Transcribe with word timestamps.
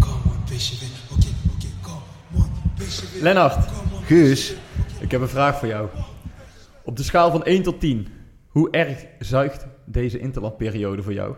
Come 0.00 0.12
on, 0.24 0.38
Bishop 0.48 0.82
it. 0.82 0.90
Okay, 1.12 1.32
okay, 1.54 1.70
come 1.82 2.02
on. 2.34 3.22
Lennart, 3.22 3.68
Guus, 4.04 4.54
ik 5.00 5.10
heb 5.10 5.20
een 5.20 5.28
vraag 5.28 5.58
voor 5.58 5.68
jou. 5.68 5.88
Op 6.84 6.96
de 6.96 7.02
schaal 7.02 7.30
van 7.30 7.44
1 7.44 7.62
tot 7.62 7.80
10, 7.80 8.08
hoe 8.48 8.70
erg 8.70 9.04
zuigt 9.18 9.66
deze 9.84 10.18
interlandperiode 10.18 11.02
voor 11.02 11.12
jou? 11.12 11.34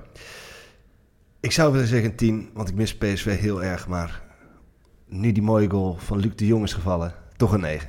ik 1.40 1.52
zou 1.52 1.72
willen 1.72 1.86
zeggen 1.86 2.14
10, 2.14 2.50
want 2.54 2.68
ik 2.68 2.74
mis 2.74 2.96
PSV 2.96 3.40
heel 3.40 3.62
erg. 3.62 3.88
Maar 3.88 4.22
nu 5.06 5.32
die 5.32 5.42
mooie 5.42 5.70
goal 5.70 5.96
van 5.98 6.18
Luc 6.18 6.34
de 6.34 6.46
Jong 6.46 6.64
is 6.64 6.72
gevallen, 6.72 7.14
toch 7.36 7.52
een 7.52 7.60
9. 7.60 7.88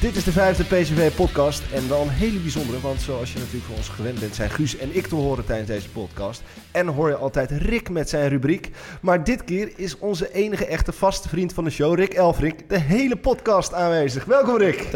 Dit 0.00 0.16
is 0.16 0.24
de 0.24 0.32
vijfde 0.32 0.64
PSV-podcast 0.64 1.72
en 1.72 1.88
wel 1.88 2.02
een 2.02 2.08
hele 2.08 2.38
bijzondere, 2.38 2.80
want 2.80 3.00
zoals 3.00 3.32
je 3.32 3.38
natuurlijk 3.38 3.64
van 3.64 3.74
ons 3.74 3.88
gewend 3.88 4.20
bent, 4.20 4.34
zijn 4.34 4.50
Guus 4.50 4.76
en 4.76 4.96
ik 4.96 5.06
te 5.06 5.14
horen 5.14 5.44
tijdens 5.44 5.68
deze 5.68 5.90
podcast. 5.90 6.42
En 6.70 6.86
hoor 6.86 7.08
je 7.08 7.14
altijd 7.14 7.50
Rick 7.50 7.90
met 7.90 8.08
zijn 8.08 8.28
rubriek. 8.28 8.70
Maar 9.02 9.24
dit 9.24 9.44
keer 9.44 9.72
is 9.76 9.98
onze 9.98 10.32
enige 10.32 10.66
echte 10.66 10.92
vaste 10.92 11.28
vriend 11.28 11.52
van 11.52 11.64
de 11.64 11.70
show, 11.70 11.94
Rick 11.94 12.14
Elfrink, 12.14 12.68
de 12.68 12.78
hele 12.78 13.16
podcast 13.16 13.74
aanwezig. 13.74 14.24
Welkom 14.24 14.56
Rick. 14.56 14.88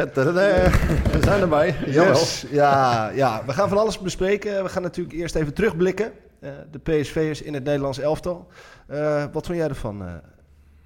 We 1.12 1.18
zijn 1.22 1.40
erbij. 1.40 1.74
Yes. 1.86 2.44
Ja, 2.50 3.08
ja, 3.14 3.42
we 3.46 3.52
gaan 3.52 3.68
van 3.68 3.78
alles 3.78 3.98
bespreken. 3.98 4.62
We 4.62 4.68
gaan 4.68 4.82
natuurlijk 4.82 5.16
eerst 5.16 5.34
even 5.34 5.54
terugblikken. 5.54 6.12
Eh, 6.40 6.50
de 6.70 6.78
PSV'ers 6.78 7.42
in 7.42 7.54
het 7.54 7.64
Nederlands 7.64 7.98
elftal. 7.98 8.46
Eh, 8.86 9.24
wat 9.32 9.46
vond 9.46 9.58
jij 9.58 9.68
ervan, 9.68 10.02
eh, 10.06 10.12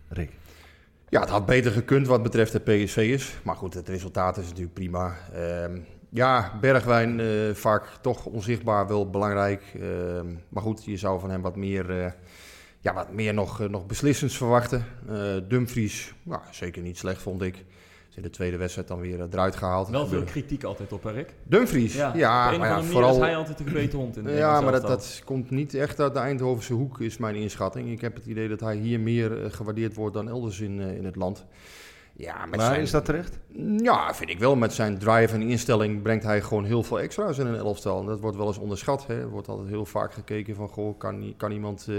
Rick? 0.08 0.30
Ja, 1.10 1.20
het 1.20 1.28
had 1.28 1.46
beter 1.46 1.72
gekund 1.72 2.06
wat 2.06 2.22
betreft 2.22 2.52
de 2.52 2.60
PSV'ers. 2.60 3.38
Maar 3.42 3.56
goed, 3.56 3.74
het 3.74 3.88
resultaat 3.88 4.36
is 4.36 4.46
natuurlijk 4.46 4.74
prima. 4.74 5.16
Ehm, 5.32 5.78
ja, 6.08 6.58
Bergwijn 6.60 7.20
eh, 7.20 7.54
vaak 7.54 7.98
toch 8.00 8.24
onzichtbaar, 8.24 8.86
wel 8.86 9.10
belangrijk. 9.10 9.62
Ehm, 9.74 10.26
maar 10.48 10.62
goed, 10.62 10.84
je 10.84 10.96
zou 10.96 11.20
van 11.20 11.30
hem 11.30 11.42
wat 11.42 11.56
meer, 11.56 11.90
eh, 11.90 12.12
ja, 12.80 12.94
wat 12.94 13.12
meer 13.12 13.34
nog, 13.34 13.60
eh, 13.60 13.68
nog 13.68 13.86
beslissends 13.86 14.36
verwachten. 14.36 14.84
Dumfries, 15.48 16.14
ja, 16.22 16.42
zeker 16.50 16.82
niet 16.82 16.98
slecht 16.98 17.22
vond 17.22 17.42
ik. 17.42 17.64
In 18.18 18.24
de 18.24 18.30
tweede 18.30 18.56
wedstrijd 18.56 18.88
dan 18.88 19.00
weer 19.00 19.20
eh, 19.20 19.26
eruit 19.32 19.56
gehaald. 19.56 19.88
Wel 19.88 20.06
veel 20.06 20.22
kritiek 20.22 20.64
altijd 20.64 20.92
op, 20.92 21.02
hè, 21.02 21.10
Rick? 21.10 21.34
Dumfries, 21.42 21.94
ja, 21.94 22.56
maar 22.58 22.84
vooral... 22.84 23.14
is 23.14 23.18
hij 23.18 23.36
altijd 23.36 23.58
de 23.58 23.64
gebeten 23.64 23.98
hond 23.98 24.16
in 24.16 24.24
de 24.24 24.32
Ja, 24.32 24.60
maar 24.60 24.72
dat, 24.72 24.86
dat 24.86 25.22
komt 25.24 25.50
niet 25.50 25.74
echt 25.74 26.00
uit 26.00 26.14
de 26.14 26.20
Eindhovense 26.20 26.72
hoek, 26.72 27.00
is 27.00 27.16
mijn 27.16 27.34
inschatting. 27.34 27.90
Ik 27.90 28.00
heb 28.00 28.14
het 28.14 28.26
idee 28.26 28.48
dat 28.48 28.60
hij 28.60 28.76
hier 28.76 29.00
meer 29.00 29.44
eh, 29.44 29.52
gewaardeerd 29.52 29.94
wordt 29.94 30.14
dan 30.14 30.28
elders 30.28 30.60
in, 30.60 30.80
eh, 30.80 30.96
in 30.96 31.04
het 31.04 31.16
land. 31.16 31.44
Ja, 32.12 32.46
met 32.46 32.56
Maar 32.56 32.66
zijn, 32.66 32.80
is 32.80 32.90
dat 32.90 33.04
terecht? 33.04 33.38
Ja, 33.76 34.14
vind 34.14 34.30
ik 34.30 34.38
wel. 34.38 34.56
Met 34.56 34.72
zijn 34.72 34.98
drive 34.98 35.34
en 35.34 35.42
instelling 35.42 36.02
brengt 36.02 36.24
hij 36.24 36.42
gewoon 36.42 36.64
heel 36.64 36.82
veel 36.82 37.00
extra's 37.00 37.38
in 37.38 37.46
een 37.46 37.54
elftal. 37.54 38.00
En 38.00 38.06
dat 38.06 38.20
wordt 38.20 38.36
wel 38.36 38.46
eens 38.46 38.58
onderschat. 38.58 39.06
Hè. 39.06 39.20
Er 39.20 39.28
wordt 39.28 39.48
altijd 39.48 39.68
heel 39.68 39.84
vaak 39.84 40.12
gekeken 40.12 40.54
van, 40.54 40.68
goh, 40.68 40.98
kan, 40.98 41.34
kan 41.36 41.52
iemand 41.52 41.86
eh, 41.88 41.96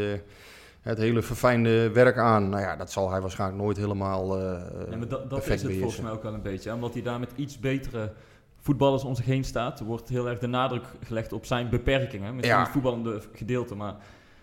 het 0.81 0.97
hele 0.97 1.21
verfijnde 1.21 1.91
werk 1.91 2.17
aan? 2.17 2.49
Nou 2.49 2.61
ja, 2.63 2.75
dat 2.75 2.91
zal 2.91 3.11
hij 3.11 3.21
waarschijnlijk 3.21 3.61
nooit 3.61 3.77
helemaal 3.77 4.37
eh 4.39 4.59
Ja, 4.91 4.97
maar 4.97 5.07
dat, 5.07 5.47
is 5.47 5.61
het 5.63 5.73
volgens 5.77 6.01
mij 6.01 6.11
ook 6.11 6.23
wel 6.23 6.33
een 6.33 6.41
beetje. 6.41 6.73
Omdat 6.73 6.93
hij 6.93 7.01
daar 7.01 7.19
met 7.19 7.31
iets 7.35 7.59
betere 7.59 8.11
voetballers 8.61 9.03
om 9.03 9.15
zich 9.15 9.25
heen 9.25 9.43
staat, 9.43 9.79
wordt 9.79 10.09
heel 10.09 10.29
erg 10.29 10.39
de 10.39 10.47
nadruk 10.47 10.83
gelegd 11.03 11.33
op 11.33 11.45
zijn 11.45 11.69
beperkingen. 11.69 12.35
Misschien 12.35 12.55
Ja. 12.55 12.63
het 12.63 12.71
voetballende 12.71 13.21
gedeelte, 13.33 13.75
maar, 13.75 13.95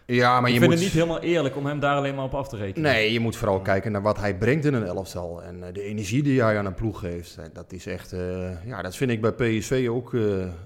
Ja, 0.06 0.41
maar 0.41 0.48
ik 0.50 0.54
je 0.54 0.60
moet... 0.60 0.72
het 0.72 0.80
niet 0.82 0.92
helemaal 0.92 1.20
eerlijk 1.20 1.56
om 1.56 1.66
hem 1.66 1.80
daar 1.80 1.97
alleen 1.97 2.14
maar 2.14 2.24
op 2.24 2.34
af 2.34 2.48
te 2.48 2.56
rekenen. 2.56 2.91
Nee, 2.92 3.12
je 3.12 3.20
moet 3.20 3.36
vooral 3.36 3.60
kijken 3.60 3.92
naar 3.92 4.03
wat 4.03 4.18
hij 4.18 4.36
brengt 4.36 4.64
in 4.64 4.74
een 4.74 4.84
elftal. 4.86 5.42
En 5.42 5.62
eh, 5.66 5.72
de 5.74 5.82
energie 5.82 6.22
die 6.22 6.42
hij 6.42 6.58
aan 6.58 6.66
een 6.66 6.74
ploeg 6.74 6.98
geeft. 6.98 7.36
eh, 7.38 7.44
Dat 7.53 7.72
is 7.72 7.86
echt, 7.86 8.14
ja, 8.64 8.82
dat 8.82 8.97
vind 8.97 9.10
ik 9.10 9.20
bij 9.20 9.32
PSV 9.32 9.86
ook 9.91 10.12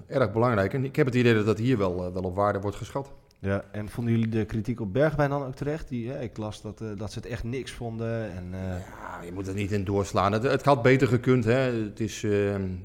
erg 0.07 0.31
belangrijk. 0.31 0.73
En 0.73 0.83
ik 0.85 0.95
heb 0.95 1.05
het 1.05 1.15
idee 1.15 1.33
dat 1.33 1.45
dat 1.45 1.57
hier 1.57 1.77
wel, 1.77 2.13
wel 2.13 2.23
op 2.23 2.35
waarde 2.35 2.59
wordt 2.59 2.77
geschat. 2.77 3.11
Ja, 3.41 3.63
en 3.71 3.89
vonden 3.89 4.13
jullie 4.13 4.29
de 4.29 4.45
kritiek 4.45 4.79
op 4.79 4.93
Bergwijn 4.93 5.29
dan 5.29 5.43
ook 5.45 5.55
terecht? 5.55 5.89
Die, 5.89 6.09
hè, 6.09 6.21
ik 6.21 6.37
las 6.37 6.61
dat, 6.61 6.81
eh, 6.81 6.87
dat 6.97 7.11
ze 7.11 7.19
het 7.19 7.27
echt 7.27 7.43
niks 7.43 7.71
vonden. 7.71 8.31
En, 8.31 8.47
eh, 8.53 8.59
Ja, 8.69 9.21
je 9.25 9.31
moet 9.31 9.47
er 9.47 9.53
niet 9.53 9.71
in 9.71 9.83
doorslaan. 9.83 10.31
Het, 10.31 10.43
het 10.43 10.65
had 10.65 10.81
beter 10.81 11.07
gekund. 11.07 11.43
Hè. 11.43 11.53
Het, 11.83 11.99
is, 11.99 12.23
eh, 12.23 12.31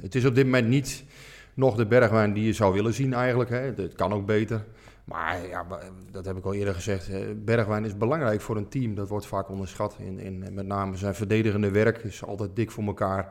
het 0.00 0.14
is 0.14 0.24
op 0.24 0.34
dit 0.34 0.44
moment 0.44 0.68
niet 0.68 1.04
nog 1.54 1.76
de 1.76 1.86
Bergwijn 1.86 2.32
die 2.32 2.44
je 2.44 2.52
zou 2.52 2.74
willen 2.74 2.94
zien 2.94 3.12
eigenlijk. 3.14 3.50
Hè. 3.50 3.56
Het 3.76 3.94
kan 3.94 4.12
ook 4.12 4.26
beter. 4.26 4.64
Maar 5.04 5.46
ja, 5.46 5.66
dat 6.10 6.24
heb 6.24 6.36
ik 6.36 6.44
al 6.44 6.54
eerder 6.54 6.74
gezegd. 6.74 7.08
eh, 7.08 7.20
Bergwijn 7.36 7.84
is 7.84 7.96
belangrijk 7.96 8.40
voor 8.40 8.56
een 8.56 8.68
team. 8.68 8.94
Dat 8.94 9.08
wordt 9.08 9.26
vaak 9.26 9.48
onderschat. 9.48 9.96
In, 9.98 10.18
in, 10.18 10.44
met 10.54 10.66
name 10.66 10.96
zijn 10.96 11.14
verdedigende 11.14 11.70
werk 11.70 11.98
is 11.98 12.24
altijd 12.24 12.56
dik 12.56 12.70
voor 12.70 12.84
elkaar. 12.84 13.28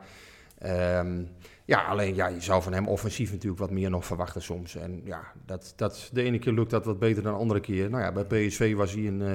Ehm, 0.58 1.22
ja, 1.66 1.84
alleen 1.84 2.14
ja, 2.14 2.26
je 2.26 2.40
zou 2.40 2.62
van 2.62 2.72
hem 2.72 2.88
offensief 2.88 3.30
natuurlijk 3.32 3.60
wat 3.60 3.70
meer 3.70 3.90
nog 3.90 4.06
verwachten 4.06 4.42
soms. 4.42 4.76
En 4.76 5.00
ja, 5.04 5.32
dat, 5.46 5.72
dat, 5.76 6.10
de 6.12 6.22
ene 6.22 6.38
keer 6.38 6.52
lukt 6.52 6.70
dat 6.70 6.84
wat 6.84 6.98
beter 6.98 7.22
dan 7.22 7.32
de 7.32 7.38
andere 7.38 7.60
keer. 7.60 7.90
Nou 7.90 8.02
ja, 8.02 8.12
bij 8.12 8.24
PSV 8.24 8.74
was 8.74 8.92
hij 8.92 9.02
in 9.02 9.22
eh, 9.22 9.32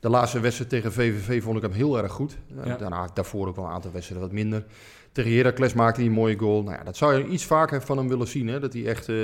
de 0.00 0.08
laatste 0.08 0.40
wedstrijd 0.40 0.70
tegen 0.70 0.92
VVV 0.92 1.42
vond 1.42 1.56
ik 1.56 1.62
hem 1.62 1.72
heel 1.72 1.98
erg 1.98 2.12
goed. 2.12 2.36
Eh, 2.58 2.66
Ja. 2.66 2.76
Daarna, 2.76 3.08
daarvoor 3.14 3.48
ook 3.48 3.56
wel 3.56 3.64
een 3.64 3.70
aantal 3.70 3.92
wedstrijden 3.92 4.26
wat 4.26 4.36
minder. 4.36 4.64
Tegen 5.12 5.36
Heracles 5.36 5.72
maakte 5.72 6.00
hij 6.00 6.08
een 6.08 6.14
mooie 6.14 6.38
goal. 6.38 6.62
Nou 6.62 6.76
ja, 6.76 6.84
dat 6.84 6.96
zou 6.96 7.14
je 7.14 7.26
iets 7.26 7.44
vaker 7.44 7.82
van 7.82 7.96
hem 7.96 8.08
willen 8.08 8.28
zien. 8.28 8.48
Hè? 8.48 8.60
Dat 8.60 8.72
hij 8.72 8.86
echt 8.86 9.08
eh, 9.08 9.16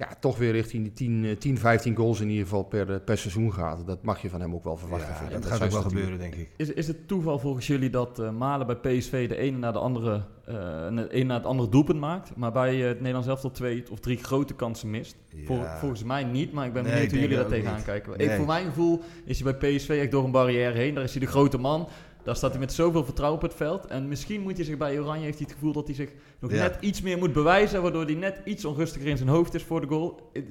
ja, 0.00 0.08
toch 0.20 0.38
weer 0.38 0.52
richting 0.52 0.82
die 0.82 0.92
10, 0.92 1.24
eh, 1.24 1.36
10, 1.36 1.58
15 1.58 1.96
goals 1.96 2.20
in 2.20 2.28
ieder 2.28 2.42
geval 2.44 2.62
per, 2.62 2.90
eh, 2.92 2.96
per 3.04 3.18
seizoen 3.18 3.52
gaat. 3.52 3.86
Dat 3.86 4.02
mag 4.02 4.22
je 4.22 4.28
van 4.30 4.40
hem 4.40 4.54
ook 4.54 4.64
wel 4.64 4.76
verwachten. 4.76 5.14
ja, 5.26 5.32
dat 5.32 5.46
gaat 5.46 5.62
ook 5.62 5.70
wel 5.70 5.82
gebeuren, 5.82 6.18
denk 6.18 6.34
ik. 6.34 6.48
Is, 6.56 6.72
is 6.72 6.86
het 6.86 7.08
toeval 7.08 7.38
volgens 7.38 7.66
jullie 7.66 7.90
dat 7.90 8.18
eh, 8.18 8.30
Malen 8.30 8.66
bij 8.66 8.76
PSV 8.76 9.28
de 9.28 9.36
ene 9.36 9.58
na 9.58 9.72
de 9.72 9.78
andere, 9.78 10.22
eh, 10.44 10.84
het 10.94 11.10
ene 11.10 11.24
na 11.24 11.34
het 11.34 11.44
andere 11.44 11.68
doelpunt 11.68 12.00
maakt, 12.00 12.36
maar 12.36 12.52
bij 12.52 12.80
eh, 12.80 12.86
het 12.88 12.96
Nederlands 12.98 13.28
elftal 13.28 13.50
twee 13.50 13.84
of 13.90 14.00
drie 14.00 14.16
grote 14.16 14.54
kansen 14.54 14.90
mist? 14.90 15.16
Vol- 15.44 15.64
volgens 15.78 16.04
mij 16.04 16.24
niet, 16.24 16.52
maar 16.52 16.66
ik 16.66 16.72
ben 16.72 16.82
Nee, 16.82 16.92
benieuwd 16.92 17.10
hoe 17.10 17.20
jullie 17.20 17.36
daar 17.36 17.46
tegenaan 17.46 17.74
niet. 17.74 17.84
kijken. 17.84 18.18
Ik, 18.18 18.30
voor 18.30 18.46
mijn 18.46 18.64
gevoel 18.64 19.00
is 19.24 19.40
hij 19.40 19.56
bij 19.58 19.76
PSV 19.76 19.88
echt 19.88 20.10
door 20.10 20.24
een 20.24 20.30
barrière 20.30 20.78
heen. 20.78 20.94
Daar 20.94 21.04
is 21.04 21.10
hij 21.12 21.20
de 21.20 21.26
grote 21.26 21.58
man. 21.58 21.88
Daar 22.24 22.36
staat 22.36 22.50
hij 22.50 22.60
met 22.60 22.72
zoveel 22.72 23.04
vertrouwen 23.04 23.42
op 23.42 23.48
het 23.48 23.56
veld. 23.56 23.86
En 23.86 24.08
misschien 24.08 24.40
moet 24.40 24.56
hij 24.56 24.64
zich 24.64 24.76
bij 24.76 25.00
Oranje, 25.00 25.24
heeft 25.24 25.38
hij 25.38 25.46
het 25.46 25.56
gevoel 25.58 25.72
dat 25.72 25.86
hij 25.86 25.94
zich 25.94 26.10
nog 26.40 26.52
Ja. 26.52 26.56
net 26.62 26.76
iets 26.80 27.02
meer 27.02 27.18
moet 27.18 27.32
bewijzen, 27.32 27.82
waardoor 27.82 28.04
hij 28.04 28.14
net 28.14 28.40
iets 28.44 28.64
onrustiger 28.64 29.08
in 29.08 29.16
zijn 29.16 29.28
hoofd 29.28 29.54
is 29.54 29.62
voor 29.62 29.80
de 29.80 29.86
goal. 29.86 30.30
Eh, 30.32 30.42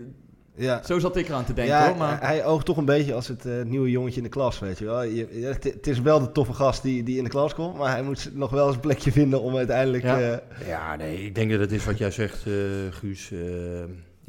Ja. 0.55 0.83
Zo 0.83 0.99
zat 0.99 1.15
ik 1.15 1.27
eraan 1.27 1.45
te 1.45 1.53
denken 1.53 1.75
ja, 1.75 1.88
hoor. 1.88 1.97
Maar 1.97 2.21
hij 2.21 2.45
oogt 2.45 2.65
toch 2.65 2.77
een 2.77 2.85
beetje 2.85 3.13
als 3.13 3.27
het 3.27 3.45
eh, 3.45 3.61
nieuwe 3.65 3.89
jongetje 3.89 4.17
in 4.17 4.23
de 4.23 4.29
klas, 4.29 4.59
weet 4.59 4.77
je 4.79 4.85
wel. 4.85 5.03
Je, 5.03 5.15
je- 5.39 5.45
het, 5.45 5.88
is 5.88 6.01
wel 6.01 6.19
de 6.19 6.31
toffe 6.31 6.53
gast 6.53 6.81
die, 6.81 7.03
die 7.03 7.17
in 7.17 7.23
de 7.23 7.29
klas 7.29 7.53
komt, 7.53 7.77
maar 7.77 7.91
hij 7.91 8.03
moet 8.03 8.29
nog 8.33 8.49
wel 8.51 8.65
eens 8.65 8.75
een 8.75 8.81
plekje 8.81 9.11
vinden 9.11 9.41
om 9.41 9.55
uiteindelijk... 9.57 10.03
Ja. 10.03 10.19
eh, 10.31 10.67
Ja, 10.67 10.95
nee, 10.95 11.25
ik 11.25 11.35
denk 11.35 11.51
dat 11.51 11.59
het 11.59 11.71
is 11.71 11.85
wat 11.85 11.97
jij 11.97 12.11
zegt, 12.11 12.45
eh, 12.47 12.53
Guus. 12.89 13.31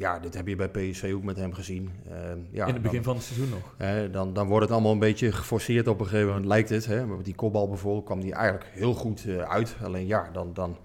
Ja, 0.01 0.19
dit 0.19 0.33
heb 0.33 0.47
je 0.47 0.55
bij 0.55 0.69
PSV 0.69 1.11
ook 1.15 1.23
met 1.23 1.37
hem 1.37 1.53
gezien. 1.53 1.91
Eh, 2.09 2.15
ja, 2.51 2.65
in 2.65 2.73
het 2.73 2.81
begin 2.81 3.03
dan, 3.03 3.05
van 3.05 3.15
het 3.15 3.23
seizoen 3.23 3.49
nog. 3.49 4.11
dan, 4.11 4.33
dan 4.33 4.47
wordt 4.47 4.63
het 4.63 4.73
allemaal 4.73 4.91
een 4.91 4.99
beetje 4.99 5.31
geforceerd 5.31 5.87
op 5.87 5.99
een 5.99 6.05
gegeven 6.05 6.27
moment, 6.27 6.45
lijkt 6.45 6.69
het. 6.69 6.85
Hè? 6.85 7.05
Maar 7.05 7.15
met 7.15 7.25
die 7.25 7.35
kopbal 7.35 7.67
bijvoorbeeld 7.67 8.05
kwam 8.05 8.21
die 8.21 8.33
eigenlijk 8.33 8.65
heel 8.73 8.93
goed 8.93 9.25
eh, 9.27 9.37
uit. 9.37 9.75
Alleen 9.83 10.07
ja, 10.07 10.29
dan, 10.33 10.53
dan, 10.53 10.77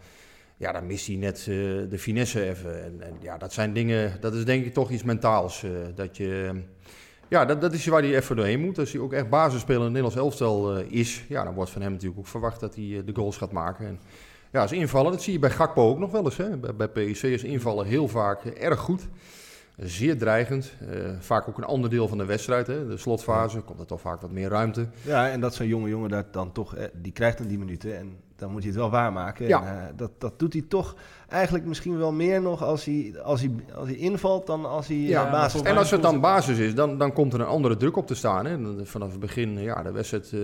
ja, 0.56 0.72
dan 0.72 0.86
mist 0.86 1.06
hij 1.06 1.16
net 1.16 1.38
eh, 1.38 1.44
de 1.90 1.98
finesse 1.98 2.48
even. 2.48 2.84
En, 2.84 3.02
en 3.02 3.14
ja, 3.20 3.38
dat 3.38 3.52
zijn 3.52 3.72
dingen, 3.72 4.20
dat 4.20 4.34
is 4.34 4.44
denk 4.44 4.64
ik 4.64 4.72
toch 4.72 4.90
iets 4.90 5.02
mentaals. 5.02 5.62
eh, 5.62 5.70
dat 5.94 6.16
je... 6.16 6.62
Ja, 7.28 7.44
dat, 7.44 7.60
dat 7.60 7.72
is 7.72 7.86
waar 7.86 8.02
hij 8.02 8.16
even 8.16 8.36
doorheen 8.36 8.60
moet. 8.60 8.78
Als 8.78 8.92
hij 8.92 9.00
ook 9.00 9.12
echt 9.12 9.28
basisspeler 9.28 9.78
in 9.78 9.84
het 9.84 9.92
Nederlands 9.92 10.16
elftal 10.16 10.78
is, 10.78 11.24
ja, 11.28 11.44
dan 11.44 11.54
wordt 11.54 11.70
van 11.70 11.82
hem 11.82 11.92
natuurlijk 11.92 12.20
ook 12.20 12.26
verwacht 12.26 12.60
dat 12.60 12.74
hij 12.74 13.02
de 13.04 13.14
goals 13.14 13.36
gaat 13.36 13.52
maken. 13.52 13.86
En 13.86 14.00
Ja, 14.52 14.60
als 14.60 14.72
invallen, 14.72 15.12
dat 15.12 15.22
zie 15.22 15.32
je 15.32 15.38
bij 15.38 15.50
Gakpo 15.50 15.88
ook 15.88 15.98
nog 15.98 16.10
wel 16.10 16.24
eens. 16.24 16.36
Hè. 16.36 16.56
Bij, 16.56 16.90
bij 16.92 17.04
is 17.04 17.44
invallen 17.44 17.86
heel 17.86 18.08
vaak 18.08 18.44
erg 18.44 18.80
goed. 18.80 19.08
Zeer 19.76 20.18
dreigend. 20.18 20.72
Eh, 20.90 21.10
vaak 21.18 21.48
ook 21.48 21.58
een 21.58 21.64
ander 21.64 21.90
deel 21.90 22.08
van 22.08 22.18
de 22.18 22.24
wedstrijd. 22.24 22.66
Hè. 22.66 22.86
De 22.86 22.96
slotfase 22.96 23.60
komt 23.60 23.80
er 23.80 23.86
toch 23.86 24.00
vaak 24.00 24.20
wat 24.20 24.30
meer 24.30 24.48
ruimte. 24.48 24.86
Ja, 25.02 25.30
en 25.30 25.40
dat 25.40 25.54
zo'n 25.54 25.66
jonge 25.66 25.88
jongen 25.88 26.10
dat 26.10 26.32
dan 26.32 26.52
toch, 26.52 26.74
eh, 26.74 26.86
die 26.92 27.12
krijgt 27.12 27.38
dan 27.38 27.46
die 27.46 27.58
minuten 27.58 27.98
en 27.98 28.16
dan 28.36 28.50
moet 28.50 28.60
hij 28.62 28.70
het 28.70 28.80
wel 28.80 28.90
waarmaken. 28.90 29.46
Ja. 29.46 29.62
En, 29.66 29.78
eh, 29.78 29.84
dat, 29.96 30.10
dat 30.18 30.38
doet 30.38 30.52
hij 30.52 30.62
toch 30.68 30.94
eigenlijk 31.28 31.64
misschien 31.64 31.98
wel 31.98 32.12
meer 32.12 32.42
nog 32.42 32.62
als 32.62 32.84
hij, 32.84 33.14
als 33.22 33.40
hij, 33.40 33.50
als 33.74 33.88
hij 33.88 33.96
invalt 33.96 34.46
dan 34.46 34.64
als 34.66 34.86
hij 34.86 34.96
Ja, 34.96 35.22
ja, 35.24 35.30
basis 35.30 35.62
En 35.62 35.76
als 35.76 35.90
het 35.90 36.02
dan 36.02 36.20
basis 36.20 36.58
is, 36.58 36.74
dan, 36.74 36.98
dan 36.98 37.12
komt 37.12 37.32
er 37.32 37.40
een 37.40 37.46
andere 37.46 37.76
druk 37.76 37.96
op 37.96 38.06
te 38.06 38.14
staan. 38.14 38.46
Hè. 38.46 38.62
Dan 38.62 38.80
Vanaf 38.86 39.10
het 39.10 39.20
begin, 39.20 39.58
ja, 39.58 39.82
de 39.82 39.92
wedstrijd, 39.92 40.32
eh 40.32 40.40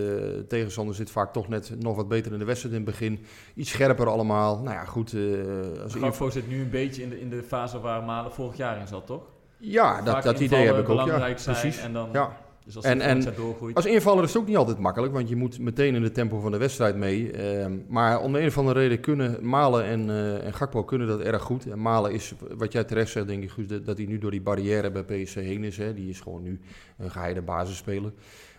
tegenstander 0.48 0.94
zit 0.94 1.10
vaak 1.10 1.32
toch 1.32 1.48
net 1.48 1.74
nog 1.78 1.96
wat 1.96 2.08
beter 2.08 2.32
in 2.32 2.38
de 2.38 2.44
wedstrijd 2.44 2.74
in 2.74 2.80
het 2.80 2.90
begin. 2.90 3.24
Iets 3.54 3.70
scherper 3.70 4.08
allemaal. 4.08 4.58
Nou 4.58 4.74
ja, 4.76 4.84
goed. 4.84 5.12
eh, 5.12 5.82
als 5.82 5.94
Gakpo 5.94 6.30
zit 6.30 6.48
nu 6.48 6.60
een 6.60 6.70
beetje 6.70 7.02
in 7.02 7.08
de, 7.10 7.20
in 7.20 7.30
de 7.30 7.42
fase 7.42 7.80
waar 7.80 8.02
Malen 8.02 8.32
vorig 8.32 8.56
jaar 8.56 8.80
in 8.80 8.86
zat, 8.88 9.06
toch? 9.06 9.22
ja, 9.58 10.02
dat, 10.02 10.22
dat 10.22 10.40
idee 10.40 10.66
heb 10.66 10.78
ik 10.78 10.88
ook. 10.88 10.96
Ja, 10.98 11.04
belangrijk 11.04 11.38
zijn 11.38 11.56
precies. 11.60 11.82
En 11.82 11.92
dan, 11.92 12.08
Ja. 12.12 12.36
Dus 12.64 12.76
als 12.76 12.84
En- 12.84 13.20
doorgroeit. 13.36 13.76
Als 13.76 13.86
invaller 13.86 14.24
is 14.24 14.32
het 14.32 14.42
ook 14.42 14.48
niet 14.48 14.56
altijd 14.56 14.78
makkelijk, 14.78 15.12
want 15.12 15.28
je 15.28 15.36
moet 15.36 15.58
meteen 15.58 15.94
in 15.94 16.02
het 16.02 16.14
tempo 16.14 16.40
van 16.40 16.50
de 16.50 16.56
wedstrijd 16.58 16.96
mee. 16.96 17.30
Ehm, 17.32 17.78
maar 17.88 18.20
om 18.20 18.32
de 18.32 18.40
een 18.40 18.46
of 18.46 18.58
andere 18.58 18.80
reden 18.80 19.00
kunnen 19.00 19.48
Malen 19.48 19.84
en, 19.84 20.10
eh, 20.10 20.46
en 20.46 20.52
Gakpo 20.54 20.84
kunnen 20.84 21.06
dat 21.08 21.20
erg 21.20 21.42
goed. 21.42 21.66
En 21.70 21.82
Malen 21.82 22.12
is, 22.12 22.34
wat 22.56 22.72
jij 22.72 22.84
terecht 22.84 23.10
zegt, 23.10 23.26
denk 23.26 23.42
ik, 23.42 23.50
Guus, 23.50 23.66
dat, 23.66 23.86
dat 23.86 23.96
hij 23.96 24.06
nu 24.06 24.18
door 24.18 24.30
die 24.30 24.42
barrière 24.42 24.90
bij 24.90 25.02
PSV 25.04 25.34
heen 25.34 25.64
is. 25.64 25.76
Hè. 25.76 25.94
Die 25.94 26.08
is 26.08 26.20
gewoon 26.20 26.42
nu 26.42 26.60
een 26.98 27.10
geheide 27.10 27.42
basisspeler. 27.42 28.12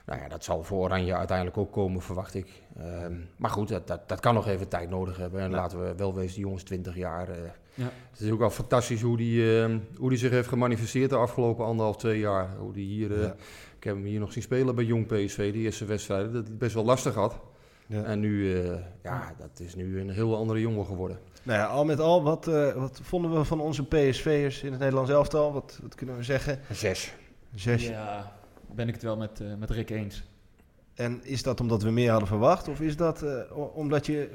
Nou 0.05 0.21
ja, 0.21 0.27
dat 0.27 0.43
zal 0.43 0.63
voor 0.63 0.79
Oranje 0.83 1.15
uiteindelijk 1.15 1.57
ook 1.57 1.71
komen, 1.71 2.01
verwacht 2.01 2.33
ik. 2.33 2.47
Ehm, 2.79 3.13
maar 3.35 3.49
goed, 3.49 3.67
dat, 3.67 3.87
dat, 3.87 4.09
dat 4.09 4.19
kan 4.19 4.33
nog 4.33 4.47
even 4.47 4.67
tijd 4.67 4.89
nodig 4.89 5.17
hebben. 5.17 5.41
En 5.41 5.49
Ja. 5.49 5.55
laten 5.55 5.83
we 5.83 5.93
wel 5.97 6.13
wezen, 6.15 6.33
die 6.35 6.43
jongens 6.43 6.63
20 6.63 6.95
jaar. 6.97 7.29
eh, 7.29 7.35
Ja. 7.75 7.89
Het 8.11 8.19
is 8.19 8.31
ook 8.31 8.39
wel 8.39 8.49
fantastisch 8.49 9.01
hoe 9.01 9.17
die, 9.17 9.59
ehm, 9.61 9.77
hoe 9.97 10.09
die 10.09 10.17
zich 10.17 10.31
heeft 10.31 10.47
gemanifesteerd 10.47 11.09
de 11.09 11.15
afgelopen 11.15 11.65
anderhalf, 11.65 11.97
twee 11.97 12.19
jaar. 12.19 12.47
Hoe 12.59 12.73
die 12.73 12.85
hier... 12.85 13.13
eh, 13.13 13.21
Ja. 13.21 13.35
Ik 13.83 13.89
heb 13.89 13.97
hem 13.97 14.07
hier 14.07 14.19
nog 14.19 14.31
zien 14.33 14.43
spelen 14.43 14.75
bij 14.75 14.83
Jong 14.83 15.05
PSV, 15.07 15.51
die 15.53 15.63
eerste 15.63 15.85
wedstrijden. 15.85 16.33
Dat 16.33 16.47
hij 16.47 16.55
best 16.57 16.73
wel 16.73 16.83
lastig 16.83 17.13
had. 17.13 17.39
Ja. 17.87 18.03
En 18.03 18.19
nu, 18.19 18.61
eh, 18.63 18.75
ja, 19.03 19.33
dat 19.37 19.59
is 19.59 19.75
nu 19.75 19.99
een 19.99 20.09
heel 20.09 20.35
andere 20.35 20.59
jongen 20.59 20.85
geworden. 20.85 21.19
Nou 21.43 21.59
ja, 21.59 21.65
al 21.65 21.85
met 21.85 21.99
al, 21.99 22.23
wat, 22.23 22.47
eh, 22.47 22.73
wat 22.73 22.99
vonden 23.03 23.33
we 23.37 23.43
van 23.43 23.59
onze 23.59 23.85
PSV'ers 23.85 24.63
in 24.63 24.69
het 24.71 24.79
Nederlands 24.79 25.11
elftal? 25.11 25.53
Wat, 25.53 25.79
wat 25.81 25.95
kunnen 25.95 26.17
we 26.17 26.23
zeggen? 26.23 26.59
Zes. 26.71 27.13
Zes. 27.55 27.87
Ja, 27.87 28.35
ben 28.75 28.87
ik 28.87 28.93
het 28.93 29.03
wel 29.03 29.17
met, 29.17 29.39
eh, 29.41 29.47
met 29.59 29.69
Rick 29.69 29.89
eens. 29.89 30.23
En 30.93 31.19
is 31.23 31.43
dat 31.43 31.59
omdat 31.59 31.83
we 31.83 31.91
meer 31.91 32.09
hadden 32.09 32.27
verwacht? 32.27 32.67
Of 32.67 32.79
is 32.81 32.97
dat 32.97 33.21
eh, 33.21 33.57
omdat 33.75 34.05
je... 34.05 34.29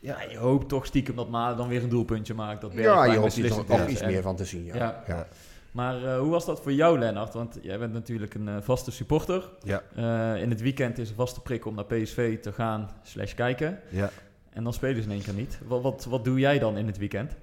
Ja, 0.00 0.22
Ja, 0.22 0.30
je 0.30 0.36
hoopt 0.36 0.68
toch 0.68 0.86
stiekem 0.86 1.16
dat 1.16 1.28
Malen 1.30 1.56
dan 1.56 1.68
weer 1.68 1.82
een 1.82 1.88
doelpuntje 1.88 2.34
maakt. 2.34 2.60
Dat 2.60 2.72
Ja, 2.72 3.04
je 3.04 3.10
hoopt 3.10 3.36
nog 3.68 3.80
is. 3.80 3.90
iets 3.92 4.04
meer 4.04 4.22
van 4.22 4.36
te 4.36 4.44
zien. 4.44 4.64
Ja. 4.64 4.76
Ja. 4.76 5.04
Ja. 5.06 5.26
Maar 5.72 6.04
eh, 6.04 6.18
hoe 6.18 6.30
was 6.30 6.44
dat 6.44 6.60
voor 6.60 6.72
jou, 6.72 6.98
Lennart? 6.98 7.34
Want 7.34 7.58
jij 7.62 7.78
bent 7.78 7.92
natuurlijk 7.92 8.34
een 8.34 8.48
eh, 8.48 8.56
vaste 8.60 8.90
supporter. 8.90 9.50
Ja. 9.62 9.82
Eh, 9.94 10.42
in 10.42 10.50
het 10.50 10.60
weekend 10.60 10.98
is 10.98 11.08
een 11.08 11.14
vaste 11.14 11.40
prik 11.40 11.66
om 11.66 11.74
naar 11.74 11.84
PSV 11.84 12.40
te 12.40 12.52
gaan 12.52 12.90
slash 13.02 13.34
kijken. 13.34 13.78
ja. 13.90 14.10
En 14.50 14.64
dan 14.64 14.72
spelen 14.72 15.02
ze 15.02 15.08
in 15.08 15.14
één 15.14 15.22
keer 15.22 15.34
niet. 15.34 15.58
Wat, 15.66 15.82
wat, 15.82 16.04
wat 16.04 16.24
doe 16.24 16.38
jij 16.38 16.58
dan 16.58 16.76
in 16.76 16.86
het 16.86 16.98
weekend? 16.98 17.36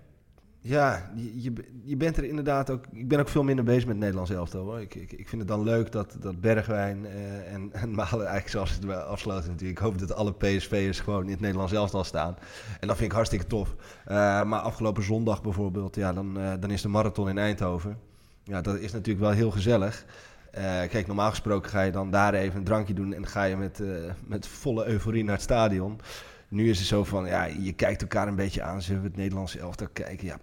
Ja, 0.60 1.12
je, 1.16 1.54
je, 1.84 1.98
bent 1.98 2.18
er 2.18 2.24
inderdaad 2.24 2.70
ook. 2.70 2.86
Ik 2.92 3.08
ben 3.08 3.20
ook 3.20 3.30
veel 3.30 3.44
minder 3.44 3.66
bezig 3.66 3.81
met 3.81 3.90
het 3.90 4.00
Nederlands 4.00 4.31
elftal. 4.31 4.64
Hoor. 4.64 4.81
Ik, 4.81 4.96
ik, 4.96 5.12
ik 5.12 5.30
vind 5.30 5.42
het 5.42 5.48
dan 5.48 5.64
leuk 5.64 5.92
dat, 5.92 6.18
dat 6.20 6.42
Bergwijn 6.42 7.06
en, 7.06 7.74
en 7.74 7.96
Malen 7.96 8.12
eigenlijk 8.12 8.50
zoals 8.50 8.72
het 8.72 8.86
wel 8.86 9.00
afsluiten 9.02 9.52
natuurlijk. 9.52 9.80
Ik 9.80 9.86
hoop 9.86 10.00
dat 10.00 10.14
alle 10.14 10.34
PSV'ers 10.34 11.00
gewoon 11.00 11.24
in 11.24 11.31
het 11.31 11.40
Nederlands 11.40 11.74
elftal 11.74 12.04
staan. 12.04 12.38
En 12.80 12.88
dat 12.88 12.98
vind 12.98 13.10
ik 13.10 13.16
hartstikke 13.16 13.48
tof. 13.48 13.76
Maar 14.06 14.60
afgelopen 14.60 15.04
zondag 15.04 15.42
bijvoorbeeld, 15.42 15.96
ja, 15.96 16.14
dan, 16.14 16.40
dan 16.60 16.72
is 16.72 16.81
de 16.81 16.88
marathon 16.88 17.30
in 17.30 17.38
Eindhoven. 17.38 18.08
Ja, 18.50 18.62
dat 18.62 18.75
is 18.75 18.92
natuurlijk 18.92 19.25
wel 19.25 19.31
heel 19.31 19.51
gezellig. 19.51 20.06
Eh, 20.51 20.63
kijk, 20.63 21.07
normaal 21.07 21.30
gesproken 21.30 21.69
ga 21.69 21.81
je 21.81 21.92
dan 21.92 22.12
daar 22.12 22.34
even 22.34 22.57
een 22.57 22.63
drankje 22.63 22.94
doen 22.94 23.13
en 23.13 23.28
ga 23.28 23.44
je 23.44 23.57
met, 23.57 23.80
eh, 23.80 23.88
met 24.25 24.48
volle 24.48 24.86
euforie 24.86 25.24
naar 25.24 25.34
het 25.34 25.44
stadion. 25.44 26.00
Nu 26.48 26.69
is 26.69 26.78
het 26.78 26.88
zo 26.88 27.04
van, 27.04 27.25
ja, 27.25 27.44
je 27.44 27.74
kijkt 27.74 28.01
elkaar 28.01 28.28
een 28.28 28.36
beetje 28.36 28.62
aan. 28.62 28.81
Zullen 28.81 29.01
we 29.01 29.07
het 29.07 29.18
Nederlandse 29.18 29.60
elftal 29.60 29.88
kijken? 29.94 30.28
Ja, 30.28 30.38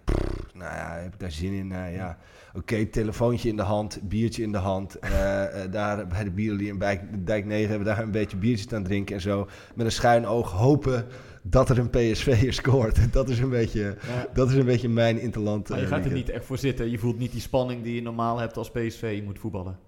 nou 0.57 0.75
ja, 0.75 0.95
heb 0.95 1.13
ik 1.13 1.19
daar 1.19 1.31
zin 1.31 1.53
in? 1.53 1.67
Nou 1.67 1.91
ja, 1.91 2.17
oké, 2.53 2.85
telefoontje 2.85 3.49
in 3.49 3.55
de 3.55 3.61
hand, 3.61 3.99
biertje 4.03 4.43
in 4.43 4.51
de 4.51 4.57
hand. 4.57 4.99
Eh, 4.99 5.63
eh, 5.63 5.71
daar 5.71 6.07
bij 6.07 6.23
de 6.23 6.31
Bierlie 6.31 6.67
in 6.67 6.79
Dijk, 6.79 7.25
Dijk 7.25 7.45
9 7.45 7.69
hebben 7.69 7.87
we 7.87 7.93
daar 7.93 8.03
een 8.03 8.11
beetje 8.11 8.37
biertjes 8.37 8.73
aan 8.73 8.83
drinken 8.83 9.15
en 9.15 9.21
zo. 9.21 9.47
Met 9.75 9.85
een 9.85 9.91
schuin 9.91 10.25
oog 10.25 10.51
hopen 10.51 11.05
dat 11.41 11.69
er 11.69 11.77
een 11.79 11.89
PSV 11.89 12.53
scoort. 12.53 12.99
Dat 13.13 13.29
is 13.29 13.39
een 13.39 13.49
beetje, 13.49 13.97
dat 14.33 14.49
is 14.49 14.55
een 14.55 14.65
beetje 14.65 14.89
mijn 14.89 15.19
interland. 15.19 15.69
Maar 15.69 15.77
je 15.77 15.83
eh, 15.83 15.91
gaat 15.91 16.05
er 16.05 16.11
niet 16.11 16.29
echt 16.29 16.45
voor 16.45 16.57
zitten. 16.57 16.91
Je 16.91 16.97
voelt 16.97 17.17
niet 17.17 17.31
die 17.31 17.41
spanning 17.41 17.83
die 17.83 17.95
je 17.95 18.01
normaal 18.01 18.37
hebt 18.37 18.57
als 18.57 18.71
PSV 18.71 19.13
je 19.15 19.23
moet 19.23 19.39
voetballen. 19.39 19.79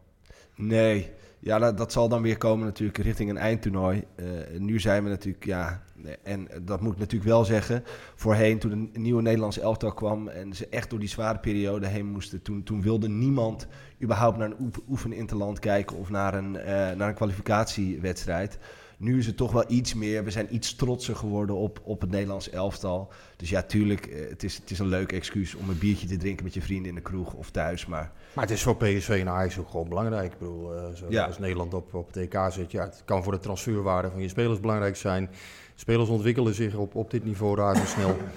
Nee, 0.55 1.09
ja, 1.39 1.71
dat, 1.71 1.91
zal 1.91 2.09
dan 2.09 2.21
weer 2.21 2.37
komen 2.37 2.65
natuurlijk 2.65 2.97
richting 2.97 3.29
een 3.29 3.37
eindtoernooi. 3.37 4.03
Eh, 4.15 4.25
nu 4.57 4.79
zijn 4.79 5.03
we 5.03 5.09
natuurlijk, 5.09 5.45
ja, 5.45 5.83
en 6.23 6.47
dat 6.61 6.81
moet 6.81 6.93
ik 6.93 6.99
natuurlijk 6.99 7.29
wel 7.29 7.45
zeggen. 7.45 7.83
Voorheen, 8.15 8.59
toen 8.59 8.71
een 8.71 9.01
nieuwe 9.01 9.21
Nederlandse 9.21 9.61
elftal 9.61 9.93
kwam 9.93 10.27
en 10.27 10.53
ze 10.53 10.67
echt 10.69 10.89
door 10.89 10.99
die 10.99 11.09
zware 11.09 11.39
periode 11.39 11.87
heen 11.87 12.05
moesten, 12.05 12.41
toen, 12.41 12.63
toen 12.63 12.81
wilde 12.81 13.09
niemand 13.09 13.67
überhaupt 14.01 14.37
naar 14.37 14.47
een 14.51 14.59
oef- 14.59 14.81
oefeninterland 14.89 15.59
kijken 15.59 15.97
of 15.97 16.09
naar 16.09 16.33
een, 16.33 16.57
eh, 16.57 16.73
naar 16.95 17.09
een 17.09 17.15
kwalificatiewedstrijd. 17.15 18.59
Nu 18.99 19.17
is 19.17 19.25
het 19.25 19.37
toch 19.37 19.51
wel 19.51 19.63
iets 19.67 19.93
meer. 19.93 20.23
We 20.23 20.31
zijn 20.31 20.55
iets 20.55 20.75
trotser 20.75 21.15
geworden 21.15 21.55
op, 21.55 21.79
op 21.83 22.01
het 22.01 22.09
Nederlands 22.09 22.49
elftal. 22.49 23.11
Dus 23.35 23.49
ja, 23.49 23.61
tuurlijk, 23.61 24.05
eh, 24.05 24.29
het 24.29 24.43
is, 24.43 24.57
het 24.57 24.71
is 24.71 24.79
een 24.79 24.87
leuk 24.87 25.11
excuus 25.11 25.55
om 25.55 25.69
een 25.69 25.77
biertje 25.77 26.07
te 26.07 26.17
drinken 26.17 26.43
met 26.43 26.53
je 26.53 26.61
vrienden 26.61 26.89
in 26.89 26.95
de 26.95 27.01
kroeg 27.01 27.33
of 27.33 27.49
thuis. 27.51 27.85
Maar 27.85 28.11
Maar 28.33 28.43
het 28.43 28.53
is 28.53 28.63
voor 28.63 28.75
PSV 28.77 29.09
en 29.09 29.29
Ajax 29.29 29.57
ook 29.57 29.69
gewoon 29.69 29.89
belangrijk. 29.89 30.33
Ik 30.33 30.39
bedoel, 30.39 30.75
eh, 30.75 30.93
zo, 30.93 31.05
Ja. 31.09 31.25
als 31.25 31.39
Nederland 31.39 31.73
op, 31.73 31.93
op 31.93 32.07
het 32.07 32.17
EK 32.17 32.39
zit, 32.51 32.71
ja, 32.71 32.83
het 32.83 33.01
kan 33.05 33.23
voor 33.23 33.31
de 33.31 33.39
transferwaarde 33.39 34.11
van 34.11 34.21
je 34.21 34.27
spelers 34.27 34.59
belangrijk 34.59 34.95
zijn. 34.95 35.29
Spelers 35.75 36.09
ontwikkelen 36.09 36.53
zich 36.53 36.75
op, 36.75 36.95
op 36.95 37.11
dit 37.11 37.23
niveau 37.25 37.57
razendsnel. 37.57 38.17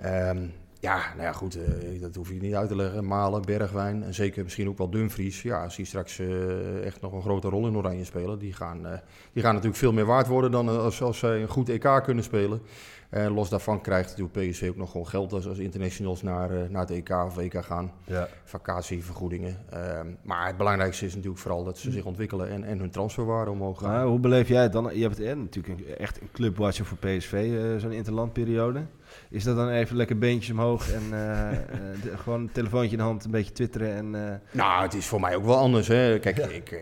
Ehm 0.00 0.46
ja, 0.80 1.12
nou 1.16 1.22
ja, 1.22 1.32
goed, 1.32 1.56
eh, 1.56 2.00
dat 2.00 2.14
hoef 2.14 2.28
je 2.28 2.40
niet 2.40 2.54
uit 2.54 2.68
te 2.68 2.76
leggen. 2.76 3.06
Malen, 3.06 3.42
Bergwijn 3.42 4.02
en 4.02 4.14
zeker 4.14 4.42
misschien 4.42 4.68
ook 4.68 4.78
wel 4.78 4.90
Dumfries. 4.90 5.42
Ja, 5.42 5.62
als 5.64 5.76
die 5.76 5.84
straks 5.84 6.18
eh, 6.18 6.84
echt 6.84 7.00
nog 7.00 7.12
een 7.12 7.22
grote 7.22 7.48
rol 7.48 7.66
in 7.66 7.76
Oranje 7.76 8.04
spelen, 8.04 8.38
die 8.38 8.52
gaan, 8.52 8.86
eh, 8.86 8.98
die 9.32 9.42
gaan 9.42 9.52
natuurlijk 9.52 9.80
veel 9.80 9.92
meer 9.92 10.04
waard 10.04 10.26
worden 10.26 10.50
dan 10.50 10.68
als, 10.68 11.02
als 11.02 11.18
zij 11.18 11.42
een 11.42 11.48
goed 11.48 11.68
EK 11.68 12.00
kunnen 12.04 12.24
spelen. 12.24 12.60
En 13.08 13.32
los 13.32 13.48
daarvan 13.48 13.80
krijgt 13.80 14.16
natuurlijk 14.16 14.50
PSV 14.50 14.66
ook 14.70 14.76
nog 14.76 14.90
gewoon 14.90 15.08
geld 15.08 15.32
als, 15.32 15.46
als 15.48 15.58
internationals 15.58 16.22
naar, 16.22 16.50
eh, 16.50 16.68
naar 16.68 16.80
het 16.80 16.90
EK 16.90 17.10
of 17.10 17.38
EK 17.38 17.64
gaan 17.64 17.92
ja. 18.04 18.28
vakantievergoedingen. 18.44 19.56
Ehm, 19.70 20.06
maar 20.22 20.46
het 20.46 20.56
belangrijkste 20.56 21.06
is 21.06 21.14
natuurlijk 21.14 21.40
vooral 21.40 21.64
dat 21.64 21.78
ze 21.78 21.90
zich 21.90 22.04
ontwikkelen 22.04 22.48
en, 22.50 22.64
en 22.64 22.78
hun 22.78 22.90
transferwaarde 22.90 23.50
omhoog 23.50 23.78
gaan. 23.78 23.90
Maar 23.90 24.04
hoe 24.06 24.18
beleef 24.18 24.48
jij 24.48 24.62
het 24.62 24.72
dan? 24.72 24.90
Je 24.96 25.02
hebt 25.02 25.20
eh, 25.20 25.36
natuurlijk 25.36 25.78
een, 25.80 25.96
echt 25.96 26.20
een 26.20 26.28
clubwatcher 26.32 26.84
voor 26.84 26.98
PSV, 26.98 27.32
eh, 27.32 27.80
zo'n 27.80 27.92
interlandperiode. 27.92 28.82
Is 29.30 29.44
dat 29.44 29.56
dan 29.56 29.68
even 29.68 29.96
lekker 29.96 30.18
beentjes 30.18 30.50
omhoog 30.50 30.92
en 30.92 31.02
eh, 31.12 31.50
eh, 31.52 31.56
de- 32.02 32.16
gewoon 32.16 32.40
een 32.40 32.52
telefoontje 32.52 32.90
in 32.90 32.96
de 32.96 33.02
hand, 33.02 33.24
een 33.24 33.30
beetje 33.30 33.52
twitteren 33.52 33.94
en... 33.94 34.14
eh, 34.30 34.34
Nou, 34.50 34.82
het 34.82 34.94
is 34.94 35.06
voor 35.06 35.20
mij 35.20 35.36
ook 35.36 35.44
wel 35.44 35.56
anders. 35.56 35.88
Hè. 35.88 36.18
Kijk, 36.18 36.38
ik, 36.38 36.70
eh, 36.70 36.78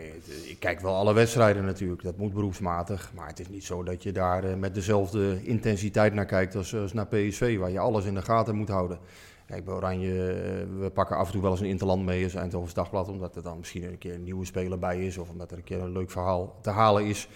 ik 0.50 0.56
kijk 0.58 0.80
wel 0.80 0.94
alle 0.94 1.14
wedstrijden 1.14 1.64
natuurlijk. 1.64 2.02
Dat 2.02 2.16
moet 2.16 2.32
beroepsmatig. 2.32 3.10
Maar 3.14 3.26
het 3.26 3.40
is 3.40 3.48
niet 3.48 3.64
zo 3.64 3.82
dat 3.82 4.02
je 4.02 4.12
daar 4.12 4.44
eh, 4.44 4.54
met 4.54 4.74
dezelfde 4.74 5.44
intensiteit 5.44 6.14
naar 6.16 6.26
kijkt 6.26 6.54
als, 6.54 6.92
naar 6.92 7.06
PSV, 7.06 7.58
waar 7.58 7.70
je 7.70 7.78
alles 7.78 8.04
in 8.04 8.14
de 8.14 8.22
gaten 8.22 8.54
moet 8.54 8.68
houden. 8.68 8.98
Kijk, 9.46 9.64
bij 9.64 9.74
Oranje, 9.74 10.32
eh, 10.32 10.80
we 10.80 10.90
pakken 10.90 11.16
af 11.16 11.26
en 11.26 11.32
toe 11.32 11.42
wel 11.42 11.50
eens 11.50 11.60
een 11.60 11.66
interland 11.66 12.04
mee 12.04 12.24
als 12.24 12.34
Eindhoven's 12.34 12.74
Dagblad, 12.74 13.08
omdat 13.08 13.36
er 13.36 13.42
dan 13.42 13.58
misschien 13.58 13.84
een 13.84 13.98
keer 13.98 14.14
een 14.14 14.22
nieuwe 14.22 14.44
speler 14.44 14.78
bij 14.78 15.06
is 15.06 15.18
of 15.18 15.28
omdat 15.28 15.50
er 15.50 15.56
een 15.56 15.64
keer 15.64 15.80
een 15.80 15.92
leuk 15.92 16.10
verhaal 16.10 16.58
te 16.62 16.70
halen 16.70 17.04
is. 17.04 17.28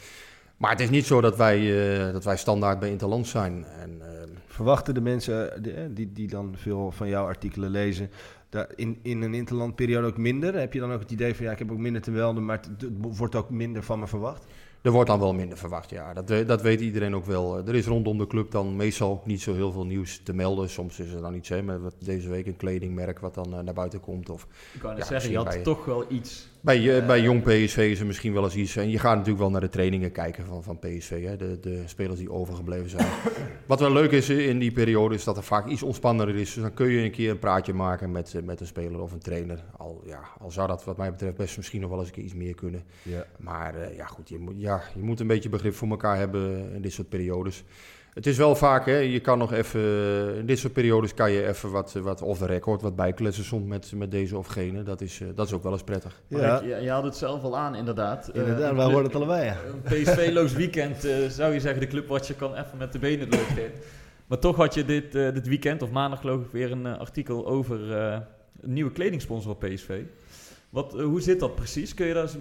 Maar 0.57 0.71
het 0.71 0.81
is 0.81 0.91
niet 0.91 1.07
zo 1.07 1.21
dat 1.21 1.37
wij, 1.37 1.59
eh, 1.59 2.13
dat 2.13 2.25
wij 2.25 2.37
standaard 2.37 2.79
bij 2.79 2.91
interland 2.91 3.27
zijn. 3.27 3.65
En, 3.65 4.01
ehm, 4.01 4.29
verwachten 4.47 4.95
de 4.95 5.01
mensen 5.01 5.65
eh, 5.65 5.85
die, 5.91 6.13
die, 6.13 6.29
dan 6.29 6.55
veel 6.57 6.91
van 6.91 7.09
jouw 7.09 7.27
artikelen 7.27 7.71
lezen, 7.71 8.11
in, 8.75 8.99
in 9.03 9.23
een 9.23 9.35
interlandperiode 9.35 10.07
ook 10.07 10.17
minder? 10.17 10.55
Heb 10.55 10.73
je 10.73 10.81
dan 10.81 10.93
ook 10.93 11.01
het 11.01 11.11
idee 11.11 11.35
van, 11.35 11.45
ja, 11.45 11.53
ik 11.53 11.59
heb 11.59 11.71
ook 11.71 11.79
minder 11.79 12.03
te 12.03 12.11
melden, 12.11 12.45
maar 12.45 12.61
het 12.79 12.89
wordt 13.01 13.35
ook 13.35 13.51
minder 13.51 13.83
van 13.83 13.99
me 13.99 14.07
verwacht? 14.07 14.45
Er 14.83 14.91
wordt 14.91 15.09
dan 15.11 15.19
wel 15.19 15.33
minder 15.35 15.59
verwacht, 15.59 15.91
ja. 15.91 16.13
Dat, 16.15 16.49
dat 16.49 16.63
weet 16.63 16.81
iedereen 16.81 17.15
ook 17.15 17.25
wel. 17.27 17.59
Er 17.67 17.75
is 17.75 17.87
rondom 17.87 18.19
de 18.19 18.27
club 18.27 18.51
dan 18.51 18.77
meestal 18.77 19.23
niet 19.25 19.43
zo 19.43 19.55
heel 19.55 19.73
veel 19.73 19.85
nieuws 19.87 20.21
te 20.25 20.33
melden. 20.33 20.69
Soms 20.71 21.01
is 21.01 21.13
er 21.13 21.21
dan 21.21 21.35
iets, 21.35 21.49
hè, 21.49 21.63
met 21.63 21.81
deze 21.99 22.29
week 22.29 22.47
een 22.47 22.57
kledingmerk 22.57 23.19
wat 23.19 23.35
dan 23.35 23.55
eh, 23.55 23.61
naar 23.61 23.75
buiten 23.75 24.01
komt. 24.01 24.31
Of 24.31 24.47
Ik 24.75 24.81
kan 24.81 24.97
Ja, 24.97 25.05
zeggen, 25.05 25.31
je 25.31 25.37
had 25.37 25.45
bij- 25.47 25.63
toch 25.63 25.85
wel 25.85 26.05
iets. 26.09 26.49
Bij, 26.61 26.99
eh, 26.99 27.07
bij 27.07 27.19
Eh. 27.19 27.25
jong 27.25 27.43
PSV 27.43 27.77
is 27.77 28.01
er 28.01 28.07
misschien 28.07 28.33
wel 28.33 28.45
eens 28.45 28.55
iets. 28.55 28.77
En 28.77 28.91
je 28.91 28.99
gaat 28.99 29.13
natuurlijk 29.13 29.39
wel 29.39 29.51
naar 29.51 29.61
de 29.61 29.69
trainingen 29.69 30.13
kijken 30.13 30.45
van, 30.45 30.63
van 30.63 30.79
PSV, 30.79 31.25
hè, 31.25 31.37
de, 31.37 31.61
de 31.61 31.83
spelers 31.87 32.19
die 32.19 32.33
overgebleven 32.33 32.91
zijn. 32.91 33.07
wat 33.67 33.81
wel 33.81 33.93
leuk 33.93 34.11
is 34.11 34.29
eh, 34.29 34.49
in 34.49 34.59
die 34.59 34.73
periode 34.73 35.15
is 35.15 35.25
dat 35.25 35.37
er 35.37 35.43
vaak 35.43 35.67
iets 35.67 35.83
ontspannender 35.83 36.37
is. 36.37 36.55
Dus 36.55 36.63
dan 36.63 36.75
kun 36.75 36.89
je 36.89 37.05
een 37.05 37.11
keer 37.11 37.31
een 37.31 37.39
praatje 37.39 37.73
maken 37.73 38.11
met, 38.11 38.35
met 38.45 38.61
een 38.61 38.67
speler 38.67 39.01
of 39.01 39.13
een 39.13 39.19
trainer. 39.19 39.65
Al, 39.77 40.03
ja, 40.07 40.21
al 40.39 40.51
zou 40.51 40.69
dat 40.69 40.85
wat 40.85 40.97
mij 40.97 41.11
betreft 41.11 41.37
best 41.37 41.57
misschien 41.57 41.81
nog 41.81 41.91
wel 41.91 41.99
eens 41.99 42.09
een 42.09 42.15
keer 42.15 42.25
iets 42.25 42.35
meer 42.35 42.55
kunnen. 42.55 42.83
Ja. 43.03 43.27
Maar 43.39 43.95
ja, 43.95 44.07
goed, 44.07 44.29
je 44.29 44.39
moet, 44.39 44.55
ja, 44.57 44.83
je 44.95 45.03
moet 45.03 45.21
een 45.21 45.27
beetje 45.27 45.49
begrip 45.49 45.75
voor 45.75 45.89
elkaar 45.89 46.17
hebben 46.17 46.73
in 46.75 46.83
dit 46.83 46.93
soort 46.93 47.09
periodes. 47.09 47.65
Het 48.15 48.27
is 48.27 48.37
wel 48.37 48.55
vaak, 48.57 48.87
hè, 48.87 48.97
je 48.97 49.21
kan 49.21 49.39
nog 49.39 49.53
even, 49.53 49.81
in 50.37 50.47
dit 50.47 50.59
soort 50.59 50.73
periodes 50.73 51.15
kan 51.15 51.33
je 51.33 51.47
even 51.49 51.71
wat, 51.71 51.93
wat 51.93 52.23
off 52.23 52.39
the 52.39 52.47
record, 52.47 52.83
wat 52.83 52.97
bijkletsen 52.97 53.45
soms 53.45 53.67
met, 53.69 53.93
met 53.95 54.11
deze 54.11 54.37
of 54.39 54.47
gene. 54.47 54.83
Dat 54.83 55.01
is, 55.01 55.21
eh, 55.21 55.29
dat 55.35 55.47
is 55.47 55.53
ook 55.53 55.63
wel 55.63 55.73
eens 55.73 55.83
prettig. 55.85 56.21
Maar 56.29 56.41
Ja, 56.41 56.61
ik- 56.61 56.69
je, 56.69 56.83
je 56.83 56.91
had 56.91 57.03
het 57.05 57.17
zelf 57.17 57.43
al 57.43 57.57
aan, 57.59 57.75
inderdaad. 57.75 58.29
Eh, 58.29 58.41
inderdaad, 58.41 58.71
een 58.71 58.77
wij 58.77 58.85
horen 58.87 59.05
het 59.05 59.15
allebei. 59.15 59.45
Ja. 59.45 59.57
Een 59.67 59.81
PSV-loos 60.03 60.53
weekend 60.53 61.05
eh, 61.05 61.27
zou 61.27 61.53
je 61.53 61.61
zeggen, 61.61 61.81
de 61.81 61.87
clubwatcher 61.87 62.35
kan 62.35 62.53
even 62.55 62.79
met 62.79 62.93
de 62.93 62.99
benen 62.99 63.29
lopen. 63.29 63.71
Maar 64.27 64.39
toch 64.39 64.57
had 64.57 64.75
je 64.75 64.85
dit, 64.85 65.15
eh, 65.15 65.33
dit 65.33 65.49
weekend, 65.49 65.83
of 65.83 65.91
maandag 65.91 66.21
geloof 66.21 66.41
ik, 66.45 66.51
weer 66.51 66.73
een 66.73 66.87
artikel 66.87 67.47
over 67.47 67.97
eh, 67.97 68.19
een 68.61 68.73
nieuwe 68.73 68.93
kledingsponsor 68.93 69.57
van 69.61 69.69
PSV. 69.71 70.01
Wat, 70.71 70.93
hoe 70.93 71.21
zit 71.21 71.41
dat 71.41 71.55
precies? 71.55 71.95
Kun 71.95 72.07
je 72.07 72.15
daar 72.15 72.23
eens, 72.23 72.37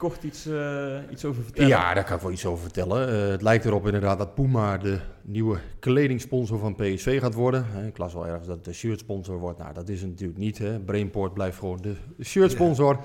kort 0.00 0.22
iets, 0.22 0.46
eh, 0.46 0.96
iets 1.10 1.24
over 1.24 1.42
vertellen? 1.42 1.68
Ja, 1.68 1.94
daar 1.94 2.04
kan 2.04 2.16
ik 2.16 2.22
wel 2.22 2.32
iets 2.32 2.46
over 2.46 2.62
vertellen. 2.62 3.08
Eh, 3.08 3.30
het 3.30 3.42
lijkt 3.42 3.64
erop 3.64 3.86
inderdaad 3.86 4.18
dat 4.18 4.34
Puma 4.34 4.78
de 4.78 4.98
nieuwe 5.22 5.58
kledingsponsor 5.78 6.58
van 6.58 6.74
PSV 6.74 7.20
gaat 7.20 7.34
worden. 7.34 7.66
Ik 7.86 7.98
las 7.98 8.12
wel 8.12 8.26
ergens 8.26 8.46
dat 8.46 8.56
het 8.56 8.64
de 8.64 8.72
shirtsponsor 8.72 9.38
wordt. 9.38 9.58
Nou, 9.58 9.74
dat 9.74 9.88
is 9.88 10.00
het 10.00 10.10
natuurlijk 10.10 10.38
niet. 10.38 10.58
Hè. 10.58 10.78
Brainport 10.78 11.34
blijft 11.34 11.58
gewoon 11.58 11.80
de 11.80 11.94
shirtsponsor. 12.22 12.98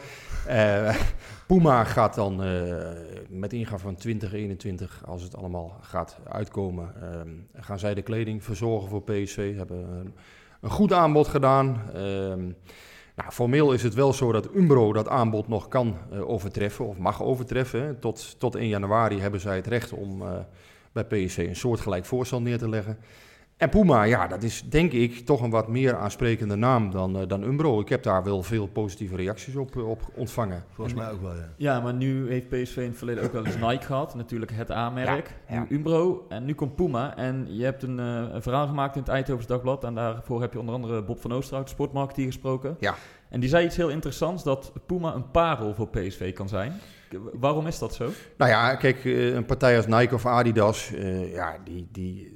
Eh, 0.48 0.96
Puma 1.48 1.84
gaat 1.84 2.16
dan 2.16 2.36
met 3.30 3.54
ingang 3.54 3.82
van 3.82 3.96
2021, 3.96 5.04
als 5.06 5.22
het 5.22 5.36
allemaal 5.36 5.78
gaat 5.82 6.18
uitkomen, 6.30 6.94
ehm, 7.02 7.64
gaan 7.64 7.80
zij 7.80 7.94
de 7.94 8.02
kleding 8.02 8.44
verzorgen 8.44 8.90
voor 8.90 9.04
PSV. 9.04 9.56
Hebben 9.56 9.78
een, 9.78 10.14
een 10.62 10.70
goed 10.70 10.94
aanbod 10.94 11.28
gedaan. 11.28 11.82
Nou, 13.16 13.32
formeel 13.32 13.74
is 13.74 13.84
het 13.84 13.94
wel 13.94 14.14
zo 14.14 14.32
dat 14.32 14.56
Umbro 14.56 14.94
dat 14.94 15.08
aanbod 15.08 15.48
nog 15.48 15.68
kan 15.68 15.98
eh, 16.12 16.30
overtreffen 16.30 16.86
of 16.86 16.98
mag 16.98 17.24
overtreffen. 17.24 18.00
Tot, 18.00 18.40
tot 18.40 18.56
1 18.56 18.68
januari 18.68 19.20
hebben 19.20 19.40
zij 19.40 19.56
het 19.56 19.68
recht 19.68 19.92
om 19.94 20.22
eh, 20.22 20.38
bij 20.92 21.06
PSC 21.06 21.38
een 21.38 21.56
soortgelijk 21.56 22.06
voorstel 22.06 22.42
neer 22.42 22.58
te 22.58 22.70
leggen. 22.70 22.98
En 23.58 23.70
Puma, 23.70 24.04
ja, 24.04 24.28
dat 24.28 24.44
is 24.44 24.64
denk 24.70 24.92
ik 24.92 25.26
toch 25.26 25.42
een 25.42 25.50
wat 25.50 25.68
meer 25.68 25.96
aansprekende 25.96 26.56
naam 26.56 26.92
dan, 26.92 27.20
eh, 27.20 27.28
dan 27.28 27.44
Umbro. 27.44 27.80
Ik 27.80 27.90
heb 27.90 28.04
daar 28.04 28.24
wel 28.24 28.44
veel 28.44 28.68
positieve 28.68 29.16
reacties 29.16 29.56
op, 29.56 29.76
eh, 29.76 29.90
op 29.90 30.02
ontvangen. 30.16 30.64
Volgens 30.72 30.96
mij 30.96 31.12
ook 31.12 31.22
wel, 31.22 31.36
ja. 31.36 31.50
Ja, 31.58 31.80
maar 31.82 31.94
nu 31.94 32.30
heeft 32.30 32.50
PSV 32.50 32.78
in 32.78 32.88
het 32.88 32.98
verleden 32.98 33.24
ook 33.24 33.32
wel 33.32 33.46
eens 33.46 33.58
Nike 33.58 33.86
gehad. 33.86 34.16
Natuurlijk 34.16 34.52
het 34.52 34.72
A-merk. 34.72 35.36
Ja, 35.48 35.56
ja. 35.56 35.66
Nu 35.70 35.76
Umbro. 35.76 36.26
En 36.30 36.46
nu 36.46 36.54
komt 36.54 36.76
Puma. 36.76 37.18
En 37.18 37.46
je 37.50 37.64
hebt 37.64 37.84
een, 37.84 38.00
eh, 38.00 38.34
een 38.34 38.42
verhaal 38.42 38.68
gemaakt 38.68 38.96
in 38.96 39.02
het 39.02 39.10
Eindhovens 39.10 39.48
Dagblad. 39.48 39.84
En 39.84 39.96
daarvoor 39.96 40.42
heb 40.42 40.54
je 40.54 40.60
onder 40.60 40.76
andere 40.76 41.04
Bob 41.04 41.22
van 41.22 41.34
Oosterhout, 41.34 41.70
sportmarketeer, 41.70 42.26
gesproken. 42.26 42.78
Ja. 42.80 42.96
En 43.30 43.40
die 43.40 43.50
zei 43.50 43.66
iets 43.66 43.76
heel 43.76 43.90
interessants. 43.90 44.44
Dat 44.44 44.72
Puma 44.86 45.14
een 45.14 45.32
parel 45.32 45.74
voor 45.74 45.88
PSV 45.88 46.34
kan 46.34 46.50
zijn. 46.50 46.74
Waarom 47.34 47.68
is 47.68 47.80
dat 47.80 47.94
zo? 47.94 48.10
Nou 48.38 48.52
ja, 48.52 48.76
kijk, 48.76 49.04
een 49.04 49.46
partij 49.46 49.78
als 49.78 49.88
Nike 49.88 50.14
of 50.14 50.26
Adidas, 50.26 50.94
eh, 50.94 51.34
ja, 51.34 51.58
die, 51.64 51.88
die, 51.92 52.34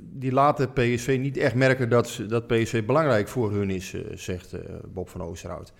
die 0.00 0.32
laten 0.32 0.72
PSV 0.72 1.16
niet 1.20 1.36
echt 1.36 1.54
merken 1.54 1.88
dat, 1.88 2.08
ze- 2.08 2.26
dat 2.26 2.46
PSV 2.46 2.84
belangrijk 2.84 3.28
voor 3.28 3.52
hun 3.52 3.70
is, 3.70 3.94
eh, 3.94 4.00
zegt 4.14 4.52
eh, 4.52 4.60
Bob 4.92 5.08
van 5.08 5.22
Oosterhout. 5.22 5.72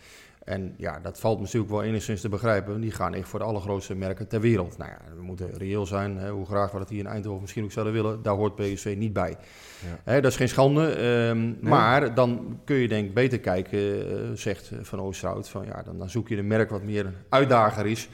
En 0.45 0.75
ja, 0.76 1.00
dat 1.00 1.21
valt 1.21 1.40
natuurlijk 1.40 1.71
wel 1.71 1.83
enigszins 1.83 2.21
te 2.21 2.28
begrijpen. 2.28 2.80
Die 2.80 2.90
gaan 2.90 3.14
echt 3.14 3.28
voor 3.28 3.38
de 3.38 3.45
allergrootste 3.45 3.95
merken 3.95 4.28
ter 4.28 4.40
wereld. 4.40 4.78
Nou 4.78 4.90
ja, 4.90 4.99
we 5.16 5.23
moeten 5.23 5.50
reëel 5.59 5.87
zijn. 5.87 6.16
Hè, 6.16 6.30
hoe 6.30 6.47
graag 6.47 6.73
we 6.73 6.78
dat 6.78 6.88
hier 6.88 6.99
in 6.99 7.07
Eindhoven 7.07 7.40
misschien 7.40 7.64
ook 7.64 7.73
zouden 7.73 7.95
willen. 7.95 8.23
Daar 8.23 8.35
hoort 8.35 8.54
PSV 8.54 8.95
niet 8.99 9.12
bij. 9.12 9.37
Hè, 10.04 10.21
dat 10.21 10.30
is 10.30 10.37
geen 10.37 10.49
schande. 10.49 10.87
ehm, 10.92 11.52
Maar 11.61 12.14
dan 12.14 12.59
kun 12.64 12.76
je 12.76 12.88
denk 12.88 13.07
ik 13.09 13.14
beter 13.14 13.40
kijken, 13.40 13.78
eh, 13.78 14.16
zegt 14.35 14.71
Van 14.83 15.00
Oosterhout. 15.00 15.49
Van, 15.49 15.64
ja, 15.66 15.83
dan, 15.83 15.99
dan 15.99 16.11
zoek 16.11 16.28
je 16.28 16.37
een 16.37 16.47
merk 16.47 16.71
wat 16.71 16.83
meer 16.83 17.07
een 17.07 17.14
uitdager 17.28 17.87
is. 17.87 18.09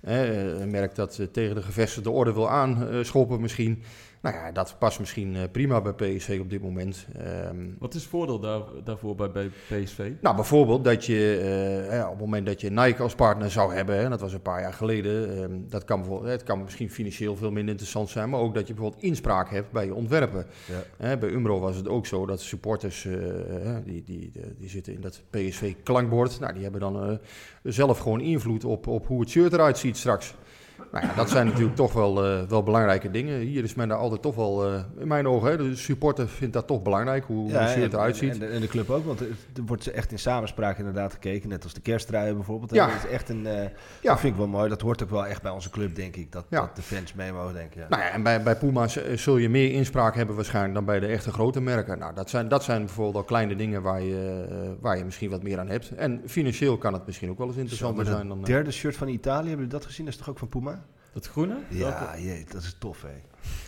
Hè, 0.00 0.50
een 0.60 0.70
merk 0.70 0.94
dat 0.94 1.20
tegen 1.32 1.54
de 1.54 1.62
gevestigde 1.62 2.10
orde 2.10 2.32
wil 2.32 2.50
aanschoppen 2.50 3.40
misschien. 3.40 3.82
Nou 4.20 4.36
ja, 4.36 4.52
dat 4.52 4.76
past 4.78 4.98
misschien 4.98 5.36
eh, 5.36 5.42
prima 5.52 5.80
bij 5.80 5.92
PSV 5.92 6.38
op 6.40 6.50
dit 6.50 6.62
moment. 6.62 7.06
Ehm, 7.16 7.56
Wat 7.78 7.94
is 7.94 8.00
het 8.00 8.10
voordeel 8.10 8.40
daar, 8.40 8.60
daarvoor 8.84 9.14
bij, 9.14 9.30
bij 9.30 9.50
PSV? 9.68 10.12
nou, 10.20 10.36
bijvoorbeeld 10.36 10.84
dat 10.84 11.04
je 11.04 11.38
eh, 11.42 11.90
hè, 11.90 12.04
op 12.04 12.10
het 12.10 12.20
moment 12.20 12.46
dat 12.46 12.60
je 12.60 12.70
Nike 12.70 13.02
als 13.02 13.14
partner 13.14 13.50
zou 13.50 13.74
hebben, 13.74 13.98
hè, 13.98 14.08
dat 14.08 14.20
was 14.20 14.32
een 14.32 14.42
paar 14.42 14.60
jaar 14.60 14.72
geleden, 14.72 15.42
ehm, 15.42 15.52
dat 15.68 15.84
kan 15.84 16.00
bijvoorbeeld, 16.00 16.30
het 16.30 16.42
kan 16.42 16.62
misschien 16.62 16.90
financieel 16.90 17.36
veel 17.36 17.50
minder 17.50 17.70
interessant 17.70 18.08
zijn, 18.08 18.30
maar 18.30 18.40
ook 18.40 18.54
dat 18.54 18.66
je 18.66 18.74
bijvoorbeeld 18.74 19.02
inspraak 19.02 19.50
hebt 19.50 19.72
bij 19.72 19.84
je 19.84 19.94
ontwerpen. 19.94 20.46
Ja. 20.98 21.16
Bij 21.16 21.30
Umbro 21.30 21.60
was 21.60 21.76
het 21.76 21.88
ook 21.88 22.06
zo 22.06 22.26
dat 22.26 22.40
supporters, 22.40 23.04
eh, 23.04 23.14
die, 23.84 24.02
die, 24.04 24.30
die, 24.32 24.54
die 24.58 24.68
zitten 24.68 24.92
in 24.92 25.00
dat 25.00 25.22
PSV-klankbord, 25.30 26.40
nou, 26.40 26.52
die 26.52 26.62
hebben 26.62 26.80
dan 26.80 27.02
eh, 27.02 27.16
zelf 27.62 27.98
gewoon 27.98 28.20
invloed 28.20 28.64
op, 28.64 28.86
op 28.86 29.06
hoe 29.06 29.20
het 29.20 29.30
shirt 29.30 29.52
eruit 29.52 29.78
ziet 29.78 29.96
straks. 29.96 30.34
Nou 30.92 31.06
ja, 31.06 31.14
dat 31.14 31.30
zijn 31.30 31.46
natuurlijk 31.46 31.76
toch 31.76 31.92
wel, 31.92 32.24
eh, 32.24 32.42
wel 32.48 32.62
belangrijke 32.62 33.10
dingen. 33.10 33.40
Hier 33.40 33.64
is 33.64 33.74
men 33.74 33.88
daar 33.88 33.98
altijd 33.98 34.22
toch 34.22 34.34
wel, 34.34 34.66
eh, 34.66 34.80
in 34.98 35.08
mijn 35.08 35.26
ogen, 35.28 35.50
hè, 35.50 35.56
de 35.56 35.76
supporter 35.76 36.28
vindt 36.28 36.54
dat 36.54 36.66
toch 36.66 36.82
belangrijk, 36.82 37.24
hoe, 37.24 37.36
hoe 37.50 37.52
het 37.58 37.92
eruit 37.92 38.16
ziet. 38.16 38.32
en, 38.32 38.38
de, 38.38 38.46
en 38.46 38.60
de 38.60 38.66
club 38.66 38.90
ook, 38.90 39.04
want 39.04 39.20
er 39.20 39.26
wordt 39.66 39.86
echt 39.86 40.12
in 40.12 40.18
samenspraak 40.18 40.78
inderdaad 40.78 41.12
gekeken. 41.12 41.48
Net 41.48 41.64
als 41.64 41.72
de 41.72 41.80
kerstruien 41.80 42.34
bijvoorbeeld. 42.34 42.74
Ja. 42.74 42.86
Dat 42.86 42.94
is 43.04 43.10
echt 43.10 43.28
een... 43.28 43.46
eh, 43.46 43.62
Ja. 43.62 43.68
Dat 44.02 44.20
vind 44.20 44.32
ik 44.32 44.38
wel 44.38 44.48
mooi. 44.48 44.68
Dat 44.68 44.80
hoort 44.80 45.02
ook 45.02 45.10
wel 45.10 45.26
echt 45.26 45.42
bij 45.42 45.50
onze 45.50 45.70
club, 45.70 45.94
denk 45.94 46.16
ik. 46.16 46.32
Dat, 46.32 46.44
Ja. 46.48 46.60
dat 46.60 46.76
de 46.76 46.82
fans 46.82 47.14
mee 47.14 47.32
mogen 47.32 47.54
denken. 47.54 47.86
Nou 47.88 48.02
ja, 48.02 48.10
en 48.10 48.22
bij, 48.22 48.42
bij 48.42 48.56
Puma 48.56 48.86
zul 49.14 49.36
je 49.36 49.48
meer 49.48 49.72
inspraak 49.72 50.14
hebben 50.14 50.34
waarschijnlijk 50.36 50.74
dan 50.74 50.84
bij 50.84 51.00
de 51.00 51.06
echte 51.06 51.32
grote 51.32 51.60
merken. 51.60 51.98
Nou, 51.98 52.14
dat 52.14 52.30
zijn, 52.30 52.48
dat 52.48 52.64
zijn 52.64 52.80
bijvoorbeeld 52.84 53.16
al 53.16 53.22
kleine 53.24 53.56
dingen 53.56 53.82
waar 53.82 54.02
je, 54.02 54.76
waar 54.80 54.98
je 54.98 55.04
misschien 55.04 55.30
wat 55.30 55.42
meer 55.42 55.58
aan 55.58 55.68
hebt. 55.68 55.90
En 55.94 56.22
financieel 56.26 56.78
kan 56.78 56.92
het 56.92 57.06
misschien 57.06 57.30
ook 57.30 57.38
wel 57.38 57.46
eens 57.46 57.56
interessanter 57.56 58.04
zijn 58.06 58.28
dan... 58.28 58.42
derde 58.42 58.70
shirt 58.70 58.96
van 58.96 59.08
Italië, 59.08 59.36
hebben 59.48 59.56
jullie 59.56 59.70
dat 59.72 59.84
gezien? 59.84 60.04
Dat 60.04 60.14
is 60.14 60.20
toch 60.20 60.28
ook 60.30 60.38
van 60.38 60.48
Puma? 60.48 60.84
Dat 61.12 61.26
groene? 61.26 61.54
Ja, 61.68 62.14
jee, 62.18 62.44
dat 62.52 62.62
is 62.62 62.76
tof, 62.78 63.02
hè. 63.02 63.08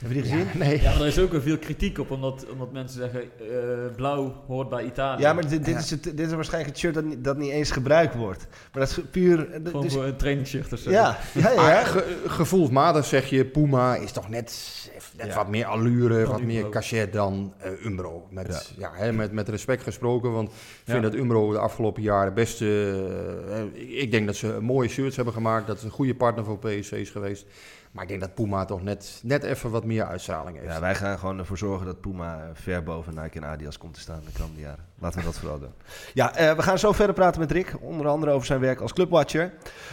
Hebben 0.00 0.16
jullie 0.16 0.22
die 0.22 0.44
gezien? 0.46 0.58
nee. 0.68 0.80
Ja, 0.82 0.90
maar 0.92 1.00
er 1.00 1.06
is 1.06 1.18
ook 1.18 1.32
wel 1.32 1.40
veel 1.40 1.58
kritiek 1.58 1.98
op, 1.98 2.10
omdat, 2.10 2.46
omdat 2.52 2.72
mensen 2.72 2.96
zeggen, 3.00 3.20
eh, 3.22 3.94
blauw 3.96 4.42
hoort 4.46 4.68
bij 4.68 4.84
Italië. 4.84 5.20
Ja, 5.22 5.32
maar 5.32 5.48
dit, 5.48 5.64
dit, 5.64 5.76
Is 5.76 5.90
het, 5.90 6.02
dit 6.02 6.20
is 6.20 6.32
waarschijnlijk 6.32 6.72
het 6.72 6.78
shirt 6.80 6.94
dat, 6.94 7.04
niet- 7.04 7.24
dat 7.24 7.36
niet 7.36 7.50
eens 7.50 7.70
gebruikt 7.70 8.14
wordt. 8.14 8.46
Maar 8.72 8.82
dat 8.86 8.90
is 8.90 8.98
puur... 9.10 9.36
dat 9.52 9.60
Gewoon 9.70 9.84
is- 9.84 9.92
voor 9.92 10.04
een 10.04 10.16
trainingsshirt 10.16 10.72
of 10.72 10.78
zo. 10.78 10.90
ja, 10.90 11.18
ja, 11.34 11.50
ja. 11.50 11.62
Maar 11.62 11.86
ge- 11.86 12.22
gevoelsmatig 12.26 13.04
zeg 13.04 13.26
je, 13.30 13.44
Puma 13.44 13.96
is 13.96 14.12
toch 14.12 14.28
net, 14.28 14.89
net 15.16 15.26
Ja. 15.26 15.34
wat 15.34 15.48
meer 15.48 15.64
allure, 15.64 16.26
wat 16.26 16.42
meer 16.42 16.68
cachet 16.68 17.12
dan 17.12 17.54
eh, 17.58 17.84
Umbro. 17.84 18.26
Met, 18.30 18.74
ja. 18.78 18.90
hè, 18.94 19.12
met, 19.12 19.32
met 19.32 19.48
respect 19.48 19.82
gesproken, 19.82 20.32
want 20.32 20.48
ik 20.50 20.56
vind 20.84 21.02
dat 21.02 21.14
Umbro 21.14 21.52
de 21.52 21.58
afgelopen 21.58 22.02
jaren 22.02 22.34
best... 22.34 22.62
eh, 22.62 23.58
eh, 23.58 23.64
ik 23.74 24.10
denk 24.10 24.26
dat 24.26 24.36
ze 24.36 24.58
mooie 24.60 24.88
shirts 24.88 25.16
hebben 25.16 25.34
gemaakt, 25.34 25.66
dat 25.66 25.76
het 25.76 25.84
een 25.84 25.90
goede 25.90 26.14
partner 26.14 26.44
voor 26.44 26.58
PSV 26.58 26.92
is 26.92 27.10
geweest. 27.10 27.46
Maar 27.90 28.02
ik 28.02 28.08
denk 28.08 28.20
dat 28.20 28.34
Puma 28.34 28.64
toch 28.64 28.82
net, 28.82 29.20
net 29.22 29.42
even 29.42 29.70
wat 29.70 29.84
meer 29.84 30.04
uitstraling 30.04 30.58
heeft. 30.58 30.72
Ja, 30.72 30.80
wij 30.80 30.94
gaan 30.94 31.18
gewoon 31.18 31.38
ervoor 31.38 31.58
zorgen 31.58 31.86
dat 31.86 32.00
Puma 32.00 32.50
ver 32.54 32.82
boven 32.82 33.14
Nike 33.14 33.38
en 33.38 33.44
Adidas 33.44 33.78
komt 33.78 33.94
te 33.94 34.00
staan 34.00 34.20
de 34.24 34.38
komende 34.38 34.60
jaren. 34.60 34.84
Laten 34.98 35.18
we 35.18 35.24
dat 35.24 35.38
vooral 35.38 35.58
doen. 35.58 35.72
Ja, 36.14 36.34
eh, 36.34 36.56
we 36.56 36.62
gaan 36.62 36.78
zo 36.78 36.92
verder 36.92 37.14
praten 37.14 37.40
met 37.40 37.50
Rick. 37.50 37.76
Onder 37.80 38.06
andere 38.08 38.32
over 38.32 38.46
zijn 38.46 38.60
werk 38.60 38.80
als 38.80 38.92
clubwatcher. 38.92 39.52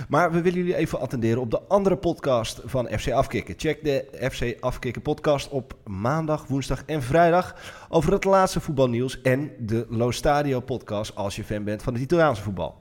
Maar 0.09 0.31
we 0.31 0.41
willen 0.41 0.59
jullie 0.59 0.75
even 0.75 0.99
attenderen 0.99 1.41
op 1.41 1.51
de 1.51 1.61
andere 1.61 1.97
podcast 1.97 2.61
van 2.65 2.87
FC 2.99 3.11
Afkikken. 3.11 3.53
Check 3.57 3.83
de 3.83 4.29
FC 4.31 4.61
Afkikken 4.63 5.01
podcast 5.01 5.49
op 5.49 5.75
maandag, 5.83 6.47
woensdag 6.47 6.83
en 6.85 7.03
vrijdag. 7.03 7.55
Over 7.89 8.13
het 8.13 8.23
laatste 8.23 8.59
voetbalnieuws. 8.59 9.21
En 9.21 9.51
de 9.59 9.85
Lo 9.89 10.11
Stadio 10.11 10.59
podcast 10.59 11.15
als 11.15 11.35
je 11.35 11.43
fan 11.43 11.63
bent 11.63 11.83
van 11.83 11.93
het 11.93 12.01
Italiaanse 12.01 12.41
voetbal. 12.41 12.75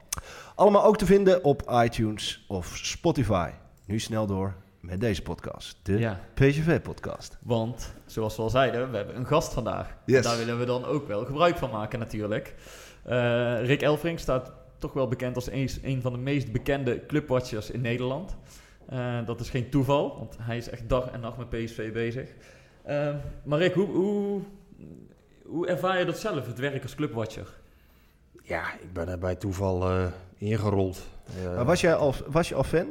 Allemaal 0.54 0.84
ook 0.84 0.98
te 0.98 1.06
vinden 1.06 1.44
op 1.44 1.70
iTunes 1.84 2.44
of 2.48 2.76
Spotify. 2.76 3.50
Nu 3.86 3.98
snel 3.98 4.26
door 4.26 4.54
met 4.86 5.00
deze 5.00 5.22
podcast. 5.22 5.78
De 5.82 5.98
Ja, 5.98 6.20
PSV-podcast. 6.34 7.38
want 7.42 7.94
zoals 8.06 8.36
we 8.36 8.42
al 8.42 8.50
zeiden, 8.50 8.90
we 8.90 8.96
hebben 8.96 9.16
een 9.16 9.26
gast 9.26 9.52
vandaag. 9.52 9.96
Yes. 10.06 10.22
Daar 10.24 10.36
willen 10.38 10.58
we 10.58 10.64
dan 10.64 10.84
ook 10.84 11.06
wel 11.06 11.24
gebruik 11.24 11.56
van 11.56 11.70
maken 11.70 11.98
natuurlijk. 11.98 12.54
Eh, 13.04 13.64
Rick 13.64 13.82
Elfrink 13.82 14.18
staat 14.18 14.52
toch 14.78 14.92
wel 14.92 15.08
bekend 15.08 15.34
als 15.36 15.50
een, 15.50 15.68
een 15.82 16.00
van 16.02 16.12
de 16.12 16.18
meest 16.18 16.52
bekende 16.52 17.06
clubwatchers 17.06 17.70
in 17.70 17.80
Nederland. 17.80 18.36
Eh, 18.88 19.26
dat 19.26 19.40
is 19.40 19.50
geen 19.50 19.70
toeval, 19.70 20.18
want 20.18 20.36
hij 20.40 20.56
is 20.56 20.68
echt 20.68 20.88
dag 20.88 21.10
en 21.10 21.20
nacht 21.20 21.36
met 21.36 21.48
PSV 21.48 21.92
bezig. 21.92 22.30
Eh, 22.82 23.14
maar 23.44 23.58
Rick, 23.58 23.74
hoe, 23.74 23.86
hoe, 23.88 24.40
hoe 25.44 25.66
ervaar 25.66 25.98
je 25.98 26.04
dat 26.04 26.18
zelf, 26.18 26.46
het 26.46 26.58
werk 26.58 26.82
als 26.82 26.94
clubwatcher? 26.94 27.46
Ja, 28.42 28.72
ik 28.74 28.92
ben 28.92 29.08
er 29.08 29.18
bij 29.18 29.34
toeval 29.34 30.10
ingerold. 30.38 31.06
Eh, 31.44 31.54
Maar 31.54 31.64
was, 31.64 31.80
jij 31.80 31.94
al, 31.94 32.14
was 32.26 32.48
je 32.48 32.54
al 32.54 32.64
fan 32.64 32.86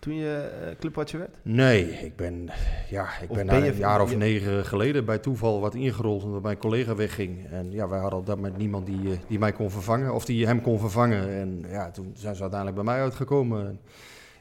toen 0.00 0.14
je 0.14 0.50
eh, 0.64 0.76
clubwatcher 0.78 1.18
werd? 1.18 1.34
Nee, 1.42 1.84
ik 1.90 2.16
ben, 2.16 2.48
ja, 2.90 3.08
ik 3.22 3.30
Of 3.30 3.36
ben 3.36 3.62
je- 3.64 3.70
een 3.70 3.76
jaar 3.76 4.00
of 4.02 4.10
je- 4.10 4.16
negen 4.16 4.64
geleden 4.64 5.04
bij 5.04 5.18
toeval 5.18 5.60
wat 5.60 5.74
ingerold 5.74 6.22
omdat 6.24 6.42
mijn 6.42 6.58
collega 6.58 6.94
wegging. 6.94 7.46
En 7.50 7.70
ja, 7.72 7.88
wij 7.88 7.98
hadden 8.00 8.18
op 8.18 8.26
dat 8.26 8.36
moment 8.36 8.56
niemand 8.56 8.86
die, 8.86 9.10
eh, 9.12 9.18
die 9.28 9.38
mij 9.38 9.52
kon 9.52 9.70
vervangen 9.70 10.14
of 10.14 10.24
die 10.24 10.46
hem 10.46 10.60
kon 10.60 10.78
vervangen. 10.78 11.28
En 11.28 11.64
ja, 11.68 11.90
toen 11.90 12.12
zijn 12.14 12.34
ze 12.34 12.40
uiteindelijk 12.42 12.82
bij 12.84 12.92
mij 12.94 13.02
uitgekomen. 13.02 13.66
En 13.66 13.80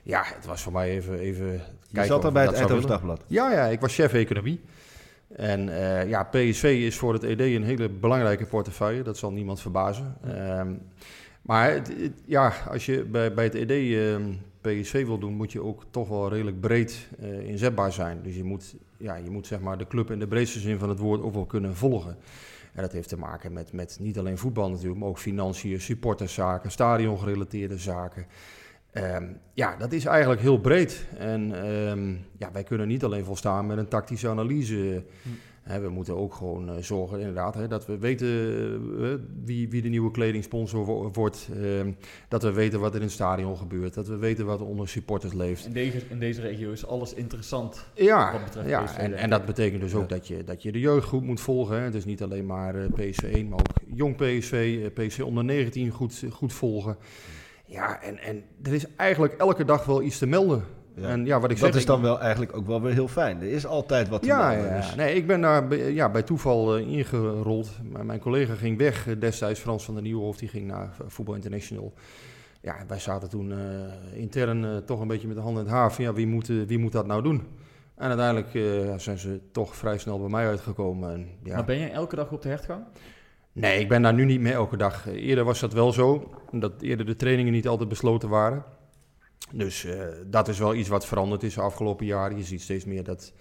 ja, 0.03 0.23
het 0.25 0.45
was 0.45 0.61
voor 0.61 0.73
mij 0.73 0.89
even, 0.89 1.19
even 1.19 1.45
Je 1.51 1.59
kijken 1.91 2.05
zat 2.05 2.17
of 2.17 2.23
daar 2.23 2.31
bij 2.31 2.45
het 2.45 2.53
Eindhoven. 2.55 2.87
Dagblad. 2.87 3.23
Ja, 3.27 3.51
ja, 3.51 3.65
ik 3.65 3.79
was 3.79 3.93
chef 3.95 4.13
economie. 4.13 4.61
En 5.35 5.69
eh, 5.69 6.09
ja, 6.09 6.23
PSV 6.23 6.63
is 6.63 6.97
voor 6.97 7.13
het 7.13 7.23
ED 7.23 7.39
een 7.39 7.63
hele 7.63 7.89
belangrijke 7.89 8.45
portefeuille. 8.45 9.01
Dat 9.03 9.17
zal 9.17 9.31
niemand 9.31 9.61
verbazen. 9.61 10.15
Ehm, 10.23 10.73
maar 11.41 11.71
het- 11.71 11.87
het- 11.87 12.21
ja, 12.25 12.53
als 12.69 12.85
je 12.85 13.03
bij, 13.03 13.33
bij 13.33 13.43
het 13.43 13.55
ED 13.55 13.71
ehm, 13.71 14.31
PSV 14.61 15.05
wil 15.05 15.17
doen, 15.17 15.33
moet 15.33 15.51
je 15.51 15.63
ook 15.63 15.83
toch 15.89 16.07
wel 16.07 16.29
redelijk 16.29 16.59
breed 16.59 17.07
eh, 17.19 17.47
inzetbaar 17.47 17.91
zijn. 17.91 18.21
Dus 18.23 18.35
je 18.35 18.43
moet, 18.43 18.75
ja, 18.97 19.15
je 19.15 19.29
moet 19.29 19.47
zeg 19.47 19.59
maar 19.59 19.77
de 19.77 19.87
club 19.87 20.11
in 20.11 20.19
de 20.19 20.27
breedste 20.27 20.59
zin 20.59 20.79
van 20.79 20.89
het 20.89 20.99
woord 20.99 21.21
ook 21.21 21.33
wel 21.33 21.45
kunnen 21.45 21.75
volgen. 21.75 22.17
En 22.73 22.81
dat 22.81 22.91
heeft 22.91 23.09
te 23.09 23.17
maken 23.17 23.53
met, 23.53 23.73
met 23.73 23.97
niet 24.01 24.19
alleen 24.19 24.37
voetbal 24.37 24.69
natuurlijk, 24.69 24.99
maar 24.99 25.09
ook 25.09 25.19
financiën, 25.19 25.81
supporterszaken, 25.81 26.71
stadiongerelateerde 26.71 27.77
zaken. 27.77 28.25
Ehm, 28.91 29.27
ja, 29.53 29.75
dat 29.75 29.91
is 29.91 30.05
eigenlijk 30.05 30.41
heel 30.41 30.59
breed. 30.59 31.05
En 31.17 31.63
ehm, 31.63 32.15
ja, 32.37 32.51
wij 32.51 32.63
kunnen 32.63 32.87
niet 32.87 33.03
alleen 33.03 33.25
volstaan 33.25 33.65
met 33.65 33.77
een 33.77 33.87
tactische 33.87 34.29
analyse. 34.29 34.75
Hè, 34.75 35.01
we 35.77 35.89
moeten 35.89 36.15
ook 36.17 36.33
gewoon 36.33 36.69
eh, 36.69 36.75
zorgen 36.81 37.19
inderdaad, 37.19 37.53
hè, 37.55 37.67
dat 37.67 37.85
we 37.85 37.97
weten 37.97 38.27
eh, 39.01 39.13
wie, 39.45 39.69
wie 39.69 39.81
de 39.81 39.89
nieuwe 39.89 40.11
kledingsponsor 40.11 40.85
wo- 40.85 41.09
wordt. 41.13 41.49
ehm, 41.63 41.91
dat 42.27 42.43
we 42.43 42.51
weten 42.51 42.79
wat 42.79 42.89
er 42.89 42.95
in 42.99 43.01
het 43.05 43.11
stadion 43.11 43.57
gebeurt. 43.57 43.93
Dat 43.93 44.07
we 44.07 44.15
weten 44.17 44.45
wat 44.45 44.59
er 44.59 44.65
onder 44.65 44.87
supporters 44.87 45.33
leeft. 45.33 45.65
In 45.65 45.73
deze, 45.73 46.01
in 46.09 46.19
deze 46.19 46.41
regio 46.41 46.71
is 46.71 46.85
alles 46.85 47.13
interessant. 47.13 47.85
Ja, 47.93 48.31
Wat 48.31 48.43
betreft 48.43 48.69
ja 48.69 48.83
PSV, 48.83 48.97
en, 48.97 49.13
en 49.13 49.29
dat 49.29 49.45
betekent 49.45 49.81
dus 49.81 49.95
ook 49.95 50.09
dat, 50.09 50.27
je, 50.27 50.43
dat 50.43 50.63
je 50.63 50.71
de 50.71 50.79
jeugdgroep 50.79 51.23
moet 51.23 51.41
volgen. 51.41 51.81
Hè. 51.81 51.91
Dus 51.91 52.05
niet 52.05 52.23
alleen 52.23 52.45
maar 52.45 52.75
eh, 52.75 52.85
PSV 52.93 53.23
1, 53.23 53.47
maar 53.49 53.59
ook 53.59 53.67
jong 53.95 54.15
PSV, 54.15 54.79
eh, 54.97 55.05
PSV 55.07 55.19
onder 55.21 55.43
19 55.43 55.89
goed, 55.91 56.23
goed 56.31 56.53
volgen. 56.53 56.97
Ja, 57.65 58.01
en, 58.01 58.17
en 58.19 58.43
er 58.63 58.73
is 58.73 58.85
eigenlijk 58.95 59.33
elke 59.33 59.65
dag 59.65 59.85
wel 59.85 60.01
iets 60.01 60.17
te 60.17 60.25
melden. 60.25 60.63
Ja. 61.01 61.07
En 61.07 61.25
ja, 61.25 61.39
wat 61.39 61.51
ik 61.51 61.59
Dat 61.59 61.65
zeg, 61.65 61.75
is 61.75 61.81
ik- 61.81 61.87
dan 61.87 62.01
wel 62.01 62.19
eigenlijk 62.19 62.55
ook 62.57 62.67
wel 62.67 62.81
weer 62.81 62.93
heel 62.93 63.07
fijn. 63.07 63.41
Er 63.41 63.51
is 63.51 63.65
altijd 63.65 64.09
wat 64.09 64.21
te 64.21 64.27
ja, 64.27 64.51
ja, 64.51 64.75
dus- 64.77 64.95
nee, 64.95 65.15
ik 65.15 65.27
ben 65.27 65.41
daar 65.41 65.67
bij- 65.67 65.93
ja, 65.93 66.09
bij 66.09 66.23
toeval 66.23 66.75
eh, 66.77 66.87
ingerold. 66.87 67.69
Maar 67.91 68.05
mijn 68.05 68.19
collega 68.19 68.53
ging 68.55 68.77
weg 68.77 69.07
eh, 69.07 69.15
destijds, 69.19 69.59
Frans 69.59 69.85
van 69.85 69.93
der 69.93 70.03
Nieuwhof, 70.03 70.37
die 70.37 70.49
ging 70.49 70.67
naar 70.67 70.89
Voetbal 71.07 71.35
International. 71.35 71.93
Ja, 72.61 72.75
wij 72.87 72.99
zaten 72.99 73.29
toen 73.29 73.51
eh, 73.51 73.57
intern 74.19 74.65
eh, 74.65 74.77
toch 74.77 74.99
een 74.99 75.07
beetje 75.07 75.27
met 75.27 75.35
de 75.35 75.41
handen 75.41 75.61
in 75.63 75.69
het 75.69 75.77
haar 75.77 75.93
van 75.93 76.03
ja, 76.03 76.13
wie 76.13 76.27
moet, 76.27 76.47
wie 76.47 76.77
moet 76.79 76.91
dat 76.91 77.05
nou 77.07 77.21
doen? 77.23 77.43
En 77.95 78.07
uiteindelijk 78.07 78.53
eh, 78.55 78.93
zijn 78.97 79.17
ze 79.17 79.39
toch 79.51 79.75
vrij 79.75 79.97
snel 79.97 80.19
bij 80.19 80.29
mij 80.29 80.47
uitgekomen. 80.47 81.13
En, 81.13 81.27
ja. 81.43 81.55
Maar 81.55 81.65
ben 81.65 81.79
jij 81.79 81.91
elke 81.91 82.15
dag 82.15 82.31
op 82.31 82.41
de 82.41 82.49
hertgang? 82.49 82.83
Nee, 83.51 83.79
ik 83.79 83.89
ben 83.89 84.01
daar 84.01 84.13
nu 84.13 84.25
niet 84.25 84.39
meer 84.39 84.53
elke 84.53 84.77
dag. 84.77 85.07
Eerder 85.07 85.43
was 85.43 85.59
dat 85.59 85.73
wel 85.73 85.91
zo, 85.91 86.31
dat 86.51 86.81
eerder 86.81 87.05
de 87.05 87.15
trainingen 87.15 87.53
niet 87.53 87.67
altijd 87.67 87.89
besloten 87.89 88.29
waren. 88.29 88.63
Dus 89.53 89.85
eh, 89.85 90.01
dat 90.25 90.47
is 90.47 90.59
wel 90.59 90.75
iets 90.75 90.89
wat 90.89 91.05
veranderd 91.05 91.43
is 91.43 91.53
de 91.53 91.61
afgelopen 91.61 92.05
jaren. 92.05 92.37
Je 92.37 92.43
ziet 92.43 92.61
steeds 92.61 92.85
meer 92.85 93.03
dat 93.03 93.33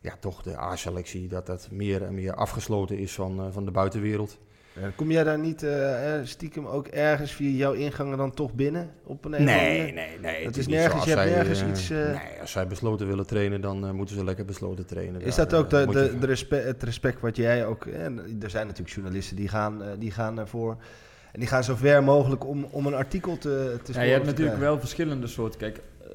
ja, 0.00 0.16
toch 0.20 0.42
de 0.42 0.58
A-selectie 0.58 1.28
dat 1.28 1.46
dat 1.46 1.68
meer 1.70 2.02
en 2.02 2.14
meer 2.14 2.34
afgesloten 2.34 2.98
is 2.98 3.12
van, 3.12 3.38
eh, 3.38 3.46
van 3.50 3.64
de 3.64 3.70
buitenwereld. 3.70 4.38
Ja, 4.80 4.90
Kom 4.96 5.10
jij 5.10 5.24
daar 5.24 5.38
niet 5.38 5.62
eh, 5.62 6.16
eh, 6.18 6.26
stiekem 6.26 6.66
ook 6.66 6.86
ergens 6.86 7.32
via 7.32 7.50
jouw 7.56 7.72
ingangen 7.72 8.18
dan 8.18 8.30
toch 8.34 8.52
binnen? 8.54 8.90
Op 9.04 9.24
een 9.24 9.30
Nee, 9.30 9.92
nee, 9.92 10.18
nee. 10.20 10.44
Het 10.44 10.56
is 10.56 10.66
nergens- 10.66 11.04
je 11.04 11.10
hebt 11.10 11.22
zij, 11.22 11.30
nergens 11.36 11.60
eh, 11.62 11.68
iets, 11.68 11.90
eh, 11.90 11.98
Nee, 11.98 12.40
als 12.40 12.50
zij 12.50 12.66
besloten 12.66 13.06
willen 13.06 13.26
trainen, 13.26 13.60
dan 13.60 13.86
eh, 13.86 13.90
moeten 13.92 14.16
ze 14.16 14.24
lekker 14.24 14.44
besloten 14.44 14.86
trainen. 14.86 15.20
Is 15.20 15.34
Daar, 15.34 15.48
dat 15.48 15.58
ook 15.58 15.72
eh, 15.72 15.86
de, 15.86 15.92
de, 15.92 16.10
je- 16.12 16.18
de 16.18 16.26
respe- 16.26 16.56
het 16.56 16.82
respect 16.82 17.20
wat 17.20 17.36
jij 17.36 17.66
ook... 17.66 17.86
eh, 17.86 18.04
er 18.42 18.50
zijn 18.50 18.66
natuurlijk 18.66 18.94
journalisten 18.94 19.36
die 19.36 19.48
gaan, 19.48 19.82
eh, 19.82 19.88
die 19.98 20.10
gaan 20.10 20.38
ervoor... 20.38 20.76
En 21.32 21.40
die 21.40 21.48
gaan 21.48 21.64
zo 21.64 21.74
ver 21.74 22.02
mogelijk 22.02 22.46
om, 22.46 22.64
om 22.64 22.86
een 22.86 22.94
artikel 22.94 23.38
te, 23.38 23.78
te 23.82 23.92
Ja, 23.92 24.02
je 24.02 24.12
hebt 24.12 24.26
natuurlijk 24.26 24.58
wel 24.58 24.78
verschillende 24.78 25.26
soorten. 25.26 25.58
Kijk, 25.58 25.80
eh, 26.00 26.08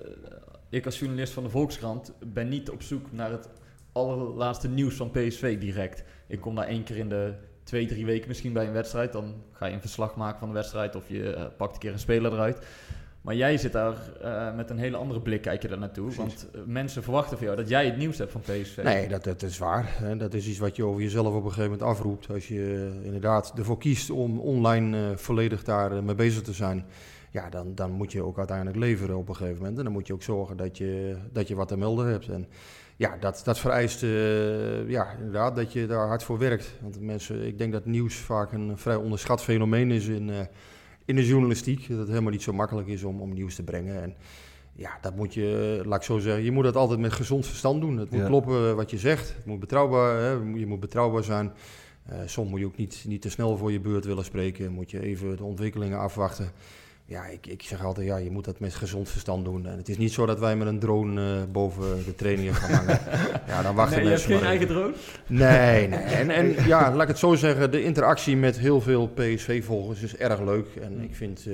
ik 0.69 0.85
als 0.85 0.99
journalist 0.99 1.33
van 1.33 1.43
de 1.43 1.49
Volkskrant 1.49 2.13
ben 2.19 2.49
niet 2.49 2.69
op 2.69 2.81
zoek 2.81 3.11
naar 3.11 3.31
het 3.31 3.49
allerlaatste 3.91 4.67
nieuws 4.67 4.95
van 4.95 5.11
PSV 5.11 5.59
direct. 5.59 6.03
Ik 6.27 6.41
kom 6.41 6.55
daar 6.55 6.67
één 6.67 6.83
keer 6.83 6.97
in 6.97 7.09
de 7.09 7.33
twee, 7.63 7.87
drie 7.87 8.05
weken 8.05 8.27
misschien 8.27 8.53
bij 8.53 8.67
een 8.67 8.73
wedstrijd. 8.73 9.11
Dan 9.11 9.43
ga 9.51 9.65
je 9.65 9.73
een 9.73 9.81
verslag 9.81 10.15
maken 10.15 10.39
van 10.39 10.47
de 10.47 10.53
wedstrijd 10.53 10.95
of 10.95 11.09
je 11.09 11.33
eh, 11.33 11.45
pakt 11.57 11.73
een 11.73 11.79
keer 11.79 11.91
een 11.91 11.99
speler 11.99 12.33
eruit. 12.33 12.65
Maar 13.27 13.35
jij 13.35 13.57
zit 13.57 13.71
daar 13.71 13.95
eh, 14.21 14.55
met 14.55 14.69
een 14.69 14.77
hele 14.77 14.97
andere 14.97 15.21
blik, 15.21 15.41
kijk 15.41 15.61
je 15.61 15.67
daar 15.67 15.77
naartoe. 15.77 16.15
Want 16.15 16.47
eh, 16.53 16.61
mensen 16.65 17.03
verwachten 17.03 17.37
van 17.37 17.45
jou 17.45 17.57
dat 17.57 17.69
jij 17.69 17.85
het 17.85 17.97
nieuws 17.97 18.17
hebt 18.17 18.31
van 18.31 18.41
PSV. 18.41 18.83
Nee, 18.83 19.07
dat, 19.07 19.23
dat 19.23 19.41
is 19.41 19.57
waar. 19.57 20.15
Dat 20.17 20.33
is 20.33 20.47
iets 20.47 20.59
wat 20.59 20.75
je 20.75 20.85
over 20.85 21.01
jezelf 21.01 21.27
op 21.27 21.43
een 21.43 21.51
gegeven 21.51 21.71
moment 21.71 21.89
afroept. 21.89 22.29
Als 22.29 22.47
je 22.47 22.91
eh, 22.99 23.05
inderdaad 23.05 23.53
ervoor 23.57 23.77
kiest 23.77 24.09
om 24.09 24.39
online 24.39 25.17
volledig 25.17 25.63
daar 25.63 26.03
mee 26.03 26.15
bezig 26.15 26.41
te 26.41 26.53
zijn. 26.53 26.85
Ja, 27.31 27.49
dan, 27.49 27.75
dan 27.75 27.91
moet 27.91 28.11
je 28.11 28.23
ook 28.23 28.37
uiteindelijk 28.37 28.77
leveren 28.77 29.17
op 29.17 29.29
een 29.29 29.35
gegeven 29.35 29.57
moment. 29.57 29.77
En 29.77 29.83
dan 29.83 29.93
moet 29.93 30.07
je 30.07 30.13
ook 30.13 30.23
zorgen 30.23 30.57
dat 30.57 30.77
je, 30.77 31.17
dat 31.31 31.47
je 31.47 31.55
wat 31.55 31.67
te 31.67 31.77
melden 31.77 32.07
hebt. 32.07 32.27
En 32.27 32.47
ja, 32.95 33.17
dat, 33.19 33.41
dat 33.43 33.59
vereist 33.59 34.01
ja, 34.87 35.11
inderdaad 35.17 35.55
dat 35.55 35.73
je 35.73 35.85
daar 35.87 36.07
hard 36.07 36.23
voor 36.23 36.37
werkt. 36.37 36.73
Want 36.81 37.01
mensen, 37.01 37.45
ik 37.45 37.57
denk 37.57 37.71
dat 37.71 37.85
nieuws 37.85 38.15
vaak 38.15 38.51
een 38.51 38.77
vrij 38.77 38.95
onderschat 38.95 39.43
fenomeen 39.43 39.91
is 39.91 40.07
in, 40.07 40.31
in 41.07 41.15
de 41.15 41.25
journalistiek. 41.25 41.89
Dat 41.89 41.97
het 41.97 42.07
helemaal 42.07 42.31
niet 42.31 42.41
zo 42.41 42.53
makkelijk 42.53 42.87
is 42.87 43.03
om, 43.03 43.21
om 43.21 43.33
nieuws 43.33 43.55
te 43.55 43.63
brengen. 43.63 44.01
En 44.01 44.15
ja, 44.73 44.97
dat 45.01 45.15
moet 45.15 45.33
je, 45.33 45.81
laat 45.85 45.99
ik 45.99 46.05
zo 46.05 46.17
zeggen, 46.19 46.43
je 46.43 46.51
moet 46.51 46.63
dat 46.63 46.75
altijd 46.75 46.99
met 46.99 47.13
gezond 47.13 47.45
verstand 47.45 47.81
doen. 47.81 47.97
Het 47.97 48.09
moet 48.09 48.19
Ja. 48.19 48.25
kloppen 48.27 48.75
wat 48.75 48.89
je 48.91 48.97
zegt. 48.97 49.33
Het 49.35 49.45
moet 49.45 49.59
betrouwbaar, 49.59 50.19
hè, 50.21 50.31
je 50.59 50.65
moet 50.65 50.79
betrouwbaar 50.79 51.23
zijn. 51.23 51.51
Eh, 52.05 52.17
soms 52.25 52.49
moet 52.49 52.59
je 52.59 52.65
ook 52.65 52.77
niet, 52.77 53.03
niet 53.07 53.21
te 53.21 53.29
snel 53.29 53.57
voor 53.57 53.71
je 53.71 53.79
beurt 53.79 54.05
willen 54.05 54.23
spreken. 54.25 54.71
Moet 54.71 54.91
je 54.91 55.01
even 55.01 55.37
de 55.37 55.43
ontwikkelingen 55.43 55.99
afwachten. 55.99 56.51
Ja, 57.09 57.25
ik, 57.25 57.47
ik 57.47 57.61
zeg 57.61 57.83
altijd, 57.83 58.07
ja, 58.07 58.17
je 58.17 58.31
moet 58.31 58.45
dat 58.45 58.59
met 58.59 58.75
gezond 58.75 59.09
verstand 59.09 59.45
doen. 59.45 59.65
En 59.65 59.77
het 59.77 59.89
is 59.89 59.97
niet 59.97 60.11
zo 60.11 60.25
dat 60.25 60.39
wij 60.39 60.55
met 60.55 60.67
een 60.67 60.79
drone 60.79 61.35
eh, 61.35 61.51
boven 61.51 62.03
de 62.05 62.15
trainingen 62.15 62.55
gaan 62.55 62.71
hangen. 62.71 62.99
ja, 63.47 63.61
dan 63.61 63.75
wachten 63.75 63.97
nee, 63.97 64.05
je 64.05 64.11
hebt 64.11 64.27
mensen 64.27 64.37
geen 64.37 64.47
eigen 64.47 64.67
drone? 64.67 64.93
Nee, 65.27 65.87
nee. 65.87 65.99
En, 66.21 66.29
en 66.29 66.65
ja, 66.65 66.91
laat 66.91 67.01
ik 67.01 67.07
het 67.07 67.17
zo 67.17 67.35
zeggen, 67.35 67.71
de 67.71 67.83
interactie 67.83 68.37
met 68.37 68.59
heel 68.59 68.81
veel 68.81 69.07
PSV-volgers 69.07 70.01
is 70.01 70.15
erg 70.15 70.41
leuk. 70.41 70.67
En 70.81 71.01
ik 71.01 71.15
vind, 71.15 71.45
eh, 71.47 71.53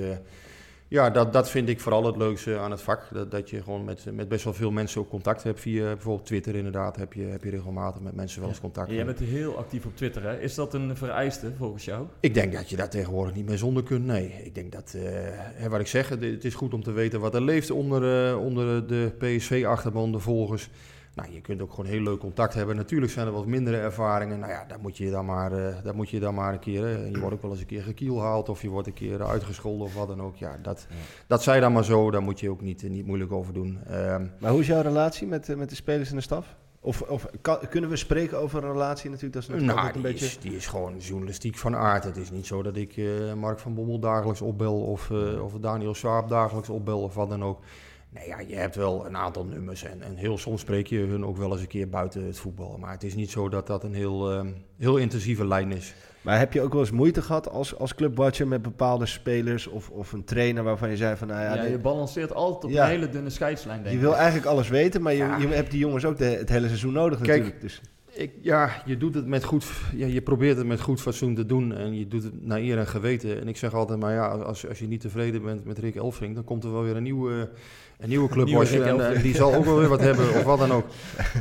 ja, 0.94 1.10
dat, 1.10 1.32
dat 1.32 1.50
vind 1.50 1.68
ik 1.68 1.80
vooral 1.80 2.04
het 2.06 2.16
leukste 2.16 2.58
aan 2.58 2.70
het 2.70 2.80
vak. 2.82 3.02
Dat, 3.12 3.30
dat 3.30 3.50
je 3.50 3.62
gewoon 3.62 3.84
met, 3.84 4.04
met 4.12 4.28
best 4.28 4.44
wel 4.44 4.52
veel 4.54 4.70
mensen 4.70 5.00
ook 5.00 5.08
contact 5.08 5.42
hebt. 5.42 5.60
Via 5.60 5.82
bijvoorbeeld 5.84 6.26
Twitter 6.26 6.54
inderdaad, 6.54 6.96
heb 6.96 7.12
je, 7.12 7.22
heb 7.22 7.44
je 7.44 7.50
regelmatig 7.50 8.00
met 8.02 8.14
mensen 8.14 8.40
wel 8.40 8.48
eens 8.48 8.60
contact. 8.60 8.90
Jij 8.90 9.04
bent 9.04 9.18
heel 9.18 9.56
actief 9.58 9.84
op 9.86 9.96
Twitter, 9.96 10.22
hè? 10.22 10.40
Is 10.40 10.54
dat 10.54 10.74
een 10.74 10.96
vereiste 10.96 11.52
volgens 11.58 11.84
jou? 11.84 12.06
Ik 12.20 12.34
denk 12.34 12.52
dat 12.52 12.70
je 12.70 12.76
daar 12.76 12.90
tegenwoordig 12.90 13.34
niet 13.34 13.46
meer 13.48 13.58
zonder 13.58 13.82
kunt. 13.82 14.04
Nee, 14.06 14.40
ik 14.44 14.54
denk 14.54 14.72
dat, 14.72 14.94
hè, 14.98 15.68
wat 15.68 15.80
ik 15.80 15.86
zeg, 15.86 16.08
het- 16.08 16.22
het 16.22 16.44
is 16.44 16.54
goed 16.54 16.74
om 16.74 16.82
te 16.82 16.92
weten 16.92 17.20
wat 17.20 17.34
er 17.34 17.42
leeft 17.42 17.70
onder, 17.70 18.28
eh, 18.30 18.38
onder 18.44 18.86
de 18.86 19.12
PSV-achterban, 19.18 20.12
de 20.12 20.18
volgers. 20.18 20.68
Nou, 21.14 21.32
je 21.32 21.40
kunt 21.40 21.62
ook 21.62 21.70
gewoon 21.70 21.86
heel 21.90 22.00
leuk 22.00 22.18
contact 22.18 22.54
hebben. 22.54 22.76
Natuurlijk 22.76 23.12
zijn 23.12 23.26
er 23.26 23.32
wat 23.32 23.46
mindere 23.46 23.76
ervaringen. 23.76 24.38
Nou 24.38 24.52
ja, 24.52 24.64
daar 24.68 24.78
moet 24.80 24.96
je 24.96 25.10
dan 25.10 25.24
maar, 25.24 25.52
eh, 25.52 25.74
daar 25.82 25.94
moet 25.94 26.10
je 26.10 26.20
dan 26.20 26.34
maar 26.34 26.52
een 26.52 26.58
keer. 26.58 26.84
eh, 26.86 27.10
je 27.10 27.18
wordt 27.18 27.34
ook 27.34 27.42
wel 27.42 27.50
eens 27.50 27.60
een 27.60 27.66
keer 27.66 27.82
gekielhaald 27.82 28.48
of 28.48 28.62
je 28.62 28.68
wordt 28.68 28.86
een 28.86 28.94
keer 28.94 29.24
uitgescholden 29.26 29.86
of 29.86 29.94
wat 29.94 30.08
dan 30.08 30.22
ook. 30.22 30.36
Ja, 30.36 30.58
dat, 30.62 30.86
dat 31.26 31.42
zij 31.42 31.60
dan 31.60 31.72
maar 31.72 31.84
zo. 31.84 32.10
Daar 32.10 32.22
moet 32.22 32.40
je 32.40 32.50
ook 32.50 32.60
niet, 32.60 32.82
eh, 32.84 32.90
niet 32.90 33.06
moeilijk 33.06 33.32
over 33.32 33.52
doen. 33.54 33.78
Ehm, 33.86 34.26
Maar 34.40 34.50
hoe 34.50 34.60
is 34.60 34.66
jouw 34.66 34.82
relatie 34.82 35.26
met, 35.26 35.56
met 35.56 35.68
de 35.68 35.74
spelers 35.74 36.10
en 36.10 36.16
de 36.16 36.22
staf? 36.22 36.56
Of, 36.80 37.00
of 37.02 37.26
kan- 37.40 37.58
kunnen 37.70 37.90
we 37.90 37.96
spreken 37.96 38.38
over 38.38 38.64
een 38.64 38.72
relatie 38.72 39.10
natuurlijk? 39.10 39.32
Dat 39.34 39.42
is 39.42 39.48
natuurlijk 39.48 39.76
Nou, 39.76 39.86
altijd 39.86 40.04
die, 40.04 40.12
een 40.12 40.18
beetje... 40.20 40.36
is, 40.36 40.42
die 40.50 40.56
is 40.56 40.66
gewoon 40.66 40.96
journalistiek 40.98 41.56
van 41.56 41.76
aard. 41.76 42.04
Het 42.04 42.16
is 42.16 42.30
niet 42.30 42.46
zo 42.46 42.62
dat 42.62 42.76
ik 42.76 43.00
Mark 43.36 43.58
van 43.58 43.74
Bommel 43.74 43.98
dagelijks 43.98 44.40
opbel 44.40 44.80
of, 44.82 45.10
of 45.42 45.52
Daniel 45.60 45.94
Swaap 45.94 46.28
dagelijks 46.28 46.68
opbel 46.68 47.02
of 47.02 47.14
wat 47.14 47.28
dan 47.28 47.44
ook. 47.44 47.60
Nee, 48.14 48.26
ja, 48.28 48.40
je 48.40 48.54
hebt 48.54 48.76
wel 48.76 49.06
een 49.06 49.16
aantal 49.16 49.44
nummers 49.44 49.84
en, 49.84 50.02
en 50.02 50.16
heel 50.16 50.38
soms 50.38 50.60
spreek 50.60 50.86
je 50.86 50.98
hun 50.98 51.24
ook 51.24 51.36
wel 51.36 51.52
eens 51.52 51.60
een 51.60 51.66
keer 51.66 51.88
buiten 51.88 52.24
het 52.24 52.38
voetbal. 52.38 52.76
Maar 52.80 52.90
het 52.92 53.02
is 53.04 53.14
niet 53.14 53.30
zo 53.30 53.48
dat 53.48 53.66
dat 53.66 53.84
een 53.84 53.94
heel, 53.94 54.32
eh, 54.32 54.46
heel 54.78 54.96
intensieve 54.96 55.46
lijn 55.46 55.72
is. 55.72 55.94
Maar 56.20 56.38
heb 56.38 56.52
je 56.52 56.60
ook 56.62 56.72
wel 56.72 56.80
eens 56.80 56.90
moeite 56.90 57.22
gehad 57.22 57.50
als, 57.50 57.78
als 57.78 57.94
clubwatcher 57.94 58.48
met 58.48 58.62
bepaalde 58.62 59.06
spelers 59.06 59.66
of, 59.66 59.90
of 59.90 60.12
een 60.12 60.24
trainer 60.24 60.62
waarvan 60.62 60.90
je 60.90 60.96
zei 60.96 61.16
van 61.16 61.28
nou 61.28 61.40
ja, 61.40 61.64
je 61.64 61.78
balanceert 61.78 62.34
altijd 62.34 62.64
op 62.64 62.70
Ja. 62.70 62.84
een 62.84 62.90
hele 62.90 63.08
dunne 63.08 63.30
scheidslijn, 63.30 63.82
denk 63.82 63.94
je 63.94 64.00
wil 64.00 64.16
eigenlijk 64.16 64.46
alles 64.46 64.68
weten, 64.68 65.02
maar 65.02 65.12
je, 65.12 65.18
Ja. 65.18 65.36
je 65.36 65.46
hebt 65.48 65.70
die 65.70 65.80
jongens 65.80 66.04
ook 66.04 66.16
de, 66.18 66.24
het 66.24 66.48
hele 66.48 66.66
seizoen 66.66 66.92
nodig 66.92 67.20
Kijk, 67.20 67.28
natuurlijk. 67.28 67.60
Dus. 67.60 67.80
Ik, 68.16 68.32
ja, 68.40 68.82
je 68.84 68.96
doet 68.96 69.14
het 69.14 69.26
met 69.26 69.44
goed, 69.44 69.64
ja, 69.94 70.06
je 70.06 70.22
probeert 70.22 70.56
het 70.56 70.66
met 70.66 70.80
goed 70.80 71.00
fatsoen 71.00 71.34
te 71.34 71.46
doen 71.46 71.72
en 71.74 71.98
je 71.98 72.08
doet 72.08 72.22
het 72.22 72.44
naar 72.46 72.58
eer 72.58 72.78
en 72.78 72.86
geweten. 72.86 73.40
En 73.40 73.48
ik 73.48 73.56
zeg 73.56 73.74
altijd, 73.74 74.00
maar 74.00 74.12
ja, 74.12 74.26
als, 74.28 74.68
als 74.68 74.78
je 74.78 74.86
niet 74.86 75.00
tevreden 75.00 75.42
bent 75.42 75.64
met 75.64 75.78
Rick 75.78 75.94
Elfrink, 75.96 76.34
dan 76.34 76.44
komt 76.44 76.64
er 76.64 76.72
wel 76.72 76.82
weer 76.82 76.96
een 76.96 77.02
nieuwe, 77.02 77.50
een 77.98 78.08
nieuwe 78.08 78.28
club 78.28 78.46
Nieuwe 78.46 78.64
Rick 78.64 78.80
en, 78.80 78.88
en 78.88 79.00
Elfrink. 79.00 79.22
die 79.22 79.34
zal 79.34 79.54
ook 79.54 79.64
wel 79.64 79.78
weer 79.78 79.88
wat 79.88 80.00
hebben 80.08 80.28
of 80.28 80.42
wat 80.42 80.58
dan 80.58 80.72
ook. 80.72 80.84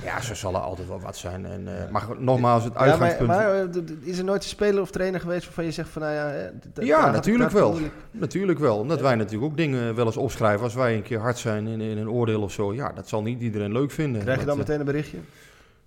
Ja, 0.04 0.22
zo 0.22 0.34
zal 0.34 0.54
er 0.54 0.60
altijd 0.60 0.88
wel 0.88 1.00
wat 1.00 1.18
zijn. 1.18 1.46
En, 1.46 1.68
eh, 1.68 1.92
maar 1.92 2.04
nogmaals, 2.18 2.64
het 2.64 2.74
Ja, 2.74 2.80
maar, 2.80 2.90
uitgangspunt... 2.90 3.28
maar 3.30 3.56
eh, 3.56 3.66
is 4.02 4.18
er 4.18 4.24
nooit 4.24 4.44
een 4.44 4.50
speler 4.50 4.82
of 4.82 4.92
trainer 4.92 5.20
geweest 5.20 5.46
waarvan 5.46 5.64
je 5.66 5.72
zegt 5.72 5.90
van 5.90 6.02
nou 6.02 6.14
ja... 6.14 6.32
eh, 6.34 6.86
Ja, 6.86 7.12
natuurlijk 7.12 7.52
wel. 7.52 7.70
moeilijk- 7.72 7.94
Natuurlijk 8.12 8.60
wel, 8.60 8.78
omdat 8.78 9.02
wij 9.02 9.16
natuurlijk 9.16 9.52
ook 9.52 9.58
dingen 9.58 9.96
wel 9.96 10.06
eens 10.06 10.18
opschrijven. 10.18 10.64
Als 10.64 10.74
wij 10.74 10.96
een 10.96 11.02
keer 11.04 11.20
hard 11.20 11.38
zijn 11.38 11.68
in, 11.68 11.82
in 11.82 11.98
een 11.98 12.10
oordeel 12.10 12.42
of 12.42 12.52
zo, 12.52 12.74
ja, 12.74 12.92
dat 12.96 13.08
zal 13.08 13.22
niet 13.22 13.42
iedereen 13.42 13.72
leuk 13.72 13.92
vinden. 13.92 14.22
Krijg 14.22 14.40
je 14.40 14.46
dan 14.46 14.54
eh, 14.54 14.60
meteen 14.60 14.80
een 14.80 14.86
berichtje? 14.86 15.18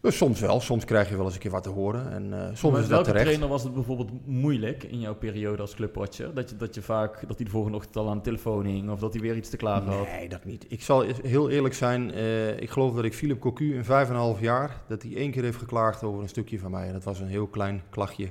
Dus 0.00 0.16
soms 0.16 0.40
wel, 0.40 0.60
soms 0.60 0.84
krijg 0.84 1.08
je 1.08 1.16
wel 1.16 1.24
eens 1.24 1.34
een 1.34 1.40
keer 1.40 1.50
wat 1.50 1.62
te 1.62 1.68
horen. 1.68 2.10
En 2.12 2.32
eh, 2.32 2.46
soms 2.54 2.72
Maar 2.74 2.82
is 2.82 2.88
dat 2.88 2.88
welke 2.88 3.04
terecht. 3.04 3.24
trainer 3.24 3.48
was 3.48 3.62
het 3.62 3.74
bijvoorbeeld 3.74 4.10
moeilijk 4.26 4.82
in 4.84 5.00
jouw 5.00 5.14
periode 5.14 5.62
als 5.62 5.74
clubwatcher? 5.74 6.34
Dat 6.34 6.50
je, 6.50 6.56
dat 6.56 6.74
je 6.74 6.82
vaak, 6.82 7.20
dat 7.28 7.36
hij 7.36 7.44
de 7.44 7.50
volgende 7.50 7.76
ochtend 7.76 7.96
al 7.96 8.08
aan 8.10 8.16
de 8.16 8.22
telefoon 8.22 8.64
hing 8.64 8.90
of 8.90 8.98
dat 9.00 9.12
hij 9.12 9.22
weer 9.22 9.36
iets 9.36 9.48
te 9.50 9.56
klagen 9.56 9.92
had? 9.92 10.06
Nee, 10.06 10.28
dat 10.28 10.44
niet. 10.44 10.64
Ik 10.68 10.82
zal 10.82 11.04
heel 11.22 11.50
eerlijk 11.50 11.74
zijn. 11.74 12.12
eh, 12.12 12.60
ik 12.60 12.70
geloof 12.70 12.94
dat 12.94 13.04
ik 13.04 13.14
Philip 13.14 13.40
Cocu 13.40 13.74
in 13.74 13.84
vijf 13.84 14.08
en 14.08 14.14
een 14.14 14.20
half 14.20 14.40
jaar... 14.40 14.80
dat 14.88 15.02
hij 15.02 15.14
één 15.16 15.30
keer 15.30 15.42
heeft 15.42 15.58
geklaagd 15.58 16.02
over 16.02 16.22
een 16.22 16.28
stukje 16.28 16.58
van 16.58 16.70
mij. 16.70 16.86
En 16.86 16.92
dat 16.92 17.04
was 17.04 17.20
een 17.20 17.28
heel 17.28 17.46
klein 17.46 17.82
klachtje. 17.90 18.30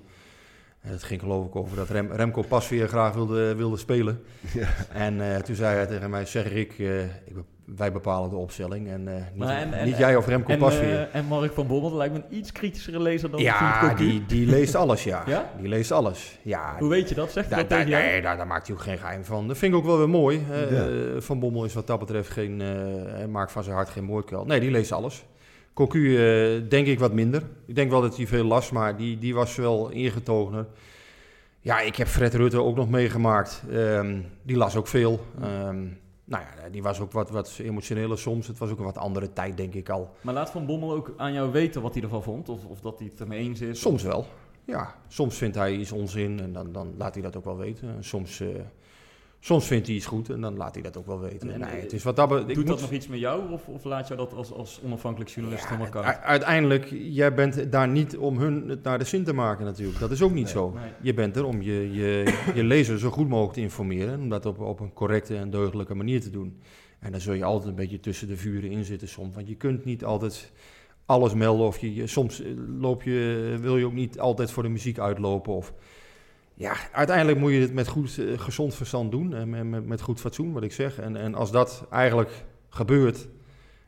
En 0.82 0.92
het 0.92 1.04
ging 1.04 1.22
geloof 1.22 1.46
ik 1.46 1.56
over 1.56 1.76
dat 1.78 1.90
Rem, 1.90 2.12
Remco 2.12 2.42
pas 2.42 2.70
weer 2.70 2.88
graag 2.88 3.14
wilde, 3.14 3.56
wilde 3.56 3.78
spelen. 3.78 4.22
Ja. 4.54 4.68
En 4.92 5.34
eh, 5.34 5.42
toen 5.42 5.56
zei 5.56 5.76
hij 5.76 5.86
tegen 5.86 6.10
mij, 6.10 6.26
zeg 6.26 6.48
Rick, 6.52 6.80
eh, 6.80 7.04
ik, 7.04 7.34
be- 7.34 7.44
wij 7.66 7.92
bepalen 7.92 8.30
de 8.30 8.36
opstelling. 8.36 8.88
En, 8.90 9.08
eh, 9.08 9.14
niet, 9.16 9.36
Maar 9.36 9.58
en- 9.58 9.74
en- 9.74 9.86
niet 9.86 9.98
jij 9.98 10.16
of 10.16 10.28
Remco 10.28 10.52
En, 10.52 10.58
pas 10.60 10.80
weer. 10.80 11.00
eh, 11.00 11.16
en 11.16 11.26
Mark 11.26 11.54
van 11.54 11.68
Bommel 11.68 11.96
lijkt 11.96 12.14
me 12.14 12.20
een 12.30 12.38
iets 12.38 12.52
kritischere 12.52 13.00
lezer 13.00 13.32
dan 13.32 13.40
Ja, 13.42 13.94
die, 13.94 14.26
die 14.26 14.46
leest 14.48 14.76
alles, 14.86 15.04
ja. 15.04 15.24
Ja? 15.26 15.52
Die 15.60 15.68
leest 15.68 15.92
alles. 15.92 16.40
Ja, 16.42 16.76
Hoe 16.80 16.90
weet 16.90 17.10
je 17.10 17.16
dat? 17.16 17.32
Zegt 17.32 17.50
hij 17.50 17.58
daar, 17.60 17.68
dat 17.68 17.78
tegen 17.78 17.92
daar, 17.92 18.00
jou? 18.02 18.12
nee, 18.14 18.22
daar, 18.22 18.38
daar 18.38 18.48
maakt 18.48 18.68
hij 18.68 18.76
ook 18.76 18.82
geen 18.82 18.98
geheim 18.98 19.26
van. 19.26 19.48
Dat 19.48 19.58
vind 19.58 19.74
ik 19.74 19.78
ook 19.80 19.86
wel 19.86 19.98
weer 19.98 20.10
mooi. 20.10 20.42
Ja. 20.50 20.56
Eh, 20.88 20.88
van 21.18 21.40
Bommel 21.40 21.66
is 21.66 21.74
wat 21.74 21.88
dat 21.88 22.00
betreft 22.00 22.30
geen, 22.30 22.62
eh, 22.62 23.26
maakt 23.26 23.52
van 23.52 23.64
zijn 23.64 23.76
hart 23.76 23.90
geen 23.90 24.04
moordkuil. 24.04 24.46
Nee, 24.46 24.60
die 24.60 24.72
leest 24.72 24.92
alles. 24.92 25.26
Cocu 25.74 26.16
eh, 26.18 26.62
denk 26.70 26.88
ik 26.88 27.00
wat 27.00 27.14
minder. 27.14 27.44
Ik 27.66 27.76
denk 27.76 27.92
wel 27.92 28.02
dat 28.02 28.18
hij 28.18 28.28
veel 28.28 28.44
las, 28.44 28.72
maar 28.72 28.98
die, 28.98 29.18
die 29.18 29.34
was 29.36 29.56
wel 29.56 29.90
ingetogener. 29.90 30.66
Ja, 31.60 31.80
ik 31.80 31.96
heb 31.96 32.08
Fred 32.08 32.34
Rutte 32.34 32.62
ook 32.62 32.76
nog 32.76 32.90
meegemaakt. 32.90 33.64
Ehm, 33.72 34.20
die 34.44 34.58
las 34.58 34.76
ook 34.76 34.88
veel. 34.88 35.26
Ehm, 35.42 35.78
nou 36.26 36.44
ja, 36.44 36.70
die 36.70 36.84
was 36.84 37.00
ook 37.00 37.12
wat, 37.12 37.30
wat 37.30 37.58
emotioneler 37.58 38.18
soms. 38.18 38.48
Het 38.48 38.58
was 38.58 38.70
ook 38.70 38.78
een 38.78 38.84
wat 38.84 38.98
andere 38.98 39.34
tijd, 39.34 39.58
denk 39.58 39.74
ik 39.74 39.90
al. 39.90 40.10
Maar 40.22 40.34
laat 40.34 40.50
Van 40.50 40.66
Bommel 40.66 40.94
ook 40.94 41.14
aan 41.18 41.34
jou 41.34 41.52
weten 41.52 41.82
wat 41.82 41.94
hij 41.94 42.04
ervan 42.04 42.24
vond? 42.24 42.50
Of, 42.50 42.66
of 42.66 42.82
dat 42.82 43.00
hij 43.00 43.08
het 43.08 43.20
ermee 43.20 43.40
eens 43.40 43.62
is? 43.62 43.80
Soms 43.82 44.04
wel. 44.04 44.26
Ja, 44.66 44.96
soms 45.08 45.36
vindt 45.36 45.56
hij 45.56 45.76
iets 45.76 45.92
onzin 45.92 46.40
en 46.40 46.54
dan, 46.54 46.72
dan 46.72 46.94
laat 46.98 47.14
hij 47.14 47.24
dat 47.24 47.36
ook 47.36 47.46
wel 47.46 47.58
weten. 47.58 47.96
En 47.96 48.04
soms, 48.04 48.40
eh, 48.40 48.48
soms 49.46 49.68
vindt 49.68 49.88
hij 49.88 49.96
iets 49.96 50.06
goed 50.06 50.30
en 50.30 50.42
dan 50.42 50.58
laat 50.58 50.74
hij 50.74 50.84
dat 50.84 50.98
ook 50.98 51.06
wel 51.06 51.20
weten. 51.20 51.52
En- 51.54 51.60
nee, 51.60 51.82
het 51.82 51.94
is 51.94 52.04
wat 52.04 52.16
dat 52.16 52.32
ik 52.32 52.48
Doet 52.48 52.56
moet- 52.56 52.68
dat 52.68 52.82
nog 52.82 52.92
iets 52.92 53.08
met 53.08 53.20
jou? 53.20 53.52
Of, 53.52 53.68
of 53.68 53.84
laat 53.84 54.08
jou 54.08 54.20
dat 54.20 54.34
als, 54.34 54.52
als 54.52 54.82
onafhankelijk 54.86 55.30
journalist 55.32 55.64
Ja, 55.64 55.70
helemaal 55.70 55.90
koud? 55.92 56.06
u- 56.06 56.18
uiteindelijk, 56.24 56.88
jij 56.92 57.34
bent 57.34 57.72
daar 57.72 57.88
niet 57.88 58.18
om 58.18 58.38
hun 58.40 58.70
het 58.70 58.84
naar 58.84 58.98
de 59.00 59.06
zin 59.06 59.24
te 59.24 59.34
maken 59.34 59.66
natuurlijk. 59.66 60.00
Dat 60.00 60.12
is 60.12 60.22
ook 60.22 60.32
niet 60.34 60.44
Nee. 60.44 60.54
zo. 60.54 60.72
Nee. 60.72 60.84
Je 61.02 61.14
bent 61.14 61.36
er 61.36 61.46
om 61.46 61.62
je, 61.62 61.94
je, 61.94 62.34
je 62.54 62.64
lezer 62.64 63.00
zo 63.00 63.10
goed 63.10 63.28
mogelijk 63.30 63.54
te 63.54 63.62
informeren. 63.62 64.14
en 64.14 64.20
Om 64.20 64.30
dat 64.30 64.46
op, 64.46 64.60
op 64.60 64.80
een 64.80 64.94
correcte 64.94 65.36
en 65.38 65.50
deugdelijke 65.50 65.96
manier 65.96 66.22
te 66.22 66.30
doen. 66.30 66.60
En 67.00 67.12
dan 67.12 67.22
zul 67.22 67.34
je 67.34 67.44
altijd 67.44 67.70
een 67.70 67.76
beetje 67.76 68.00
tussen 68.00 68.28
de 68.28 68.38
vuren 68.38 68.72
in 68.72 68.84
zitten 68.86 69.08
soms. 69.08 69.36
Want 69.36 69.48
je 69.48 69.56
kunt 69.56 69.86
niet 69.86 70.04
altijd 70.06 70.52
alles 71.06 71.34
melden. 71.34 71.66
Of 71.68 71.78
je, 71.80 72.08
soms 72.08 72.42
eh, 72.42 72.52
loop 72.80 73.04
je, 73.04 73.58
wil 73.62 73.78
je 73.78 73.86
ook 73.86 73.94
niet 73.94 74.20
altijd 74.20 74.52
voor 74.52 74.64
de 74.64 74.70
muziek 74.70 75.00
uitlopen. 75.00 75.54
Of, 75.54 75.74
ja, 76.56 76.76
uiteindelijk 76.92 77.38
moet 77.38 77.52
je 77.52 77.60
het 77.60 77.74
met 77.74 77.88
goed, 77.88 78.18
eh, 78.18 78.40
gezond 78.40 78.76
verstand 78.76 79.12
doen. 79.12 79.34
En 79.34 79.50
met, 79.50 79.64
met, 79.64 79.86
met 79.86 80.02
goed 80.02 80.20
fatsoen, 80.20 80.54
wat 80.54 80.64
ik 80.64 80.72
zeg. 80.72 81.00
En, 81.00 81.16
en 81.16 81.36
als 81.36 81.52
dat 81.52 81.86
eigenlijk 81.90 82.46
gebeurt... 82.70 83.28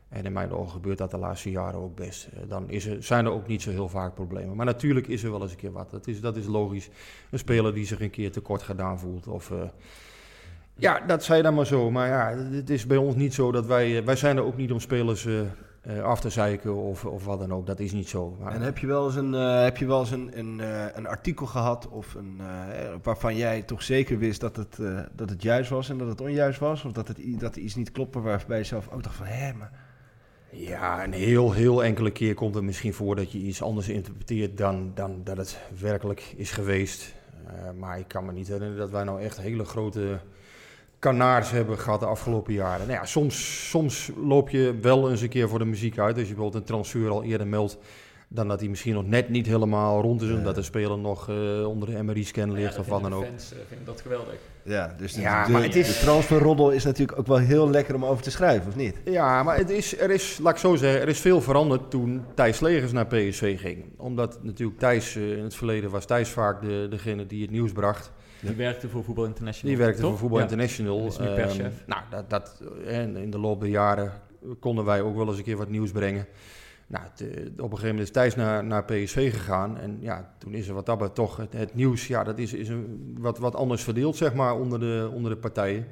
En 0.08 0.24
in 0.24 0.32
mijn 0.32 0.52
ogen 0.52 0.70
gebeurt 0.70 0.98
dat 0.98 1.10
de 1.10 1.18
laatste 1.18 1.50
jaren 1.50 1.80
ook 1.80 1.96
best. 1.96 2.28
eh, 2.34 2.40
Dan 2.48 2.70
is 2.70 2.86
er, 2.86 3.02
zijn 3.02 3.24
er 3.24 3.32
ook 3.32 3.46
niet 3.46 3.62
zo 3.62 3.70
heel 3.70 3.88
vaak 3.88 4.14
problemen. 4.14 4.56
Maar 4.56 4.66
natuurlijk 4.66 5.06
is 5.06 5.22
er 5.22 5.30
wel 5.30 5.42
eens 5.42 5.50
een 5.50 5.56
keer 5.56 5.72
wat. 5.72 5.90
Dat 5.90 6.06
is, 6.06 6.20
dat 6.20 6.36
is 6.36 6.46
logisch. 6.46 6.88
Een 7.30 7.38
speler 7.38 7.74
die 7.74 7.86
zich 7.86 8.00
een 8.00 8.10
keer 8.10 8.32
tekort 8.32 8.62
gedaan 8.62 8.98
voelt. 8.98 9.26
Of, 9.26 9.50
eh, 9.50 9.56
ja, 10.74 11.00
dat 11.06 11.24
zei 11.24 11.42
dan 11.42 11.54
maar 11.54 11.66
zo. 11.66 11.90
Maar 11.90 12.08
ja, 12.08 12.36
het 12.50 12.70
is 12.70 12.86
bij 12.86 12.96
ons 12.96 13.14
niet 13.14 13.34
zo 13.34 13.52
dat 13.52 13.66
wij... 13.66 13.98
eh, 13.98 14.04
wij 14.04 14.16
zijn 14.16 14.36
er 14.36 14.44
ook 14.44 14.56
niet 14.56 14.72
om 14.72 14.80
spelers 14.80 15.26
eh, 15.26 15.40
eh, 15.88 16.02
af 16.02 16.20
te 16.20 16.30
zeiken 16.30 16.74
of, 16.74 17.04
of 17.04 17.24
wat 17.24 17.38
dan 17.38 17.52
ook. 17.52 17.66
Dat 17.66 17.80
is 17.80 17.92
niet 17.92 18.08
zo. 18.08 18.36
Maar, 18.40 18.52
En 18.52 18.60
heb 18.60 18.78
je 18.78 18.86
wel 18.86 19.06
eens 19.06 19.14
een, 19.14 19.34
eh, 19.34 19.62
heb 19.62 19.76
je 19.76 19.86
wel 19.86 20.00
eens 20.00 20.10
een, 20.10 20.38
een, 20.38 20.60
eh, 20.60 20.84
een 20.94 21.06
artikel 21.06 21.46
gehad 21.46 21.88
of 21.88 22.14
een, 22.14 22.40
waarvan 23.02 23.36
jij 23.36 23.62
toch 23.62 23.82
zeker 23.82 24.18
wist 24.18 24.40
dat 24.40 24.56
het, 24.56 24.78
dat 25.12 25.30
het 25.30 25.42
juist 25.42 25.70
was 25.70 25.90
en 25.90 25.98
dat 25.98 26.08
het 26.08 26.20
onjuist 26.20 26.58
was? 26.58 26.84
Of 26.84 26.92
dat, 26.92 27.08
het, 27.08 27.18
dat 27.40 27.56
er 27.56 27.62
iets 27.62 27.74
niet 27.74 27.92
klopte 27.92 28.20
waarbij 28.20 28.58
je 28.58 28.64
zelf 28.64 28.88
ook 28.88 29.02
dacht 29.02 29.16
van, 29.16 29.26
hé, 29.26 29.52
maar... 29.52 29.70
Ja, 30.50 31.04
een 31.04 31.12
heel, 31.12 31.52
heel 31.52 31.84
enkele 31.84 32.10
keer 32.10 32.34
komt 32.34 32.54
het 32.54 32.64
misschien 32.64 32.94
voor 32.94 33.16
dat 33.16 33.32
je 33.32 33.38
iets 33.38 33.62
anders 33.62 33.88
interpreteert 33.88 34.58
dan, 34.58 34.92
dan 34.94 35.20
dat 35.24 35.36
het 35.36 35.58
werkelijk 35.80 36.32
is 36.36 36.50
geweest. 36.50 37.14
Maar 37.78 37.98
ik 37.98 38.08
kan 38.08 38.24
me 38.24 38.32
niet 38.32 38.48
herinneren 38.48 38.78
dat 38.78 38.90
wij 38.90 39.04
nou 39.04 39.22
echt 39.22 39.40
hele 39.40 39.64
grote 39.64 40.20
kanaars 40.98 41.50
hebben 41.50 41.78
gehad 41.78 42.00
de 42.00 42.06
afgelopen 42.06 42.52
jaren. 42.54 42.86
Nou 42.86 42.98
ja, 42.98 43.04
soms, 43.06 43.68
soms 43.68 44.10
loop 44.24 44.48
je 44.50 44.74
wel 44.82 45.10
eens 45.10 45.20
een 45.20 45.28
keer 45.28 45.48
voor 45.48 45.58
de 45.58 45.64
muziek 45.64 45.98
uit. 45.98 46.18
Als 46.18 46.28
je 46.28 46.34
bijvoorbeeld 46.34 46.62
een 46.62 46.68
transfer 46.68 47.08
al 47.10 47.22
eerder 47.24 47.46
meldt 47.46 47.78
dan 48.30 48.48
dat 48.48 48.60
hij 48.60 48.68
misschien 48.68 48.94
nog 48.94 49.06
net 49.06 49.28
niet 49.28 49.46
helemaal 49.46 50.00
rond 50.00 50.22
is. 50.22 50.30
Omdat 50.30 50.54
de 50.54 50.62
speler 50.62 50.98
nog 50.98 51.28
eh, 51.28 51.66
onder 51.68 51.88
de 51.90 52.02
MRI-scan 52.02 52.52
ligt 52.52 52.74
Ja, 52.74 52.80
of 52.80 52.86
wat 52.86 53.02
dan 53.02 53.14
ook. 53.14 53.24
Fans 53.24 53.52
vinden 53.68 53.86
dat 53.86 54.00
geweldig. 54.00 54.34
Ja, 54.62 54.94
dus 54.98 55.12
de, 55.12 55.20
Ja, 55.20 55.44
de, 55.46 55.52
maar 55.52 55.62
het 55.62 55.76
is- 55.76 55.86
de 55.98 56.04
transferroddel 56.04 56.70
is 56.70 56.84
natuurlijk 56.84 57.18
ook 57.18 57.26
wel 57.26 57.36
heel 57.36 57.70
lekker 57.70 57.94
om 57.94 58.04
over 58.04 58.22
te 58.22 58.30
schrijven, 58.30 58.68
of 58.68 58.76
niet? 58.76 58.96
Ja, 59.04 59.42
maar 59.42 59.56
het 59.56 59.70
is, 59.70 59.98
er 60.00 60.10
is, 60.10 60.38
laat 60.42 60.52
ik 60.52 60.58
zo 60.58 60.74
zeggen, 60.76 61.00
er 61.00 61.08
is 61.08 61.20
veel 61.20 61.40
veranderd 61.40 61.90
toen 61.90 62.24
Thijs 62.34 62.60
Legers 62.60 62.92
naar 62.92 63.06
PSV 63.06 63.60
ging. 63.60 63.84
Omdat 63.96 64.38
natuurlijk 64.42 64.78
Thijs, 64.78 65.16
eh, 65.16 65.36
in 65.36 65.42
het 65.44 65.54
verleden 65.54 65.90
was 65.90 66.04
Thijs 66.04 66.28
vaak 66.28 66.60
de, 66.62 66.86
degene 66.90 67.26
die 67.26 67.42
het 67.42 67.50
nieuws 67.50 67.72
bracht. 67.72 68.12
Die 68.40 68.54
werkte 68.54 68.88
voor 68.88 69.04
Voetbal 69.04 69.24
International. 69.24 69.76
Die 69.76 69.84
werkte 69.84 70.00
toch? 70.02 70.10
voor 70.10 70.18
Voetbal 70.18 70.38
Ja. 70.38 70.44
International. 70.44 71.02
Dat 71.02 71.12
is 71.12 71.18
nu 71.18 71.26
Ehm, 71.26 71.34
perschef. 71.34 71.82
nou, 71.86 72.02
dat, 72.10 72.30
dat, 72.30 72.62
en 72.86 73.16
in 73.16 73.30
de 73.30 73.38
loop 73.38 73.60
der 73.60 73.68
jaren 73.68 74.12
konden 74.60 74.84
wij 74.84 75.00
ook 75.02 75.16
wel 75.16 75.28
eens 75.28 75.38
een 75.38 75.44
keer 75.44 75.56
wat 75.56 75.68
nieuws 75.68 75.90
brengen. 75.90 76.26
Nou, 76.86 77.04
eh, 77.04 77.26
op 77.26 77.30
een 77.58 77.62
gegeven 77.70 77.86
moment 77.86 78.00
is 78.00 78.10
Thijs 78.10 78.34
naar, 78.36 78.64
naar 78.64 78.84
PSV 78.84 79.32
gegaan. 79.32 79.78
En 79.78 79.98
ja, 80.00 80.34
toen 80.38 80.54
is 80.54 80.68
er 80.68 80.74
wat 80.74 80.86
dat 80.86 81.14
toch 81.14 81.36
het, 81.36 81.52
het 81.52 81.74
nieuws, 81.74 82.06
ja, 82.06 82.24
dat 82.24 82.38
is, 82.38 82.52
is 82.52 82.68
een, 82.68 83.16
wat, 83.18 83.38
wat 83.38 83.54
anders 83.54 83.82
verdeeld, 83.82 84.16
zeg 84.16 84.34
maar, 84.34 84.54
onder 84.54 84.80
de, 84.80 85.10
onder 85.14 85.30
de 85.30 85.36
partijen. 85.38 85.86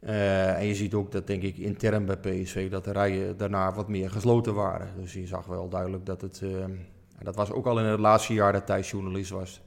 Eh, 0.00 0.58
en 0.58 0.66
je 0.66 0.74
ziet 0.74 0.94
ook 0.94 1.12
dat, 1.12 1.26
denk 1.26 1.42
ik, 1.42 1.56
intern 1.56 2.04
bij 2.04 2.16
PSV, 2.16 2.70
dat 2.70 2.84
de 2.84 2.92
rijen 2.92 3.36
daarna 3.36 3.72
wat 3.72 3.88
meer 3.88 4.10
gesloten 4.10 4.54
waren. 4.54 4.88
Dus 5.00 5.12
je 5.12 5.26
zag 5.26 5.46
wel 5.46 5.68
duidelijk 5.68 6.06
dat 6.06 6.20
het, 6.20 6.40
eh, 6.42 6.62
en 6.62 7.24
dat 7.24 7.36
was 7.36 7.50
ook 7.50 7.66
al 7.66 7.78
in 7.78 7.84
het 7.84 8.00
laatste 8.00 8.32
jaar 8.34 8.52
dat 8.52 8.66
Thijs 8.66 8.90
journalist 8.90 9.30
was, 9.30 9.60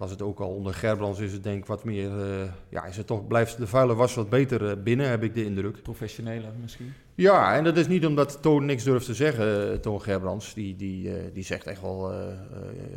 was 0.00 0.10
het 0.10 0.22
ook 0.22 0.40
al 0.40 0.48
onder 0.48 0.74
Gerbrands 0.74 1.20
is 1.20 1.32
het 1.32 1.42
denk 1.42 1.58
ik 1.58 1.66
wat 1.66 1.84
meer, 1.84 2.20
eh, 2.20 2.48
ja, 2.68 2.84
is 2.84 2.96
het 2.96 3.06
toch, 3.06 3.26
blijft 3.26 3.58
de 3.58 3.66
vuile 3.66 3.94
was 3.94 4.14
wat 4.14 4.28
beter 4.28 4.70
eh, 4.70 4.82
binnen, 4.82 5.08
heb 5.08 5.22
ik 5.22 5.34
de 5.34 5.44
indruk. 5.44 5.82
Professioneler 5.82 6.52
misschien. 6.60 6.92
Ja, 7.14 7.56
en 7.56 7.64
dat 7.64 7.76
is 7.76 7.88
niet 7.88 8.06
omdat 8.06 8.42
Toon 8.42 8.64
niks 8.64 8.84
durft 8.84 9.06
te 9.06 9.14
zeggen, 9.14 9.72
eh, 9.72 9.78
Toon 9.78 10.02
Gerbrands. 10.02 10.54
Die, 10.54 10.76
die, 10.76 11.14
eh, 11.14 11.24
die, 11.32 11.44
zegt 11.44 11.66
echt 11.66 11.80
wel, 11.80 12.12
eh, 12.12 12.30
eh, 12.30 12.36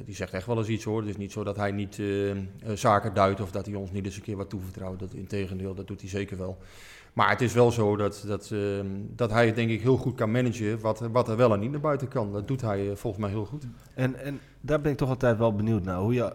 die 0.06 0.16
zegt 0.16 0.34
echt 0.34 0.46
wel 0.46 0.58
eens 0.58 0.68
iets 0.68 0.84
hoor. 0.84 1.00
Het 1.00 1.10
is 1.10 1.18
niet 1.18 1.32
zo 1.32 1.44
dat 1.44 1.56
hij 1.56 1.72
niet 1.72 2.02
zaken 2.74 3.14
duidt 3.14 3.42
of 3.42 3.52
dat 3.52 3.66
hij 3.66 3.76
ons 3.76 3.92
niet 3.92 4.06
eens 4.06 4.16
een 4.16 4.22
keer 4.22 4.38
wat 4.38 4.50
toevertrouwt. 4.50 5.00
Dat, 5.00 5.14
integendeel, 5.14 5.74
dat 5.74 5.88
doet 5.88 6.02
hij 6.02 6.10
zeker 6.10 6.38
wel. 6.38 6.58
Maar 7.14 7.30
het 7.30 7.42
is 7.42 7.54
wel 7.54 7.72
zo 7.72 7.96
dat, 7.96 8.24
dat, 8.28 8.52
eh, 8.52 8.60
dat 9.16 9.32
hij 9.32 9.46
het 9.46 9.56
denk 9.56 9.70
ik 9.70 9.82
heel 9.82 9.98
goed 9.98 10.16
kan 10.16 10.32
managen 10.32 10.80
wat, 10.80 11.00
wat 11.00 11.30
er 11.30 11.38
wel 11.38 11.54
en 11.54 11.60
niet 11.60 11.72
naar 11.72 11.80
buiten 11.80 12.08
kan. 12.08 12.32
Dat 12.32 12.48
doet 12.48 12.62
hij 12.62 12.96
volgens 12.96 13.24
mij 13.24 13.32
heel 13.32 13.46
goed. 13.46 13.68
En, 13.94 14.16
en 14.16 14.40
daar 14.62 14.82
ben 14.82 14.92
ik 14.92 14.98
toch 14.98 15.10
altijd 15.10 15.38
wel 15.38 15.56
benieuwd 15.56 15.84
naar. 15.84 16.00
Hoe 16.00 16.14
je, 16.14 16.34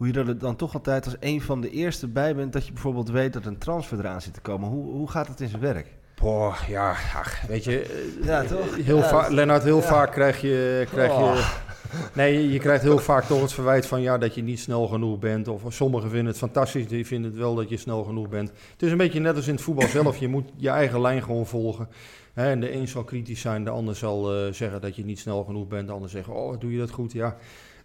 hoe 0.00 0.08
je 0.12 0.18
er 0.18 0.38
dan 0.38 0.56
toch 0.56 0.74
altijd 0.74 1.04
als 1.04 1.16
een 1.20 1.40
van 1.42 1.60
de 1.60 1.70
eerste 1.70 2.08
bij 2.08 2.34
bent 2.34 2.52
dat 2.52 2.66
je 2.66 2.72
bijvoorbeeld 2.72 3.10
weet 3.10 3.32
dat 3.32 3.46
een 3.46 3.58
transfer 3.58 3.98
eraan 3.98 4.20
zit 4.20 4.34
te 4.34 4.40
komen. 4.40 4.68
Hoe, 4.68 4.92
hoe 4.92 5.10
gaat 5.10 5.28
het 5.28 5.40
in 5.40 5.48
zijn 5.48 5.60
werk? 5.62 5.86
Boah, 6.20 6.56
ja, 6.68 6.90
ach, 6.90 7.42
weet 7.46 7.64
je. 7.64 8.16
Ja, 8.22 8.42
toch? 8.44 8.76
Heel 8.76 8.96
Ja, 8.96 9.08
va- 9.08 9.22
dat- 9.22 9.30
Lennart, 9.32 9.62
heel 9.62 9.76
ja. 9.76 9.82
vaak 9.82 10.12
krijg 10.12 10.40
je, 10.40 10.86
krijg 10.90 11.12
je. 11.12 11.44
Nee, 12.14 12.50
je- 12.52 12.58
krijgt 12.58 12.82
heel 12.82 12.98
vaak 12.98 13.24
toch 13.24 13.40
het 13.40 13.52
verwijt 13.52 13.86
van 13.86 14.00
ja, 14.02 14.18
dat 14.18 14.34
je 14.34 14.42
niet 14.42 14.60
snel 14.60 14.86
genoeg 14.86 15.18
bent. 15.18 15.48
Of 15.48 15.62
sommigen 15.68 16.08
vinden 16.10 16.26
het 16.28 16.38
fantastisch, 16.38 16.88
die 16.88 17.06
vinden 17.06 17.30
het 17.30 17.40
wel 17.40 17.54
dat 17.54 17.68
je 17.68 17.76
snel 17.76 18.02
genoeg 18.04 18.28
bent. 18.28 18.48
Het 18.72 18.82
is 18.82 18.90
een 18.90 18.96
beetje 18.96 19.20
net 19.20 19.36
als 19.36 19.46
in 19.46 19.54
het 19.54 19.62
voetbal 19.62 19.88
zelf. 19.98 20.16
Je 20.16 20.28
moet 20.28 20.48
je 20.56 20.68
eigen 20.68 21.00
lijn 21.00 21.22
gewoon 21.22 21.46
volgen. 21.46 21.88
Hè, 22.34 22.50
en 22.50 22.60
de 22.60 22.72
een 22.74 22.88
zal 22.88 23.04
kritisch 23.04 23.40
zijn, 23.40 23.64
de 23.64 23.70
ander 23.70 23.96
zal 23.96 24.34
eh, 24.34 24.52
zeggen 24.52 24.80
dat 24.80 24.96
je 24.96 25.04
niet 25.04 25.18
snel 25.18 25.44
genoeg 25.44 25.68
bent. 25.68 25.86
De 25.86 25.92
ander 25.92 26.08
zeggen, 26.10 26.34
oh, 26.34 26.60
doe 26.60 26.72
je 26.72 26.78
dat 26.78 26.90
goed? 26.90 27.12
Ja, 27.12 27.36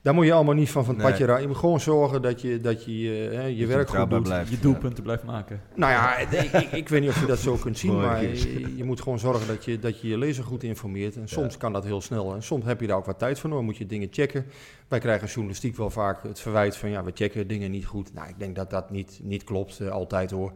daar 0.06 0.14
moet 0.14 0.26
je 0.26 0.34
allemaal 0.34 0.54
niet 0.56 0.70
van 0.70 0.86
van 0.86 0.94
het 0.94 1.04
Nee. 1.04 1.12
padje 1.12 1.26
raken. 1.26 1.42
Je 1.42 1.48
moet 1.48 1.58
gewoon 1.58 1.80
zorgen 1.80 2.22
dat 2.22 2.42
je 2.42 2.62
dat 2.62 2.86
je, 2.86 3.30
eh, 3.32 3.38
hè, 3.38 3.46
je 3.46 3.66
werk 3.66 3.90
goed 3.90 4.10
doet. 4.10 4.24
blijft. 4.24 4.50
Je 4.50 4.60
doelpunten 4.60 5.04
blijft 5.04 5.24
maken. 5.24 5.62
Nou 5.76 5.92
ja, 5.92 6.18
ik, 6.18 6.32
ik, 6.32 6.72
ik 6.72 6.90
weet 6.90 7.02
niet 7.02 7.10
of 7.10 7.20
je 7.20 7.26
dat 7.26 7.40
zo 7.40 7.56
kunt 7.64 7.78
zien, 7.78 7.96
maar 7.96 8.24
je, 8.24 8.74
je 8.76 8.84
moet 8.84 9.02
gewoon 9.02 9.20
zorgen 9.20 9.48
dat 9.48 9.66
je, 9.66 9.80
dat 9.80 10.02
je 10.02 10.08
je 10.08 10.18
lezer 10.18 10.44
goed 10.44 10.64
informeert. 10.64 11.16
En 11.16 11.28
soms 11.28 11.58
kan 11.58 11.74
dat 11.74 11.84
heel 11.84 12.02
snel 12.02 12.34
en 12.34 12.44
soms 12.44 12.66
heb 12.66 12.82
je 12.82 12.88
daar 12.88 12.98
ook 12.98 13.06
wat 13.06 13.20
tijd 13.20 13.40
voor 13.40 13.50
nodig, 13.50 13.66
moet 13.66 13.78
je 13.78 13.86
dingen 13.86 14.08
checken. 14.12 14.46
Wij 14.88 15.00
krijgen 15.00 15.28
journalistiek 15.28 15.76
wel 15.78 15.90
vaak 15.90 16.24
het 16.24 16.40
verwijt 16.40 16.78
van 16.78 16.90
ja, 16.90 17.04
we 17.04 17.12
checken 17.14 17.48
dingen 17.48 17.72
niet 17.72 17.86
goed. 17.86 18.14
Nou, 18.14 18.30
ik 18.30 18.40
denk 18.40 18.56
dat 18.56 18.70
dat 18.70 18.90
niet, 18.92 19.20
niet 19.24 19.44
klopt, 19.44 19.80
eh, 19.80 19.90
altijd 19.90 20.32
hoor. 20.32 20.52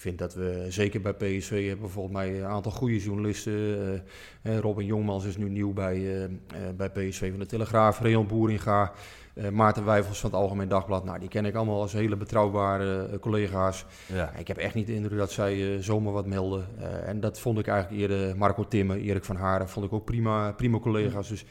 Ik 0.00 0.06
vind 0.06 0.18
dat 0.18 0.34
we, 0.34 0.66
zeker 0.68 1.00
bij 1.00 1.14
PSV, 1.14 1.68
hebben 1.68 1.90
volgens 1.90 2.14
mij 2.14 2.38
een 2.38 2.46
aantal 2.46 2.72
goede 2.72 2.98
journalisten. 2.98 3.52
eh, 4.42 4.58
Robin 4.58 4.86
Jongmans 4.86 5.24
is 5.24 5.36
nu 5.36 5.48
nieuw 5.48 5.72
bij, 5.72 6.22
eh, 6.22 6.28
bij 6.76 6.90
PSV 6.90 7.30
van 7.30 7.38
de 7.38 7.46
Telegraaf, 7.46 8.00
Reon 8.00 8.26
Boeringa. 8.26 8.92
Maarten 9.52 9.84
Wijfels 9.84 10.20
van 10.20 10.30
het 10.30 10.38
Algemeen 10.38 10.68
Dagblad. 10.68 11.04
Nou, 11.04 11.18
die 11.18 11.28
ken 11.28 11.44
ik 11.44 11.54
allemaal 11.54 11.80
als 11.80 11.92
hele 11.92 12.16
betrouwbare 12.16 13.18
collega's. 13.18 13.86
Ja. 14.06 14.32
Ik 14.36 14.48
heb 14.48 14.56
echt 14.56 14.74
niet 14.74 14.86
de 14.86 14.94
indruk 14.94 15.18
dat 15.18 15.32
zij 15.32 15.82
zomaar 15.82 16.12
wat 16.12 16.26
melden. 16.26 16.66
En 17.04 17.20
dat 17.20 17.40
vond 17.40 17.58
ik 17.58 17.66
eigenlijk 17.66 18.00
eerder 18.00 18.36
Marco 18.36 18.68
Timmer, 18.68 18.96
Erik 18.96 19.24
van 19.24 19.36
Haren, 19.36 19.68
vond 19.68 19.86
ik 19.86 19.92
ook 19.92 20.04
prima, 20.04 20.52
prima 20.52 20.78
collega's. 20.78 21.28
Dus 21.28 21.44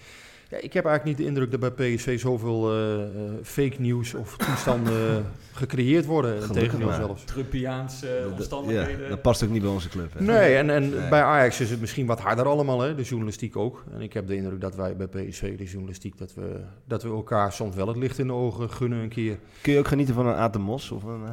Ja, 0.50 0.58
ik 0.58 0.74
heb 0.74 0.86
eigenlijk 0.86 1.04
niet 1.06 1.18
de 1.18 1.34
indruk 1.34 1.52
dat 1.62 1.76
bij 1.76 1.96
PSV 1.96 2.20
zoveel 2.20 2.72
eh, 2.74 3.04
eh, 3.04 3.10
fake 3.44 3.76
nieuws 3.78 4.14
of 4.14 4.38
toestanden 4.38 5.26
gecreëerd 5.54 6.06
worden. 6.06 6.52
Tegendeel 6.52 6.88
maar. 6.88 6.96
zelfs. 6.96 7.24
Trumpiaanse 7.24 8.20
dat- 8.24 8.32
omstandigheden. 8.32 9.04
Ja, 9.04 9.10
dat 9.10 9.22
past 9.22 9.44
ook 9.44 9.50
niet 9.50 9.62
bij 9.62 9.72
onze 9.72 9.90
club. 9.90 10.14
Hè? 10.14 10.22
Nee, 10.24 10.56
en, 10.56 10.70
en 10.70 10.90
Nee. 10.90 11.10
bij 11.10 11.22
Ajax 11.22 11.60
is 11.60 11.70
het 11.70 11.80
misschien 11.80 12.06
wat 12.06 12.20
harder 12.20 12.46
allemaal, 12.46 12.80
hè? 12.82 12.96
de 12.96 13.04
journalistiek 13.04 13.56
ook. 13.58 13.84
En 13.94 14.02
ik 14.02 14.14
heb 14.14 14.28
de 14.28 14.36
indruk 14.36 14.62
dat 14.62 14.76
wij 14.76 14.96
bij 14.96 15.08
PSV, 15.08 15.58
de 15.58 15.64
journalistiek, 15.66 16.18
dat 16.18 16.34
we, 16.34 16.60
dat 16.88 17.04
we 17.04 17.10
elkaar 17.10 17.52
soms 17.54 17.76
wel 17.76 17.88
het 17.88 17.98
licht 17.98 18.20
in 18.20 18.28
de 18.28 18.34
ogen 18.34 18.70
gunnen 18.72 19.00
een 19.00 19.10
keer. 19.10 19.38
Kun 19.62 19.74
je 19.74 19.80
ook 19.80 19.88
genieten 19.88 20.14
van 20.16 20.28
een 20.28 20.36
Aten 20.36 20.62
Mos? 20.62 20.92
Of 20.92 21.04
een, 21.04 21.26
eh, 21.26 21.32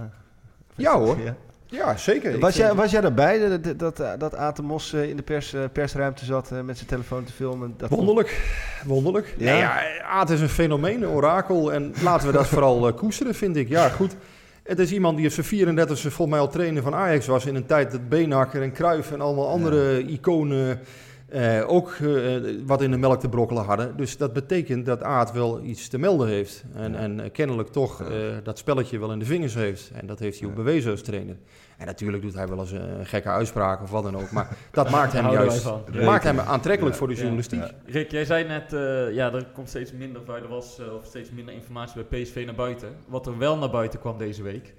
Ja 0.76 0.98
hoor, 1.02 1.18
Ja. 1.20 1.36
Ja 1.66 1.96
zeker. 1.96 2.38
Was, 2.38 2.56
jij, 2.56 2.74
was 2.74 2.90
jij 2.90 3.00
daarbij 3.00 3.48
dat, 3.48 3.78
dat, 3.78 3.96
dat, 3.96 4.20
dat 4.20 4.34
Aten 4.34 4.64
Mos 4.64 4.92
eh, 4.92 5.08
in 5.08 5.16
de 5.16 5.22
pers, 5.22 5.52
eh, 5.52 5.60
persruimte 5.72 6.24
zat 6.24 6.50
eh, 6.52 6.60
met 6.60 6.76
zijn 6.76 6.88
telefoon 6.88 7.24
te 7.24 7.32
filmen? 7.32 7.74
Dat 7.76 7.90
Wonderlijk, 7.90 8.40
wonderlijk. 8.84 9.34
Ja? 9.38 9.44
Nee, 9.44 9.58
ja, 9.58 10.00
Aad 10.02 10.30
is 10.30 10.40
een 10.40 10.48
fenomeen, 10.48 11.02
een 11.02 11.08
orakel. 11.08 11.72
En 11.72 11.94
laten 12.02 12.26
we 12.26 12.32
dat 12.32 12.46
vooral 12.46 12.88
eh, 12.88 12.94
koesteren, 12.94 13.34
vind 13.34 13.56
ik. 13.56 13.68
Ja, 13.68 13.88
goed. 13.88 14.16
Het 14.62 14.78
is 14.78 14.92
iemand 14.92 15.16
die 15.16 15.26
op 15.26 15.32
zijn 15.32 15.46
34 15.46 15.98
e 15.98 16.00
volgens 16.00 16.28
mij 16.28 16.38
al 16.38 16.48
trainer 16.48 16.82
van 16.82 16.94
Ajax 16.94 17.26
was... 17.26 17.46
in 17.46 17.54
een 17.54 17.66
tijd 17.66 17.90
dat 17.90 18.08
Beenhakker 18.08 18.62
en 18.62 18.72
Cruijff 18.72 19.12
en 19.12 19.20
allemaal 19.20 19.48
andere 19.48 20.06
iconen... 20.06 20.80
eh, 21.28 21.62
ook 21.66 21.90
eh, 21.92 22.34
wat 22.66 22.82
in 22.82 22.90
de 22.90 22.96
melk 22.96 23.20
te 23.20 23.28
brokkelen 23.28 23.64
hadden. 23.64 23.96
Dus 23.96 24.16
dat 24.16 24.32
betekent 24.32 24.86
dat 24.86 25.02
Aad 25.02 25.32
wel 25.32 25.60
iets 25.62 25.88
te 25.88 25.98
melden 25.98 26.28
heeft. 26.28 26.64
En, 26.74 26.92
Ja. 26.92 26.98
en 26.98 27.20
eh, 27.20 27.30
kennelijk 27.32 27.68
toch 27.68 28.02
dat 28.42 28.58
spelletje 28.58 28.98
wel 28.98 29.12
in 29.12 29.18
de 29.18 29.24
vingers 29.24 29.54
heeft. 29.54 29.90
En 29.94 30.06
dat 30.06 30.18
heeft 30.18 30.40
hij 30.40 30.48
ook 30.48 30.54
bewezen 30.54 30.90
als 30.90 31.02
trainer. 31.02 31.36
En 31.78 31.86
natuurlijk 31.86 32.22
doet 32.22 32.34
hij 32.34 32.48
wel 32.48 32.58
eens 32.58 32.70
een 32.72 33.06
gekke 33.06 33.28
uitspraak 33.28 33.82
of 33.82 33.90
wat 33.90 34.02
dan 34.02 34.16
ook. 34.16 34.30
Maar 34.30 34.56
dat 34.70 34.90
maakt 34.90 35.12
hem 35.12 35.30
juist 35.30 35.68
maakt 35.92 36.24
hem 36.24 36.38
aantrekkelijk 36.40 36.92
Ja. 36.94 36.98
voor 36.98 37.08
de 37.08 37.12
Ja. 37.14 37.18
journalistiek. 37.20 37.60
Ja. 37.60 37.70
Rick, 37.86 38.10
jij 38.10 38.24
zei 38.24 38.44
net, 38.44 38.70
ja, 39.14 39.32
er 39.32 39.46
komt 39.54 39.68
steeds 39.68 39.92
minder 39.92 40.22
vuile 40.24 40.48
was 40.48 40.80
of 40.98 41.04
steeds 41.06 41.30
minder 41.30 41.54
informatie 41.54 42.04
bij 42.04 42.22
PSV 42.22 42.42
naar 42.46 42.54
buiten. 42.54 42.88
Wat 43.06 43.26
er 43.26 43.38
wel 43.38 43.56
naar 43.58 43.70
buiten 43.70 43.98
kwam 44.00 44.18
deze 44.18 44.42
week, 44.42 44.74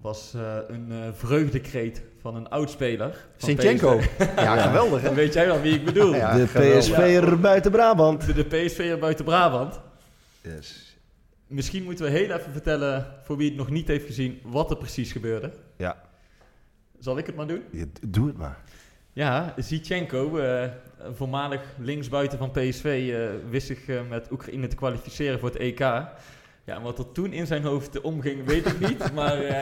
was 0.00 0.34
eh, 0.34 0.56
een 0.68 0.92
eh, 0.92 0.98
vreugdekreet 1.12 2.02
van 2.20 2.36
een 2.36 2.48
oudspeler. 2.48 3.10
van 3.36 3.48
Sintjenko. 3.48 4.00
Ja, 4.36 4.56
geweldig 4.56 5.00
hè? 5.00 5.06
Dan 5.06 5.14
weet 5.14 5.32
jij 5.32 5.46
wel 5.46 5.60
wie 5.60 5.74
ik 5.74 5.84
bedoel. 5.84 6.14
Ja, 6.14 6.36
de. 6.36 6.44
PSV'er 6.44 7.40
buiten 7.40 7.70
Brabant. 7.70 8.26
De, 8.26 8.32
de 8.32 8.44
PSV'er 8.44 8.98
buiten 8.98 9.24
Brabant. 9.24 9.80
Yes. 10.40 10.96
Misschien 11.46 11.84
moeten 11.84 12.04
we 12.04 12.10
heel 12.10 12.30
even 12.30 12.52
vertellen, 12.52 13.06
voor 13.22 13.36
wie 13.36 13.48
het 13.48 13.56
nog 13.56 13.70
niet 13.70 13.88
heeft 13.88 14.06
gezien, 14.06 14.40
wat 14.44 14.70
er 14.70 14.76
precies 14.76 15.12
gebeurde. 15.12 15.52
Ja. 15.76 16.02
Zal 16.98 17.18
ik 17.18 17.26
het 17.26 17.36
maar 17.36 17.46
doen? 17.46 17.62
Ja, 17.70 17.84
doe 18.00 18.26
het 18.26 18.36
maar. 18.36 18.58
Ja, 19.12 19.54
Zichenko, 19.56 20.36
eh, 20.36 20.68
voormalig 21.12 21.60
linksbuiten 21.78 22.38
van 22.38 22.50
PSV, 22.50 22.84
eh, 22.84 23.50
wist 23.50 23.66
zich 23.66 23.88
eh, 23.88 24.00
met 24.08 24.30
Oekraïne 24.30 24.66
te 24.66 24.76
kwalificeren 24.76 25.38
voor 25.38 25.48
het 25.48 25.58
EK. 25.58 25.80
Ja, 26.64 26.76
en 26.76 26.82
wat 26.82 26.98
er 26.98 27.12
toen 27.12 27.32
in 27.32 27.46
zijn 27.46 27.62
hoofd 27.64 28.00
omging, 28.00 28.46
weet 28.46 28.66
ik 28.66 28.80
niet. 28.88 29.12
Maar 29.14 29.38
eh, 29.40 29.54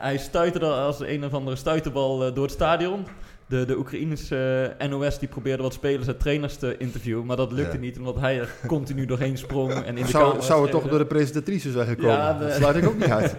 hij 0.00 0.18
stuiterde 0.18 0.66
als 0.66 1.00
een 1.00 1.24
of 1.24 1.34
andere 1.34 1.56
stuiterbal 1.56 2.26
eh, 2.26 2.34
door 2.34 2.44
het 2.44 2.52
stadion. 2.52 3.06
De, 3.48 3.64
de 3.64 3.76
Oekraïnse 3.78 4.74
eh, 4.78 4.88
NOS 4.88 5.18
die 5.18 5.28
probeerde 5.28 5.62
wat 5.62 5.72
spelers 5.72 6.06
en 6.06 6.16
trainers 6.18 6.56
te 6.56 6.76
interviewen. 6.78 7.26
Maar 7.26 7.36
dat 7.36 7.52
lukte 7.52 7.72
Ja. 7.74 7.78
niet, 7.80 7.98
omdat 7.98 8.16
hij 8.20 8.38
er 8.40 8.48
continu 8.66 9.06
doorheen 9.06 9.38
sprong. 9.38 9.72
En 9.72 9.96
in 9.96 10.04
de 10.04 10.10
Zou, 10.10 10.42
zou 10.42 10.62
het 10.62 10.70
toch 10.70 10.88
door 10.88 10.98
de 10.98 11.06
presentatrice 11.06 11.70
zijn 11.70 11.86
gekomen? 11.86 12.10
Ja, 12.16 12.32
de- 12.32 12.44
Dat 12.46 12.54
sluit 12.54 12.76
ik 12.76 12.86
ook 12.88 12.98
niet 12.98 13.10
uit. 13.20 13.34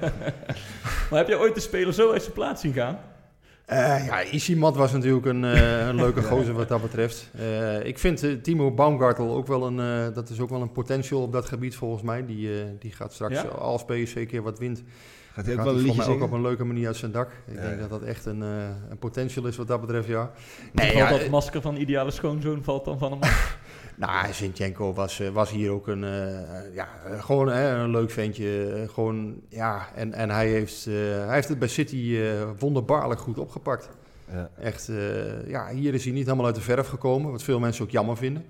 Maar 1.09 1.19
heb 1.19 1.27
je 1.27 1.39
ooit 1.39 1.55
de 1.55 1.61
speler 1.61 1.93
zo 1.93 2.11
uit 2.11 2.21
zijn 2.21 2.33
plaats 2.33 2.61
zien 2.61 2.73
gaan? 2.73 2.99
Eh 3.67 4.05
ja, 4.05 4.23
Isimat 4.23 4.75
was 4.75 4.91
natuurlijk 4.91 5.25
een, 5.25 5.43
eh, 5.45 5.87
een 5.87 5.95
leuke 5.95 6.21
gozer 6.29 6.53
wat 6.53 6.67
dat 6.67 6.81
betreft. 6.81 7.29
Eh, 7.37 7.85
ik 7.85 7.99
vind 7.99 8.43
Timo 8.43 8.71
Baumgartel 8.71 9.35
ook 9.35 9.47
wel 9.47 9.65
een, 9.67 9.79
eh, 9.79 10.15
dat 10.15 10.29
is 10.29 10.39
ook 10.39 10.49
wel 10.49 10.61
een 10.61 10.71
potential 10.71 11.21
op 11.21 11.31
dat 11.31 11.45
gebied 11.45 11.75
volgens 11.75 12.01
mij. 12.03 12.25
Die, 12.25 12.59
eh, 12.59 12.65
die 12.79 12.91
gaat 12.91 13.13
straks, 13.13 13.33
Ja? 13.41 13.41
als 13.47 13.85
PSV 13.85 14.15
een 14.15 14.27
keer 14.27 14.41
wat 14.41 14.59
wint, 14.59 14.83
Gaat 15.33 15.45
hij 15.45 15.53
ook 15.55 15.61
gaat 15.61 15.73
wel 15.73 15.79
een 15.89 15.95
mij 15.95 16.07
ook 16.07 16.21
op 16.21 16.31
een 16.31 16.41
leuke 16.41 16.63
manier 16.63 16.87
uit 16.87 16.95
zijn 16.95 17.11
dak. 17.11 17.29
Ik 17.47 17.55
Ja, 17.55 17.61
denk 17.61 17.73
ja. 17.73 17.79
dat 17.79 17.89
dat 17.89 18.01
echt 18.01 18.25
een, 18.25 18.41
eh, 18.43 18.49
een 18.89 18.97
potential 18.97 19.45
is 19.45 19.57
wat 19.57 19.67
dat 19.67 19.81
betreft, 19.81 20.07
ja. 20.07 20.31
Nee, 20.73 21.09
dat 21.09 21.29
masker 21.29 21.61
van 21.61 21.75
ideale 21.75 22.11
schoonzoon 22.11 22.63
valt 22.63 22.85
dan 22.85 22.97
van 22.99 23.11
hem 23.11 23.21
af. 23.21 23.57
Nou, 23.97 24.33
Zinchenko 24.33 24.93
was, 24.93 25.19
eh, 25.19 25.29
was 25.29 25.49
hier 25.51 25.71
ook 25.71 25.87
een, 25.87 26.03
eh, 26.03 26.73
ja, 26.73 26.87
eh, 27.05 27.23
gewoon 27.23 27.47
hè, 27.49 27.69
een 27.75 27.89
leuk 27.91 28.11
ventje. 28.11 28.73
eh, 28.73 28.89
gewoon, 28.93 29.41
ja, 29.49 29.87
en, 29.95 30.13
en 30.13 30.29
hij, 30.29 30.47
heeft, 30.49 30.87
eh, 30.87 30.93
hij 31.25 31.33
heeft 31.33 31.49
het 31.49 31.59
bij 31.59 31.67
City 31.67 32.17
eh, 32.17 32.49
wonderbaarlijk 32.59 33.19
goed 33.19 33.37
opgepakt. 33.37 33.89
Ja. 34.31 34.49
Echt, 34.59 34.89
eh, 34.89 35.47
ja, 35.49 35.69
hier 35.69 35.93
is 35.93 36.03
hij 36.03 36.13
niet 36.13 36.25
helemaal 36.25 36.45
uit 36.45 36.55
de 36.55 36.61
verf 36.61 36.87
gekomen, 36.87 37.31
wat 37.31 37.43
veel 37.43 37.59
mensen 37.59 37.83
ook 37.83 37.91
jammer 37.91 38.17
vinden. 38.17 38.45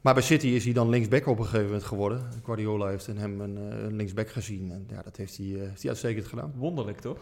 Maar 0.00 0.14
bij 0.14 0.22
City 0.22 0.46
is 0.46 0.64
hij 0.64 0.72
dan 0.72 0.88
linksback 0.88 1.26
op 1.26 1.38
een 1.38 1.44
gegeven 1.44 1.64
moment 1.66 1.84
geworden. 1.84 2.22
Guardiola 2.44 2.88
heeft 2.88 3.08
in 3.08 3.16
hem 3.16 3.40
een, 3.40 3.56
eh, 3.56 3.82
een 3.84 3.96
linksback 3.96 4.28
gezien. 4.30 4.70
En 4.72 4.86
ja, 4.90 5.02
dat 5.02 5.16
heeft 5.16 5.36
hij, 5.36 5.46
eh, 5.46 5.60
heeft 5.60 5.80
hij 5.80 5.90
uitstekend 5.90 6.26
gedaan. 6.26 6.52
Wonderlijk, 6.56 7.00
toch? 7.00 7.18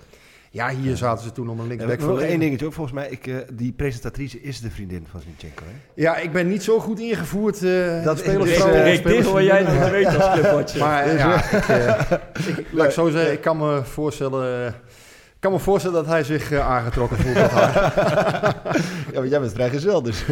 Ja, 0.59 0.69
hier 0.71 0.97
zaten 0.97 1.25
ze 1.25 1.33
toen 1.33 1.49
om 1.49 1.61
een 1.61 1.79
Ja, 1.79 1.85
nog 1.87 1.95
verlegen. 1.99 2.29
één 2.29 2.39
dingetje 2.41 2.67
ook. 2.67 2.73
Volgens 2.73 2.95
mij, 2.95 3.09
ik, 3.11 3.27
eh, 3.27 3.35
die 3.53 3.73
presentatrice 3.73 4.41
is 4.41 4.61
de 4.61 4.71
vriendin 4.71 5.07
van 5.11 5.21
Zinchenko. 5.21 5.63
Hè? 5.65 5.71
Ja, 5.95 6.17
ik 6.17 6.33
ben 6.33 6.49
niet 6.49 6.63
zo 6.63 6.79
goed 6.79 7.01
ingevoerd. 7.01 7.63
eh 7.63 8.05
Dat 8.05 8.19
spelers, 8.19 8.57
eh, 8.65 9.03
Rick, 9.03 9.25
hoor 9.25 9.43
jij 9.43 9.61
niet 9.61 9.91
weten 9.91 10.21
als 10.23 10.33
clubwatcher. 10.41 10.81
Maar 10.81 11.15
ja, 11.17 11.35
ik, 11.51 11.69
eh, 11.69 12.01
ik- 12.59 12.67
laat 12.73 12.87
ik 12.87 12.93
zo 12.93 13.09
zeggen, 13.11 13.33
ik 13.33 13.41
kan 13.41 13.57
me 13.57 13.81
voorstellen, 13.85 14.75
ik 15.39 15.45
kan 15.45 15.53
me 15.53 15.59
voorstellen 15.59 15.97
dat 15.97 16.07
hij 16.07 16.25
zich 16.25 16.51
eh, 16.53 16.69
aangetrokken 16.71 17.17
voelt 17.19 17.35
tot 17.37 17.51
haar. 17.51 17.73
Ja, 19.13 19.15
want 19.15 19.31
jij 19.31 19.41
bent 19.41 19.53
vrijgezel, 19.53 20.03
dus... 20.03 20.25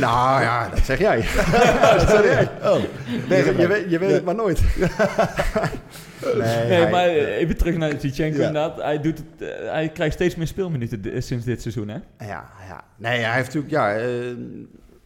nou 0.00 0.42
ja, 0.42 0.68
dat 0.68 0.78
zeg 0.84 0.98
jij. 0.98 1.16
dat 1.98 2.08
zeg 2.08 2.24
jij. 2.24 2.50
Oh, 2.62 2.80
Je, 3.28 3.54
je, 3.58 3.66
weet, 3.66 3.90
je 3.90 3.98
weet 3.98 4.10
het 4.10 4.24
maar 4.24 4.34
nooit. 4.34 4.60
nee, 4.78 6.34
Nee, 6.36 6.46
hij- 6.80 6.90
maar 6.90 7.06
eh, 7.06 7.36
even 7.38 7.56
terug 7.56 7.76
naar 7.76 7.92
Zichenko 7.98 8.40
Ja. 8.40 8.46
inderdaad. 8.46 8.76
Hij, 8.82 9.00
doet 9.00 9.18
het, 9.18 9.48
eh, 9.50 9.70
hij 9.70 9.88
krijgt 9.88 10.14
steeds 10.14 10.34
meer 10.34 10.46
speelminuten 10.46 11.22
sinds 11.22 11.44
dit 11.44 11.62
seizoen, 11.62 11.88
hè? 11.88 11.98
Ja, 12.26 12.50
ja. 12.68 12.84
Nee, 12.96 13.20
hij 13.20 13.34
heeft 13.34 13.46
natuurlijk, 13.54 13.72
ja, 13.74 13.94
eh, 13.94 14.02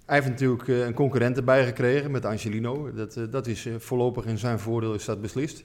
hij 0.07 0.16
heeft 0.16 0.29
natuurlijk 0.29 0.68
een 0.68 0.94
concurrent 0.94 1.37
erbij 1.37 1.64
gekregen 1.64 2.11
met 2.11 2.25
Angelino. 2.25 2.92
Dat, 2.94 3.18
dat 3.31 3.47
is 3.47 3.66
eh, 3.66 3.73
voorlopig 3.79 4.25
in 4.25 4.38
zijn 4.38 4.59
voordeel 4.59 4.94
is 4.94 5.05
dat 5.05 5.21
beslist. 5.21 5.64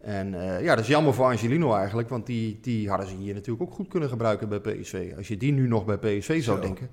En 0.00 0.34
eh, 0.34 0.62
ja, 0.64 0.74
dat 0.74 0.84
is 0.84 0.90
jammer 0.90 1.14
voor 1.14 1.24
Angelino 1.24 1.74
eigenlijk, 1.74 2.08
want 2.08 2.26
die, 2.26 2.58
die 2.62 2.88
hadden 2.88 3.08
ze 3.08 3.14
hier 3.14 3.34
natuurlijk 3.34 3.62
ook 3.70 3.74
goed 3.74 3.88
kunnen 3.88 4.08
gebruiken 4.08 4.48
bij 4.48 4.60
PSV. 4.60 5.12
Als 5.16 5.28
je 5.28 5.36
die 5.36 5.52
nu 5.52 5.68
nog 5.68 5.84
bij 5.84 5.96
PSV 5.98 6.42
zou 6.42 6.56
Zo. 6.56 6.62
denken. 6.62 6.88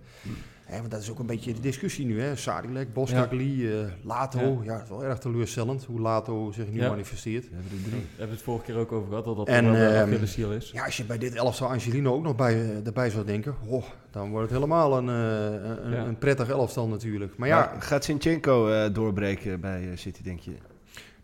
Hè, 0.65 0.77
want 0.79 0.91
dat 0.91 1.01
is 1.01 1.11
ook 1.11 1.19
een 1.19 1.25
beetje 1.25 1.53
de 1.53 1.59
discussie 1.59 2.05
nu, 2.05 2.21
hè. 2.21 2.35
Sadilek, 2.35 2.87
eh, 2.95 3.91
Lato. 4.01 4.39
Ja. 4.39 4.57
Ja. 4.63 4.73
dat 4.73 4.83
is 4.83 4.89
wel 4.89 5.03
erg 5.03 5.17
teleurstellend 5.17 5.83
hoe 5.83 5.99
Lato 5.99 6.51
zich 6.51 6.67
nu 6.71 6.79
Ja. 6.79 6.89
manifesteert. 6.89 7.49
we 7.49 7.55
hebben 7.55 7.81
drie. 7.83 8.01
We 8.01 8.07
hebben 8.17 8.35
het 8.35 8.45
vorige 8.45 8.65
keer 8.65 8.75
ook 8.77 8.91
over 8.91 9.07
gehad, 9.07 9.25
dat 9.25 9.35
dat 9.37 9.47
En, 9.47 9.63
wel 9.63 9.73
de 9.73 9.85
ehm, 9.87 10.03
Achilleshiel 10.09 10.51
is. 10.51 10.71
Ja, 10.71 10.85
als 10.85 10.97
je 10.97 11.03
bij 11.03 11.17
dit 11.17 11.35
elftal 11.35 11.67
Angelino 11.69 12.13
ook 12.13 12.23
nog 12.23 12.35
bij, 12.35 12.53
eh, 12.53 12.85
erbij 12.85 13.09
zou 13.09 13.25
denken, 13.25 13.55
oh, 13.67 13.83
dan 14.11 14.29
wordt 14.29 14.49
het 14.49 14.59
helemaal 14.59 14.97
een, 14.97 15.09
eh, 15.09 15.85
een, 15.85 15.91
Ja. 15.91 16.05
een 16.05 16.17
prettig 16.17 16.49
elftal 16.49 16.87
natuurlijk. 16.87 17.37
Maar 17.37 17.47
ja, 17.47 17.57
Maar 17.73 17.81
gaat 17.81 18.05
Zinchenko 18.05 18.67
eh, 18.67 18.93
doorbreken 18.93 19.59
bij 19.59 19.91
City, 19.95 20.23
denk 20.23 20.39
je? 20.39 20.51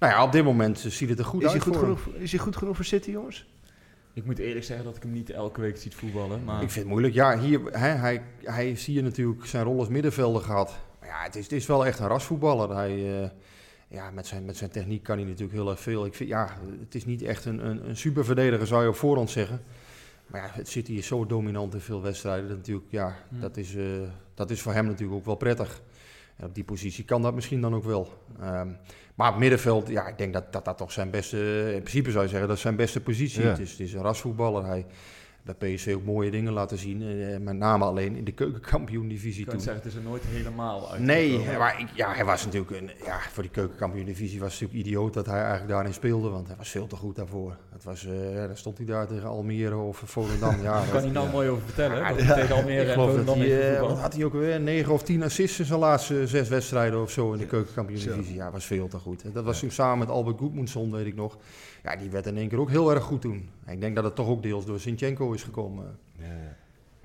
Nou 0.02 0.14
ja, 0.14 0.24
op 0.24 0.32
dit 0.32 0.44
moment 0.44 0.86
eh, 0.86 0.92
ziet 0.92 1.10
het 1.10 1.20
er 1.20 1.26
goed 1.26 1.42
Is 1.44 1.48
uit 1.48 1.56
hij 1.56 1.62
goed, 1.72 1.76
voor 1.80 1.88
hem. 1.88 1.98
genoeg, 1.98 2.16
is 2.22 2.32
hij 2.32 2.40
goed 2.40 2.56
genoeg 2.56 2.76
voor 2.76 2.86
City, 2.86 3.12
jongens? 3.12 3.50
Ik 4.14 4.26
moet 4.26 4.40
eerlijk 4.40 4.66
zeggen 4.66 4.86
dat 4.86 4.96
ik 4.96 5.02
hem 5.04 5.12
niet 5.12 5.30
elke 5.30 5.62
week 5.62 5.78
ziet 5.78 5.96
voetballen. 5.96 6.44
Maar 6.44 6.56
Ik 6.62 6.70
vind 6.70 6.76
het 6.76 6.88
moeilijk. 6.88 7.14
Ja, 7.14 7.40
hier, 7.40 7.62
hij, 7.72 7.96
hij, 7.96 8.24
hij 8.44 8.66
heeft 8.66 8.84
hier 8.86 9.04
natuurlijk 9.04 9.46
zijn 9.46 9.64
rol 9.64 9.80
als 9.80 9.88
middenvelder 9.88 10.42
gehad. 10.42 10.80
Maar 11.00 11.10
ja, 11.10 11.24
het 11.24 11.36
is, 11.36 11.44
het 11.44 11.52
is 11.52 11.66
wel 11.66 11.86
echt 11.86 12.00
een 12.00 12.08
rasvoetballer. 12.08 12.76
Hij, 12.76 13.22
eh, 13.24 13.30
ja, 13.88 14.12
met, 14.12 14.28
zijn, 14.28 14.46
met 14.46 14.58
zijn 14.58 14.70
techniek 14.70 15.04
kan 15.04 15.18
hij 15.18 15.26
natuurlijk 15.26 15.54
heel 15.54 15.70
erg 15.70 15.80
veel. 15.80 16.06
Ik 16.06 16.14
vind, 16.14 16.30
ja, 16.30 16.58
het 16.80 16.96
is 16.96 17.06
niet 17.06 17.22
echt 17.22 17.46
een, 17.46 17.66
een, 17.66 17.90
een 17.90 17.98
superverdediger, 17.98 18.68
zou 18.68 18.84
je 18.84 18.90
op 18.90 18.96
voorhand 18.96 19.30
zeggen. 19.30 19.62
Maar 20.28 20.42
ja, 20.42 20.50
het 20.52 20.68
City 20.70 20.92
is 20.92 21.08
zo 21.08 21.26
dominant 21.26 21.74
in 21.74 21.80
veel 21.80 22.02
wedstrijden. 22.02 22.48
Dat, 22.48 22.58
natuurlijk, 22.58 22.88
ja, 22.90 23.16
Hm. 23.30 23.40
dat, 23.40 23.58
is, 23.58 23.76
eh, 23.76 23.84
dat 24.34 24.50
is 24.50 24.62
voor 24.62 24.74
hem 24.74 24.86
natuurlijk 24.86 25.18
ook 25.20 25.26
wel 25.26 25.36
prettig. 25.36 25.82
Op 26.44 26.56
die 26.56 26.64
positie 26.64 27.04
kan 27.04 27.22
dat 27.22 27.34
misschien 27.34 27.62
dan 27.62 27.76
ook 27.76 27.84
wel. 27.84 28.08
Ehm, 28.40 28.68
maar 29.16 29.34
op 29.34 29.40
middenveld, 29.40 29.90
ja, 29.90 30.08
ik 30.08 30.18
denk 30.18 30.34
dat, 30.34 30.54
dat 30.54 30.66
dat 30.66 30.78
toch 30.78 30.92
zijn 30.92 31.10
beste... 31.10 31.72
In 31.74 31.80
principe 31.80 32.12
zou 32.12 32.24
je 32.24 32.30
zeggen, 32.30 32.48
dat 32.48 32.58
is 32.58 32.64
zijn 32.64 32.76
beste 32.76 33.02
positie. 33.02 33.42
Ja. 33.42 33.50
Het, 33.50 33.60
is, 33.60 33.72
het 33.72 33.80
is 33.80 33.94
een 33.94 34.02
rasvoetballer. 34.02 34.66
Hij 34.66 34.86
bij 35.44 35.74
PSV 35.76 35.94
ook 35.96 36.04
mooie 36.04 36.32
dingen 36.32 36.54
laten 36.54 36.78
zien. 36.78 37.02
eh, 37.02 37.38
met 37.40 37.56
name 37.58 37.86
alleen 37.86 38.16
in 38.16 38.24
de 38.24 38.32
keukenkampioen-divisie 38.32 39.40
ik 39.40 39.46
kan 39.46 39.54
toen. 39.56 39.64
zeggen, 39.64 39.84
het 39.84 39.92
is 39.92 39.98
er 39.98 40.04
nooit 40.04 40.24
helemaal 40.26 40.92
uit. 40.92 41.02
Nee, 41.02 41.40
maar 41.58 41.80
ik, 41.80 41.88
ja, 41.94 42.14
hij 42.14 42.26
was 42.26 42.46
natuurlijk 42.46 42.72
een, 42.72 42.92
ja, 43.06 43.20
voor 43.32 43.44
die 43.44 43.52
keukenkampioen-divisie 43.52 44.40
was 44.40 44.52
het 44.54 44.62
natuurlijk 44.62 44.88
idioot 44.88 45.14
dat 45.14 45.26
hij 45.26 45.40
eigenlijk 45.40 45.70
daarin 45.70 45.94
speelde, 45.94 46.30
want 46.30 46.48
hij 46.48 46.56
was 46.56 46.70
veel 46.70 46.88
te 46.88 46.96
goed 46.96 47.16
daarvoor. 47.16 47.58
Het 47.72 47.84
was, 47.84 48.06
eh, 48.06 48.36
dan 48.36 48.58
stond 48.58 48.78
hij 48.78 48.86
daar 48.86 49.08
tegen 49.08 49.28
Almere 49.28 49.76
of 49.76 50.02
Volendam. 50.06 50.62
Ja, 50.62 50.74
Daar 50.82 50.90
kan 50.92 51.02
hij 51.02 51.12
nou 51.12 51.30
mooi 51.30 51.50
over 51.50 51.64
vertellen. 51.64 51.98
Ja, 51.98 52.10
dat 52.14 52.22
ja. 52.22 52.34
tegen 52.34 52.56
Almere 52.56 52.82
ik 52.82 52.88
en 52.88 52.94
Volendam 52.94 53.40
hij, 53.40 53.76
eh, 53.78 54.02
had 54.02 54.14
hij 54.14 54.26
ook 54.26 54.34
weer, 54.34 54.60
9 54.60 54.94
of 54.94 55.04
10 55.04 55.24
assists 55.24 55.60
in 55.60 55.66
zijn 55.66 55.80
laatste 55.80 56.28
zes 56.28 56.50
wedstrijden 56.50 57.02
of 57.02 57.12
zo 57.12 57.32
in 57.34 57.40
de 57.40 57.46
keukenkampioen-divisie. 57.46 58.36
Ja, 58.36 58.52
was 58.52 58.66
veel 58.66 58.88
te 58.88 58.98
goed. 58.98 59.24
Dat 59.34 59.44
was 59.44 59.60
toen 59.60 59.72
samen 59.72 59.98
met 60.00 60.10
Albert 60.10 60.38
Goedmundsson, 60.38 60.92
weet 60.92 61.06
ik 61.06 61.16
nog. 61.16 61.38
Ja, 61.84 61.96
die 61.96 62.10
werd 62.10 62.26
in 62.26 62.38
één 62.38 62.50
keer 62.50 62.60
ook 62.60 62.70
heel 62.70 62.92
erg 62.94 63.04
goed 63.04 63.22
toen. 63.22 63.50
En 63.66 63.74
ik 63.74 63.82
denk 63.82 63.96
dat 63.96 64.04
het 64.04 64.16
toch 64.16 64.28
ook 64.28 64.44
deels 64.44 64.66
door 64.66 64.80
Zinchenko 64.80 65.32
is 65.34 65.44
gekomen. 65.44 66.00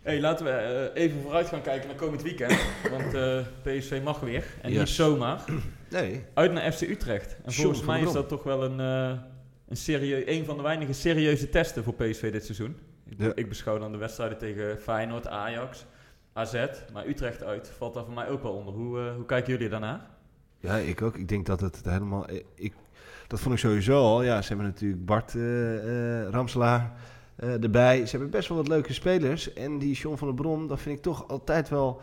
Hey, 0.03 0.21
laten 0.21 0.45
we 0.45 0.51
eh, 0.51 1.03
even 1.03 1.21
vooruit 1.23 1.49
gaan 1.49 1.63
kijken 1.63 1.89
naar 1.89 1.97
komend 1.97 2.23
weekend. 2.23 2.59
want 2.91 3.15
eh, 3.15 3.39
PSV 3.63 4.01
mag 4.05 4.21
weer. 4.21 4.45
En 4.63 4.73
niet 4.73 4.89
zomaar. 4.89 5.45
Nee. 5.91 6.25
Uit 6.35 6.53
naar 6.53 6.73
FC 6.73 6.81
Utrecht. 6.81 7.37
En 7.45 7.53
volgens 7.53 7.83
mij 7.83 8.01
is 8.01 8.13
dat 8.13 8.29
toch 8.29 8.43
wel 8.43 8.65
een, 8.65 8.81
eh, 8.81 9.19
een, 9.69 9.77
serie, 9.77 10.31
een 10.31 10.45
van 10.45 10.57
de 10.57 10.63
weinige 10.63 10.93
serieuze 10.93 11.49
testen 11.49 11.85
voor 11.85 11.95
PSV 11.95 12.33
dit 12.33 12.45
seizoen. 12.45 12.77
Ik, 13.09 13.19
Ja. 13.19 13.33
ik 13.35 13.49
beschouw 13.49 13.79
dan 13.79 13.93
de 13.93 13.99
wedstrijden 13.99 14.39
tegen 14.39 14.79
Feyenoord, 14.79 15.27
Ajax, 15.27 15.87
AZ. 16.33 16.67
Maar 16.93 17.07
Utrecht 17.07 17.43
uit 17.43 17.69
valt 17.79 17.95
daar 17.95 18.05
voor 18.05 18.15
mij 18.15 18.29
ook 18.29 18.43
wel 18.43 18.53
onder. 18.53 18.75
Hoe, 18.75 18.99
eh, 19.01 19.15
hoe 19.15 19.25
kijken 19.25 19.53
jullie 19.53 19.69
daarnaar? 19.69 20.01
Ja, 20.61 20.77
ik 20.77 21.03
ook. 21.03 21.17
Ik 21.17 21.29
denk 21.29 21.47
dat 21.47 21.61
het 21.61 21.81
helemaal... 21.85 22.27
Ik, 22.55 22.75
dat 23.27 23.41
vond 23.41 23.55
ik 23.55 23.61
sowieso 23.61 24.03
al. 24.03 24.23
Ja, 24.23 24.43
ze 24.43 24.49
hebben 24.49 24.67
natuurlijk 24.67 25.05
Bart 25.05 25.35
eh, 25.35 26.23
eh, 26.23 26.31
Ramselaar 26.31 26.93
eh, 27.37 27.63
erbij. 27.63 28.05
Ze 28.07 28.11
hebben 28.11 28.31
best 28.31 28.49
wel 28.49 28.57
wat 28.57 28.69
leuke 28.69 28.93
spelers. 28.93 29.53
En 29.53 29.79
die 29.79 29.95
John 29.95 30.17
van 30.17 30.27
der 30.27 30.37
Brom, 30.37 30.69
dat 30.69 30.81
vind 30.81 30.97
ik 30.97 31.03
toch 31.03 31.29
altijd 31.29 31.69
wel... 31.69 32.01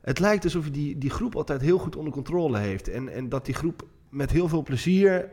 Het 0.00 0.18
lijkt 0.18 0.44
alsof 0.44 0.62
hij 0.62 0.72
die, 0.72 0.98
die 0.98 1.10
groep 1.10 1.36
altijd 1.36 1.60
heel 1.60 1.78
goed 1.78 1.96
onder 1.96 2.12
controle 2.12 2.58
heeft. 2.58 2.88
En, 2.88 3.08
en 3.08 3.28
dat 3.28 3.44
die 3.44 3.54
groep 3.54 3.86
met 4.08 4.30
heel 4.30 4.48
veel 4.48 4.62
plezier 4.62 5.28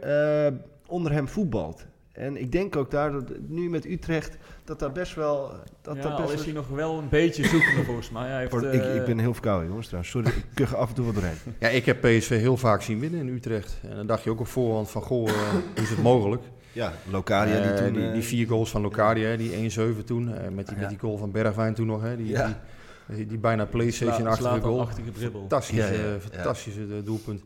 onder 0.87 1.11
hem 1.11 1.27
voetbalt. 1.27 1.85
En 2.15 2.37
ik 2.37 2.51
denk 2.51 2.75
ook 2.75 2.91
daar, 2.91 3.11
dat, 3.11 3.23
nu 3.47 3.69
met 3.69 3.85
Utrecht, 3.85 4.37
dat 4.63 4.79
daar 4.79 4.91
best 4.91 5.15
wel... 5.15 5.51
Dat 5.81 5.95
ja, 5.95 6.01
daar 6.01 6.11
al 6.11 6.21
best 6.21 6.33
is 6.33 6.43
hij 6.45 6.53
nog 6.53 6.67
wel 6.67 6.97
een 6.97 7.09
beetje 7.09 7.47
zoekende 7.47 7.83
volgens 7.83 8.09
mij. 8.09 8.29
Hij 8.29 8.39
heeft, 8.39 8.51
Voor- 8.51 8.63
eh, 8.63 8.73
ik, 8.95 8.99
ik 8.99 9.05
ben 9.05 9.19
heel 9.19 9.33
verkouden, 9.33 9.67
jongens, 9.67 9.85
trouwens. 9.87 10.13
Sorry, 10.13 10.27
ik 10.29 10.45
kuch 10.53 10.75
af 10.75 10.89
en 10.89 10.95
toe 10.95 11.05
wat 11.05 11.13
doorheen. 11.13 11.35
Ja, 11.59 11.67
ik 11.67 11.85
heb 11.85 12.01
PSV 12.01 12.29
heel 12.29 12.57
vaak 12.57 12.81
zien 12.81 12.99
winnen 12.99 13.19
in 13.19 13.27
Utrecht. 13.27 13.79
En 13.89 13.95
dan 13.95 14.07
dacht 14.07 14.23
je 14.23 14.29
ook 14.29 14.39
op 14.39 14.47
voorhand 14.47 14.89
van, 14.89 15.01
goh, 15.01 15.29
eh, 15.29 15.35
hoe 15.49 15.61
is 15.83 15.89
het 15.89 16.01
mogelijk? 16.01 16.43
Ja, 16.71 16.93
Locadia 17.11 17.61
die 17.61 17.71
Eh, 17.71 17.83
toen... 17.85 17.93
die, 17.93 18.07
eh, 18.07 18.13
die 18.13 18.23
vier 18.23 18.47
goals 18.47 18.69
van 18.69 18.81
Locadia, 18.81 19.27
hè, 19.27 19.37
die 19.37 19.51
1-7 19.51 20.03
toen. 20.05 20.35
eh, 20.35 20.49
met, 20.49 20.65
die, 20.67 20.75
Ja. 20.75 20.81
met 20.81 20.89
die 20.89 20.99
goal 20.99 21.17
van 21.17 21.31
Bergwijn 21.31 21.73
toen 21.73 21.87
nog. 21.87 22.01
Hè, 22.01 22.17
die, 22.17 22.27
Ja. 22.27 22.61
die, 23.07 23.25
die 23.25 23.37
bijna 23.37 23.65
PlayStation-achtige 23.65 24.59
goal. 24.61 24.87
dribbel. 25.13 25.39
Fantastische, 25.39 25.93
Ja, 25.93 25.99
ja, 26.03 26.09
ja. 26.11 26.19
fantastische 26.19 26.81
eh, 26.81 26.87
doelpunt. 27.05 27.41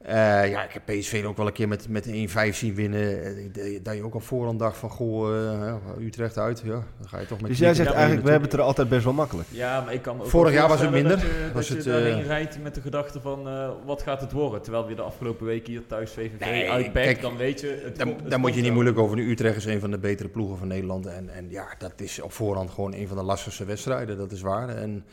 Eh, 0.00 0.50
ja, 0.50 0.64
ik 0.64 0.72
heb 0.72 0.82
PSV 0.86 1.24
ook 1.26 1.36
wel 1.36 1.46
een 1.46 1.52
keer 1.52 1.68
met, 1.68 1.88
met 1.88 2.06
1-5 2.06 2.56
zien 2.56 2.74
winnen. 2.74 3.24
Eh, 3.24 3.78
dat- 3.82 3.94
je 3.94 4.02
ook 4.04 4.14
op 4.14 4.22
voorhand 4.22 4.58
dacht 4.58 4.76
van, 4.76 4.90
goh, 4.90 5.52
eh, 5.66 5.74
Utrecht 5.98 6.38
uit. 6.38 6.62
Ja, 6.64 6.70
dan 6.70 7.08
ga 7.08 7.18
je 7.18 7.26
toch 7.26 7.40
met 7.40 7.50
Dus 7.50 7.58
jij 7.58 7.74
zegt 7.74 7.88
Ja, 7.88 7.94
eigenlijk, 7.94 8.24
we 8.24 8.30
hebben 8.30 8.48
het 8.50 8.58
er 8.58 8.64
altijd 8.64 8.88
best 8.88 9.04
wel 9.04 9.12
makkelijk. 9.12 9.48
Ja, 9.50 9.80
maar 9.80 9.94
ik 9.94 10.02
kan 10.02 10.20
ook 10.20 10.26
Vorig 10.26 10.52
jaar 10.52 10.68
was 10.68 10.80
het 10.80 10.90
minder. 10.90 11.10
Dat 11.10 11.20
je, 11.20 11.50
Was 11.52 11.68
dat 11.68 11.76
het, 11.76 11.86
je 11.86 11.90
daarheen 11.92 12.22
rijdt 12.22 12.62
met 12.62 12.74
de 12.74 12.80
gedachte 12.80 13.20
van 13.20 13.48
eh, 13.48 13.70
wat 13.86 14.02
gaat 14.02 14.20
het 14.20 14.32
worden? 14.32 14.62
Terwijl 14.62 14.86
we 14.86 14.94
de 14.94 15.02
afgelopen 15.02 15.46
weken 15.46 15.72
hier 15.72 15.86
thuis 15.86 16.10
VVV 16.10 16.40
Nee, 16.40 16.70
uitpakt, 16.70 17.04
kijk, 17.04 17.20
dan 17.20 17.36
weet 17.36 17.60
je... 17.60 17.80
Het 17.84 17.98
het 17.98 18.30
daar 18.30 18.40
moet 18.40 18.54
je 18.54 18.60
niet 18.60 18.72
moeilijk 18.72 18.98
over. 18.98 19.16
Nu 19.16 19.30
Utrecht 19.30 19.56
is 19.56 19.64
een 19.64 19.80
van 19.80 19.90
de 19.90 19.98
betere 19.98 20.28
ploegen 20.28 20.58
van 20.58 20.68
Nederland. 20.68 21.06
En, 21.06 21.28
en 21.28 21.46
ja, 21.50 21.66
dat 21.78 21.92
is 21.96 22.20
op 22.20 22.32
voorhand 22.32 22.70
gewoon 22.70 22.94
een 22.94 23.08
van 23.08 23.16
de 23.16 23.22
lastigste 23.22 23.64
wedstrijden. 23.64 24.18
Dat 24.18 24.32
is 24.32 24.40
waar. 24.40 24.68
En 24.68 25.04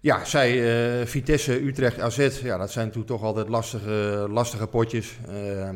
ja, 0.00 0.24
zij, 0.24 0.50
eh, 1.00 1.06
Vitesse, 1.06 1.62
Utrecht, 1.62 2.00
AZ, 2.00 2.40
ja, 2.42 2.56
dat 2.56 2.70
zijn 2.70 2.86
natuurlijk 2.86 3.12
toch 3.12 3.22
altijd 3.22 3.48
lastige, 3.48 4.26
lastige 4.30 4.66
potjes. 4.66 5.18
Eh, 5.28 5.68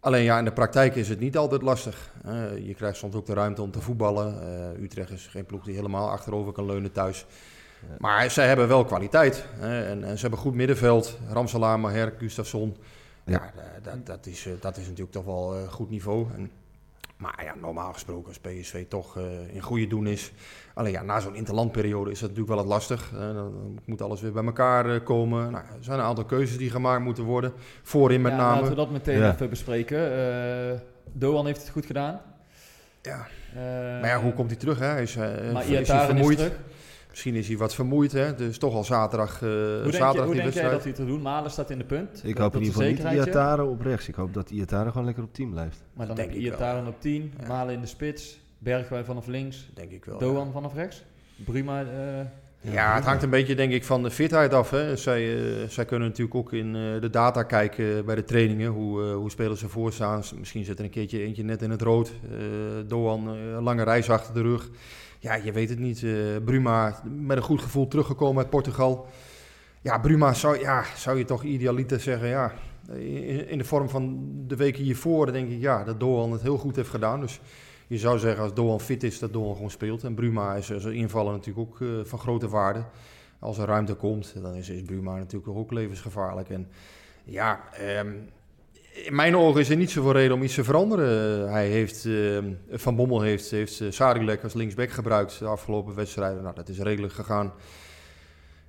alleen 0.00 0.24
ja, 0.24 0.38
in 0.38 0.44
de 0.44 0.52
praktijk 0.52 0.94
is 0.94 1.08
het 1.08 1.20
niet 1.20 1.36
altijd 1.36 1.62
lastig. 1.62 2.10
Eh, 2.24 2.66
je 2.66 2.74
krijgt 2.74 2.96
soms 2.98 3.14
ook 3.14 3.26
de 3.26 3.34
ruimte 3.34 3.62
om 3.62 3.70
te 3.70 3.80
voetballen. 3.80 4.40
Eh, 4.42 4.82
Utrecht 4.82 5.10
is 5.10 5.26
geen 5.26 5.46
ploeg 5.46 5.64
die 5.64 5.74
helemaal 5.74 6.10
achterover 6.10 6.52
kan 6.52 6.66
leunen 6.66 6.92
thuis. 6.92 7.26
Maar 7.98 8.30
zij 8.30 8.46
hebben 8.46 8.68
wel 8.68 8.84
kwaliteit. 8.84 9.44
en, 9.60 10.04
en 10.04 10.14
ze 10.14 10.20
hebben 10.20 10.38
goed 10.38 10.54
middenveld. 10.54 11.18
Ramselaar, 11.28 11.80
Maher, 11.80 12.14
Gustafsson. 12.18 12.76
Ja, 13.24 13.52
eh, 13.56 13.62
dat, 13.82 14.06
dat, 14.06 14.26
is, 14.26 14.48
dat 14.60 14.76
is 14.76 14.84
natuurlijk 14.84 15.12
toch 15.12 15.24
wel 15.24 15.66
goed 15.68 15.90
niveau. 15.90 16.26
En, 16.34 16.50
maar 17.16 17.44
ja, 17.44 17.54
normaal 17.60 17.92
gesproken 17.92 18.28
als 18.28 18.38
PSV 18.38 18.84
toch 18.88 19.16
eh, 19.18 19.54
in 19.54 19.60
goede 19.60 19.86
doen 19.86 20.06
is. 20.06 20.32
Alleen 20.74 20.92
ja, 20.92 21.02
na 21.02 21.20
zo'n 21.20 21.34
interlandperiode 21.34 22.10
is 22.10 22.18
dat 22.20 22.28
natuurlijk 22.28 22.54
wel 22.56 22.64
het 22.64 22.72
lastig. 22.74 23.12
Eh, 23.14 23.18
dan 23.34 23.78
moet 23.84 24.02
alles 24.02 24.20
weer 24.20 24.32
bij 24.32 24.44
elkaar 24.44 24.94
eh, 24.94 25.04
komen. 25.04 25.50
Nou, 25.50 25.64
er 25.64 25.84
zijn 25.84 25.98
een 25.98 26.04
aantal 26.04 26.24
keuzes 26.24 26.56
die 26.58 26.70
gemaakt 26.70 27.04
moeten 27.04 27.24
worden. 27.24 27.52
Voorin 27.82 28.20
met 28.20 28.32
Ja, 28.32 28.38
name. 28.38 28.54
Laten 28.54 28.68
we 28.68 28.74
dat 28.74 28.90
meteen 28.90 29.18
Ja. 29.18 29.32
even 29.32 29.48
bespreken. 29.50 29.98
Eh, 30.72 30.78
Doan 31.12 31.46
heeft 31.46 31.60
het 31.60 31.70
goed 31.70 31.86
gedaan. 31.86 32.20
Ja. 33.02 33.26
Eh, 33.54 33.60
Maar 34.00 34.06
ja, 34.06 34.20
hoe 34.20 34.32
komt 34.32 34.50
hij 34.50 34.58
terug? 34.58 34.78
Hè? 34.78 34.86
Hij 34.86 35.02
Is, 35.02 35.16
eh, 35.16 35.22
maar 35.52 35.62
is 35.62 35.68
hij 35.68 35.78
Iataren 35.78 36.00
is 36.02 36.06
vermoeid? 36.06 36.36
terug. 36.38 36.58
Misschien 37.16 37.34
is 37.34 37.48
hij 37.48 37.56
wat 37.56 37.74
vermoeid. 37.74 38.12
Hè? 38.12 38.34
Dus 38.34 38.58
toch 38.58 38.74
al 38.74 38.84
zaterdag, 38.84 39.42
eh 39.42 39.48
Hoe 39.48 39.58
denk, 39.80 39.84
je, 39.84 39.92
zaterdag 39.92 40.24
hoe 40.24 40.34
die 40.34 40.42
denk 40.42 40.54
jij 40.54 40.62
dat 40.70 40.78
hij 40.78 40.86
het 40.88 40.94
te 40.94 41.06
doen? 41.06 41.22
Malen 41.22 41.50
staat 41.50 41.70
in 41.70 41.78
de 41.78 41.84
punt. 41.84 42.20
Ik 42.24 42.34
Dat- 42.34 42.42
hoop 42.42 42.52
dat 42.52 42.60
in 42.60 42.66
ieder 42.66 42.82
geval 42.96 43.10
niet. 43.12 43.26
Iataren 43.26 43.68
op 43.68 43.80
rechts. 43.80 44.08
Ik 44.08 44.14
hoop 44.14 44.34
dat 44.34 44.50
Iataren 44.50 44.90
gewoon 44.92 45.06
lekker 45.06 45.24
op 45.24 45.34
team 45.34 45.50
blijft. 45.50 45.82
Maar 45.92 46.06
dan 46.06 46.16
Denk 46.16 46.28
heb 46.28 46.38
je. 46.38 46.44
Iataren 46.44 46.86
op 46.86 47.00
10, 47.00 47.32
Ja. 47.40 47.46
Malen 47.48 47.74
in 47.74 47.80
de 47.80 47.86
spits, 47.86 48.38
Bergwijn 48.58 49.04
vanaf 49.04 49.26
links, 49.26 49.68
Denk 49.74 49.90
ik 49.90 50.04
wel. 50.04 50.18
Doan 50.18 50.52
vanaf 50.52 50.74
rechts. 50.74 51.04
Bruma, 51.44 51.80
eh, 51.82 52.72
Ja, 52.72 52.94
het 52.94 53.04
hangt 53.04 53.22
een 53.22 53.30
beetje 53.30 53.54
denk 53.54 53.72
ik 53.72 53.84
van 53.84 54.02
de 54.02 54.10
fitheid 54.10 54.54
af. 54.54 54.70
Hè. 54.70 54.96
Zij, 54.96 55.36
eh, 55.36 55.68
zij 55.68 55.84
kunnen 55.84 56.08
natuurlijk 56.08 56.36
ook 56.36 56.52
in 56.52 56.74
eh, 56.76 57.00
de 57.00 57.10
data 57.10 57.42
kijken 57.42 58.04
bij 58.04 58.14
de 58.14 58.24
trainingen. 58.24 58.70
Hoe, 58.70 59.02
eh, 59.08 59.14
hoe 59.14 59.30
spelers 59.30 59.62
ervoor 59.62 59.92
staan. 59.92 60.22
Misschien 60.38 60.64
zit 60.64 60.78
er 60.78 60.84
een 60.84 60.90
keertje 60.90 61.22
eentje 61.22 61.42
net 61.44 61.62
in 61.62 61.70
het 61.70 61.82
rood. 61.82 62.08
Eh 62.30 62.36
Doan, 62.86 63.28
eh, 63.28 63.34
een 63.52 63.62
lange 63.62 63.82
reis 63.82 64.10
achter 64.10 64.34
de 64.34 64.42
rug. 64.42 64.68
Ja, 65.18 65.34
je 65.34 65.52
weet 65.52 65.68
het 65.68 65.78
niet. 65.78 66.02
Eh, 66.02 66.12
Bruma 66.44 67.00
met 67.04 67.36
een 67.36 67.42
goed 67.42 67.62
gevoel 67.62 67.88
teruggekomen 67.88 68.38
uit 68.38 68.50
Portugal. 68.50 69.06
Ja, 69.80 69.98
Bruma 69.98 70.34
zou, 70.34 70.58
ja, 70.58 70.84
zou 70.96 71.18
je 71.18 71.24
toch 71.24 71.42
idealiter 71.42 72.00
zeggen. 72.00 72.28
Ja, 72.28 72.52
in, 72.92 73.48
in 73.48 73.58
de 73.58 73.64
vorm 73.64 73.88
van 73.88 74.28
de 74.46 74.56
weken 74.56 74.82
hiervoor 74.82 75.32
denk 75.32 75.50
ik 75.50 75.60
ja, 75.60 75.84
dat 75.84 76.00
Doan 76.00 76.32
het 76.32 76.42
heel 76.42 76.58
goed 76.58 76.76
heeft 76.76 76.88
gedaan. 76.88 77.20
Dus 77.20 77.40
je 77.86 77.98
zou 77.98 78.18
zeggen 78.18 78.42
als 78.42 78.54
Doan 78.54 78.80
fit 78.80 79.02
is, 79.02 79.18
dat 79.18 79.32
Doan 79.32 79.54
gewoon 79.54 79.70
speelt. 79.70 80.04
En 80.04 80.14
Bruma 80.14 80.54
is 80.54 80.72
als 80.72 80.84
invallen 80.84 81.32
natuurlijk 81.32 81.68
ook 81.68 81.80
eh, 81.80 81.88
van 82.04 82.18
grote 82.18 82.48
waarde. 82.48 82.84
Als 83.38 83.58
er 83.58 83.66
ruimte 83.66 83.94
komt, 83.94 84.34
dan 84.42 84.54
is, 84.54 84.68
is 84.68 84.82
Bruma 84.82 85.16
natuurlijk 85.16 85.56
ook 85.56 85.72
levensgevaarlijk. 85.72 86.50
En 86.50 86.68
ja, 87.24 87.72
ehm, 87.72 88.12
in 89.04 89.14
mijn 89.14 89.36
ogen 89.36 89.60
is 89.60 89.68
er 89.68 89.76
niet 89.76 89.90
zoveel 89.90 90.12
reden 90.12 90.36
om 90.36 90.42
iets 90.42 90.54
te 90.54 90.64
veranderen. 90.64 91.44
Eh, 91.46 91.52
hij 91.52 91.68
heeft, 91.68 92.04
ehm, 92.04 92.52
Van 92.70 92.96
Bommel 92.96 93.20
heeft, 93.20 93.50
heeft 93.50 93.80
eh, 93.80 93.90
Sadilek 93.90 94.42
als 94.42 94.54
linksback 94.54 94.90
gebruikt 94.90 95.38
de 95.38 95.46
afgelopen 95.46 95.94
wedstrijden. 95.94 96.42
Nou, 96.42 96.54
dat 96.54 96.68
is 96.68 96.78
redelijk 96.78 97.12
gegaan. 97.12 97.52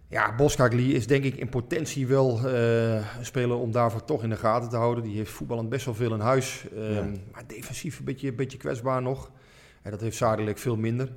Ja, 0.09 0.35
Boskagli 0.35 0.93
is 0.93 1.07
denk 1.07 1.23
ik 1.23 1.35
in 1.35 1.49
potentie 1.49 2.07
wel 2.07 2.39
eh, 2.45 2.93
een 2.93 3.25
speler 3.25 3.57
om 3.57 3.71
daarvoor 3.71 4.03
toch 4.03 4.23
in 4.23 4.29
de 4.29 4.35
gaten 4.35 4.69
te 4.69 4.75
houden. 4.75 5.03
Die 5.03 5.17
heeft 5.17 5.31
voetballend 5.31 5.69
best 5.69 5.85
wel 5.85 5.93
veel 5.95 6.13
in 6.13 6.19
huis. 6.19 6.65
Ehm, 6.75 6.93
Ja. 6.93 7.05
Maar 7.31 7.43
defensief 7.47 7.99
een 7.99 8.05
beetje, 8.05 8.27
een 8.27 8.35
beetje 8.35 8.57
kwetsbaar 8.57 9.01
nog. 9.01 9.31
En 9.81 9.91
dat 9.91 10.01
heeft 10.01 10.17
Sadilek 10.17 10.57
veel 10.57 10.75
minder. 10.77 11.09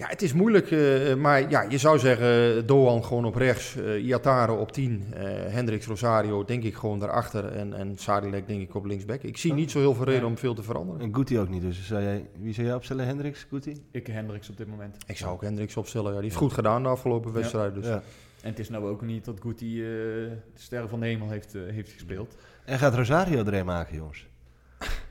Ja, 0.00 0.06
het 0.08 0.22
is 0.22 0.32
moeilijk, 0.32 0.70
eh, 0.70 1.14
maar 1.14 1.50
ja, 1.50 1.62
je 1.68 1.78
zou 1.78 1.98
zeggen 1.98 2.66
Doan 2.66 3.04
gewoon 3.04 3.24
op 3.24 3.34
rechts, 3.34 3.76
eh 3.76 4.04
Iatare 4.04 4.52
op 4.52 4.72
10, 4.72 5.04
eh 5.14 5.22
Hendricks 5.52 5.86
Rosario 5.86 6.44
denk 6.44 6.62
ik 6.64 6.74
gewoon 6.74 6.98
daarachter 6.98 7.44
en, 7.52 7.74
en 7.74 7.98
Sadilek 7.98 8.46
denk 8.46 8.60
ik 8.60 8.74
op 8.74 8.84
linksback. 8.84 9.22
Ik 9.22 9.36
zie 9.36 9.52
niet 9.52 9.70
zo 9.70 9.78
heel 9.78 9.94
veel 9.94 10.04
reden 10.04 10.20
Ja. 10.20 10.26
om 10.26 10.38
veel 10.38 10.54
te 10.54 10.62
veranderen. 10.62 11.00
En 11.00 11.14
Guti 11.14 11.38
ook 11.38 11.48
niet. 11.48 11.62
Dus 11.62 11.86
zou 11.86 12.02
jij, 12.02 12.28
wie 12.38 12.54
zou 12.54 12.66
jij 12.66 12.76
opstellen? 12.76 13.06
Hendricks, 13.06 13.46
Guti? 13.48 13.84
ik 13.90 14.06
Hendricks 14.06 14.48
op 14.50 14.56
dit 14.56 14.66
moment. 14.66 14.96
Ik 15.06 15.16
zou 15.16 15.32
ook 15.32 15.42
Hendricks 15.42 15.76
opstellen, 15.76 16.08
ja, 16.08 16.14
die 16.14 16.24
heeft 16.24 16.36
goed 16.36 16.52
gedaan 16.52 16.82
de 16.82 16.88
afgelopen 16.88 17.32
wedstrijd. 17.32 17.74
Dus. 17.74 17.86
Ja. 17.86 18.02
En 18.42 18.50
het 18.50 18.58
is 18.58 18.68
nou 18.68 18.88
ook 18.88 19.02
niet 19.02 19.24
dat 19.24 19.40
Guti 19.40 19.80
eh, 19.80 19.86
de 19.86 20.30
sterren 20.54 20.88
van 20.88 21.00
de 21.00 21.06
hemel 21.06 21.30
heeft, 21.30 21.52
heeft 21.52 21.92
gespeeld. 21.92 22.36
En 22.64 22.78
gaat 22.78 22.94
Rosario 22.94 23.44
er 23.44 23.54
een 23.54 23.64
maken, 23.64 23.96
jongens? 23.96 24.26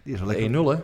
Die 0.03 0.13
is 0.13 0.19
wel 0.19 0.27
lekker. 0.27 0.49
1-0 0.49 0.77
hè? 0.77 0.83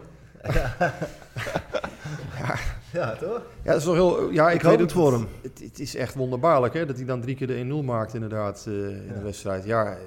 Ja, 2.93 3.15
toch? 3.15 3.41
Ja, 3.63 3.71
dat 3.71 3.75
is 3.77 3.83
toch 3.83 3.93
heel, 3.93 4.31
ja, 4.31 4.49
ik, 4.49 4.55
Ik 4.55 4.61
weet 4.61 4.79
het 4.79 4.91
voor 4.91 5.11
hem. 5.13 5.27
Het, 5.41 5.59
het 5.63 5.79
is 5.79 5.95
echt 5.95 6.15
wonderbaarlijk 6.15 6.73
hè, 6.73 6.85
dat 6.85 6.95
hij 6.95 7.05
dan 7.05 7.21
drie 7.21 7.35
keer 7.35 7.47
de 7.47 7.81
1-0 7.81 7.85
maakt 7.85 8.13
inderdaad 8.13 8.65
eh, 8.67 8.73
in 8.73 9.13
de 9.13 9.21
wedstrijd. 9.23 9.65
Ja, 9.65 9.85
eh, 9.91 9.97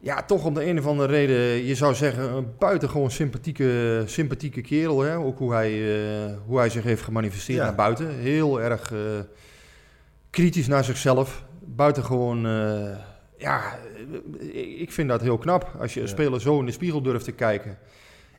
ja, 0.00 0.22
toch 0.22 0.44
om 0.44 0.54
de 0.54 0.66
een 0.66 0.78
of 0.78 0.86
andere 0.86 1.08
reden, 1.12 1.64
je 1.64 1.74
zou 1.74 1.94
zeggen, 1.94 2.32
een 2.32 2.48
buitengewoon 2.58 3.10
sympathieke, 3.10 4.02
sympathieke 4.06 4.60
kerel. 4.60 5.00
Hè? 5.00 5.16
Ook 5.16 5.38
hoe 5.38 5.52
hij, 5.52 5.72
eh, 5.72 6.32
hoe 6.46 6.58
hij 6.58 6.68
zich 6.70 6.82
heeft 6.84 7.02
gemanifesteerd 7.02 7.58
Ja. 7.58 7.64
naar 7.64 7.74
buiten. 7.74 8.08
Heel 8.08 8.60
erg 8.60 8.92
kritisch 10.30 10.66
naar 10.66 10.84
zichzelf. 10.84 11.44
Buitengewoon, 11.60 12.46
eh 12.46 12.96
ja, 13.38 13.76
ik 14.78 14.92
vind 14.92 15.08
dat 15.08 15.20
heel 15.20 15.38
knap. 15.38 15.70
Als 15.80 15.94
je 15.94 16.00
een 16.00 16.06
Ja. 16.06 16.12
speler 16.12 16.40
zo 16.40 16.58
in 16.58 16.66
de 16.66 16.72
spiegel 16.72 17.02
durft 17.02 17.24
te 17.24 17.32
kijken. 17.32 17.78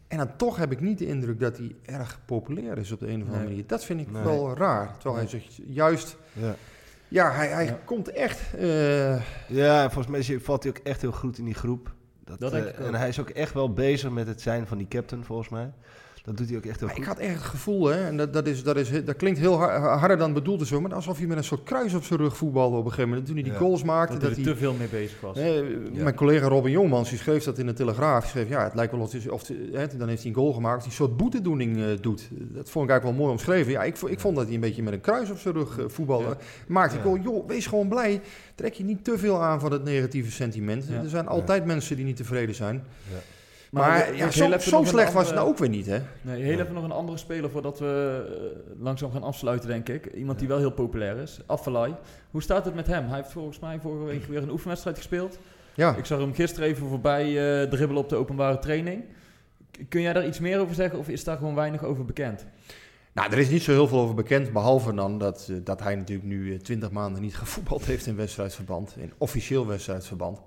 En 0.07 0.17
dan 0.17 0.35
toch 0.35 0.57
heb 0.57 0.71
ik 0.71 0.79
niet 0.81 0.97
de 0.97 1.05
indruk 1.07 1.39
dat 1.39 1.57
hij 1.57 1.75
erg 1.85 2.19
populair 2.25 2.77
is 2.77 2.91
op 2.91 2.99
de 2.99 3.07
een 3.07 3.15
of 3.15 3.21
andere 3.21 3.37
Nee. 3.39 3.47
manier. 3.47 3.63
Dat 3.67 3.85
vind 3.85 3.99
ik 4.01 4.11
Nee. 4.11 4.23
wel 4.23 4.57
raar. 4.57 4.93
Terwijl 4.97 5.15
hij 5.15 5.27
zich 5.27 5.47
juist... 5.67 6.17
Ja. 6.33 6.55
Ja, 7.07 7.31
hij, 7.31 7.47
hij 7.47 7.65
Ja. 7.65 7.79
komt 7.85 8.09
echt... 8.09 8.53
eh, 8.57 9.21
Ja, 9.47 9.83
en 9.83 9.91
volgens 9.91 10.27
mij 10.27 10.39
valt 10.39 10.63
hij 10.63 10.71
ook 10.71 10.83
echt 10.83 11.01
heel 11.01 11.11
goed 11.11 11.37
in 11.37 11.45
die 11.45 11.53
groep. 11.53 11.93
Dat, 12.23 12.39
Dat 12.39 12.51
denk 12.51 12.65
eh, 12.65 12.73
ik 12.73 12.79
ook. 12.79 12.87
En 12.87 12.93
hij 12.95 13.07
is 13.07 13.19
ook 13.19 13.29
echt 13.29 13.53
wel 13.53 13.73
bezig 13.73 14.09
met 14.11 14.27
het 14.27 14.41
zijn 14.41 14.67
van 14.67 14.77
die 14.77 14.87
captain, 14.87 15.23
volgens 15.23 15.49
mij. 15.49 15.71
Dat 16.25 16.37
doet 16.37 16.47
hij 16.49 16.57
ook 16.57 16.65
echt 16.65 16.79
heel 16.79 16.87
Maar 16.87 16.95
goed. 16.95 17.05
ik 17.05 17.09
had 17.11 17.19
echt 17.19 17.33
het 17.33 17.43
gevoel, 17.43 17.85
hè, 17.85 18.05
en 18.05 18.17
dat, 18.17 18.33
dat, 18.33 18.47
is, 18.47 18.63
dat, 18.63 18.75
is, 18.77 19.03
dat 19.05 19.15
klinkt 19.15 19.39
heel 19.39 19.57
har- 19.57 19.97
harder 19.97 20.17
dan 20.17 20.33
bedoeld 20.33 20.67
zo, 20.67 20.81
maar 20.81 20.93
alsof 20.93 21.17
hij 21.17 21.27
met 21.27 21.37
een 21.37 21.43
soort 21.43 21.63
kruis 21.63 21.93
op 21.93 22.03
zijn 22.03 22.19
rug 22.19 22.37
voetbalde 22.37 22.75
op 22.77 22.83
een 22.83 22.89
gegeven 22.89 23.09
moment. 23.09 23.25
Toen 23.25 23.35
hij 23.35 23.43
die 23.43 23.53
Ja. 23.53 23.57
goals 23.59 23.83
maakte, 23.83 24.11
Dat 24.13 24.21
dat, 24.21 24.31
hij 24.35 24.43
hij... 24.43 24.53
te 24.53 24.59
veel 24.59 24.73
mee 24.73 24.87
bezig 24.87 25.21
was. 25.21 25.37
hè, 25.37 25.63
Mijn 25.93 26.15
collega 26.15 26.47
Robin 26.47 26.71
Jongmans, 26.71 27.09
die 27.09 27.17
schreef 27.17 27.43
dat 27.43 27.57
in 27.57 27.65
de 27.65 27.73
Telegraaf. 27.73 28.21
Die 28.21 28.29
schreef, 28.29 28.49
ja, 28.49 28.63
het 28.63 28.73
lijkt 28.75 28.91
wel 28.91 29.01
of, 29.01 29.11
het- 29.11 29.29
of 29.29 29.47
hè, 29.71 29.87
dan 29.97 30.07
heeft 30.07 30.21
hij 30.21 30.31
een 30.31 30.37
goal 30.37 30.53
gemaakt, 30.53 30.77
hij 30.77 30.85
een 30.85 30.91
soort 30.91 31.17
boetedoening 31.17 31.77
eh, 31.77 31.83
doet. 32.01 32.29
Dat 32.31 32.69
vond 32.69 32.85
ik 32.85 32.91
eigenlijk 32.91 33.03
wel 33.03 33.13
mooi 33.13 33.31
omschreven. 33.31 33.71
Ja, 33.71 33.83
ik, 33.83 33.97
ik 34.01 34.19
vond 34.19 34.35
dat 34.35 34.45
hij 34.45 34.53
een 34.53 34.59
beetje 34.59 34.83
met 34.83 34.93
een 34.93 35.01
kruis 35.01 35.29
op 35.31 35.37
zijn 35.37 35.53
rug 35.53 35.77
eh, 35.79 35.85
voetbalde. 35.87 36.25
Ja. 36.27 36.37
Maakte 36.67 36.93
Ja. 36.97 37.03
ik 37.03 37.05
wel, 37.05 37.17
joh, 37.17 37.47
wees 37.47 37.67
gewoon 37.67 37.87
blij. 37.87 38.21
Trek 38.55 38.73
je 38.73 38.83
niet 38.83 39.03
te 39.03 39.17
veel 39.17 39.41
aan 39.43 39.59
van 39.59 39.71
het 39.71 39.83
negatieve 39.83 40.31
sentiment. 40.31 40.85
Ja. 40.89 41.01
Er 41.03 41.09
zijn 41.09 41.27
altijd 41.27 41.65
mensen 41.65 41.95
die 41.95 42.05
niet 42.05 42.15
tevreden 42.15 42.55
zijn. 42.55 42.83
Maar 43.71 44.15
ja, 44.15 44.31
zo, 44.31 44.83
slecht 44.83 45.13
was 45.13 45.25
het 45.25 45.35
nou 45.35 45.47
ook 45.47 45.57
weer 45.57 45.69
niet, 45.69 45.85
hè? 45.85 45.99
Nee, 46.21 46.41
heel 46.41 46.59
even 46.59 46.73
nog 46.73 46.83
een 46.83 46.91
andere 46.91 47.17
speler 47.17 47.49
voordat 47.49 47.79
we 47.79 48.23
eh, 48.29 48.83
langzaam 48.83 49.11
gaan 49.11 49.23
afsluiten, 49.23 49.69
denk 49.69 49.89
ik. 49.89 50.05
Iemand 50.05 50.39
die 50.39 50.47
wel 50.47 50.57
heel 50.57 50.71
populair 50.71 51.17
is, 51.17 51.39
Affelay. 51.45 51.95
Hoe 52.31 52.41
staat 52.41 52.65
het 52.65 52.75
met 52.75 52.87
hem? 52.87 53.07
Hij 53.07 53.17
heeft 53.17 53.31
volgens 53.31 53.59
mij 53.59 53.79
vorige 53.79 54.05
week 54.05 54.25
weer 54.25 54.41
een 54.41 54.51
oefenwedstrijd 54.51 54.97
gespeeld. 54.97 55.39
Ja. 55.73 55.95
Ik 55.95 56.05
zag 56.05 56.19
hem 56.19 56.33
gisteren 56.33 56.69
even 56.69 56.87
voorbij 56.87 57.25
eh 57.61 57.69
dribbelen 57.69 58.03
op 58.03 58.09
de 58.09 58.15
openbare 58.15 58.59
training. 58.59 59.03
Kun 59.89 60.01
jij 60.01 60.13
daar 60.13 60.27
iets 60.27 60.39
meer 60.39 60.59
over 60.59 60.75
zeggen 60.75 60.99
of 60.99 61.07
is 61.07 61.23
daar 61.23 61.37
gewoon 61.37 61.55
weinig 61.55 61.83
over 61.83 62.05
bekend? 62.05 62.45
Nou, 63.13 63.31
er 63.31 63.37
is 63.37 63.49
niet 63.49 63.63
zo 63.63 63.71
heel 63.71 63.87
veel 63.87 63.99
over 63.99 64.15
bekend, 64.15 64.53
behalve 64.53 64.93
dan 64.93 65.17
dat, 65.17 65.47
eh, 65.51 65.55
dat 65.63 65.79
hij 65.79 65.95
natuurlijk 65.95 66.27
nu 66.27 66.57
20 66.57 66.91
maanden 66.91 67.21
niet 67.21 67.35
gevoetbald 67.45 67.85
heeft 67.85 68.05
in 68.05 68.15
wedstrijdsverband, 68.15 68.95
in 68.97 69.13
officieel 69.17 69.67
wedstrijdsverband. 69.67 70.41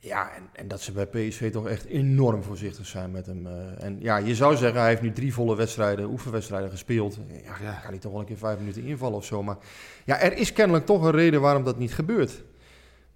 Ja, 0.00 0.34
en, 0.34 0.42
en 0.52 0.68
dat 0.68 0.80
ze 0.80 0.92
bij 0.92 1.06
PSV 1.06 1.52
toch 1.52 1.68
echt 1.68 1.84
enorm 1.84 2.42
voorzichtig 2.42 2.86
zijn 2.86 3.10
met 3.10 3.26
hem. 3.26 3.46
eh. 3.46 3.84
en 3.84 3.96
ja, 4.00 4.16
je 4.16 4.34
zou 4.34 4.56
zeggen, 4.56 4.80
hij 4.80 4.88
heeft 4.88 5.02
nu 5.02 5.12
drie 5.12 5.34
volle 5.34 5.56
wedstrijden, 5.56 6.10
oefenwedstrijden 6.10 6.70
gespeeld. 6.70 7.18
Ja, 7.44 7.56
Ja. 7.62 7.72
kan 7.72 7.90
hij 7.90 7.98
toch 7.98 8.12
wel 8.12 8.20
een 8.20 8.26
keer 8.26 8.36
vijf 8.36 8.58
minuten 8.58 8.84
invallen 8.84 9.16
of 9.16 9.24
zo. 9.24 9.42
Maar 9.42 9.56
ja, 10.04 10.18
er 10.20 10.32
is 10.32 10.52
kennelijk 10.52 10.86
toch 10.86 11.02
een 11.02 11.10
reden 11.10 11.40
waarom 11.40 11.64
dat 11.64 11.78
niet 11.78 11.94
gebeurt. 11.94 12.42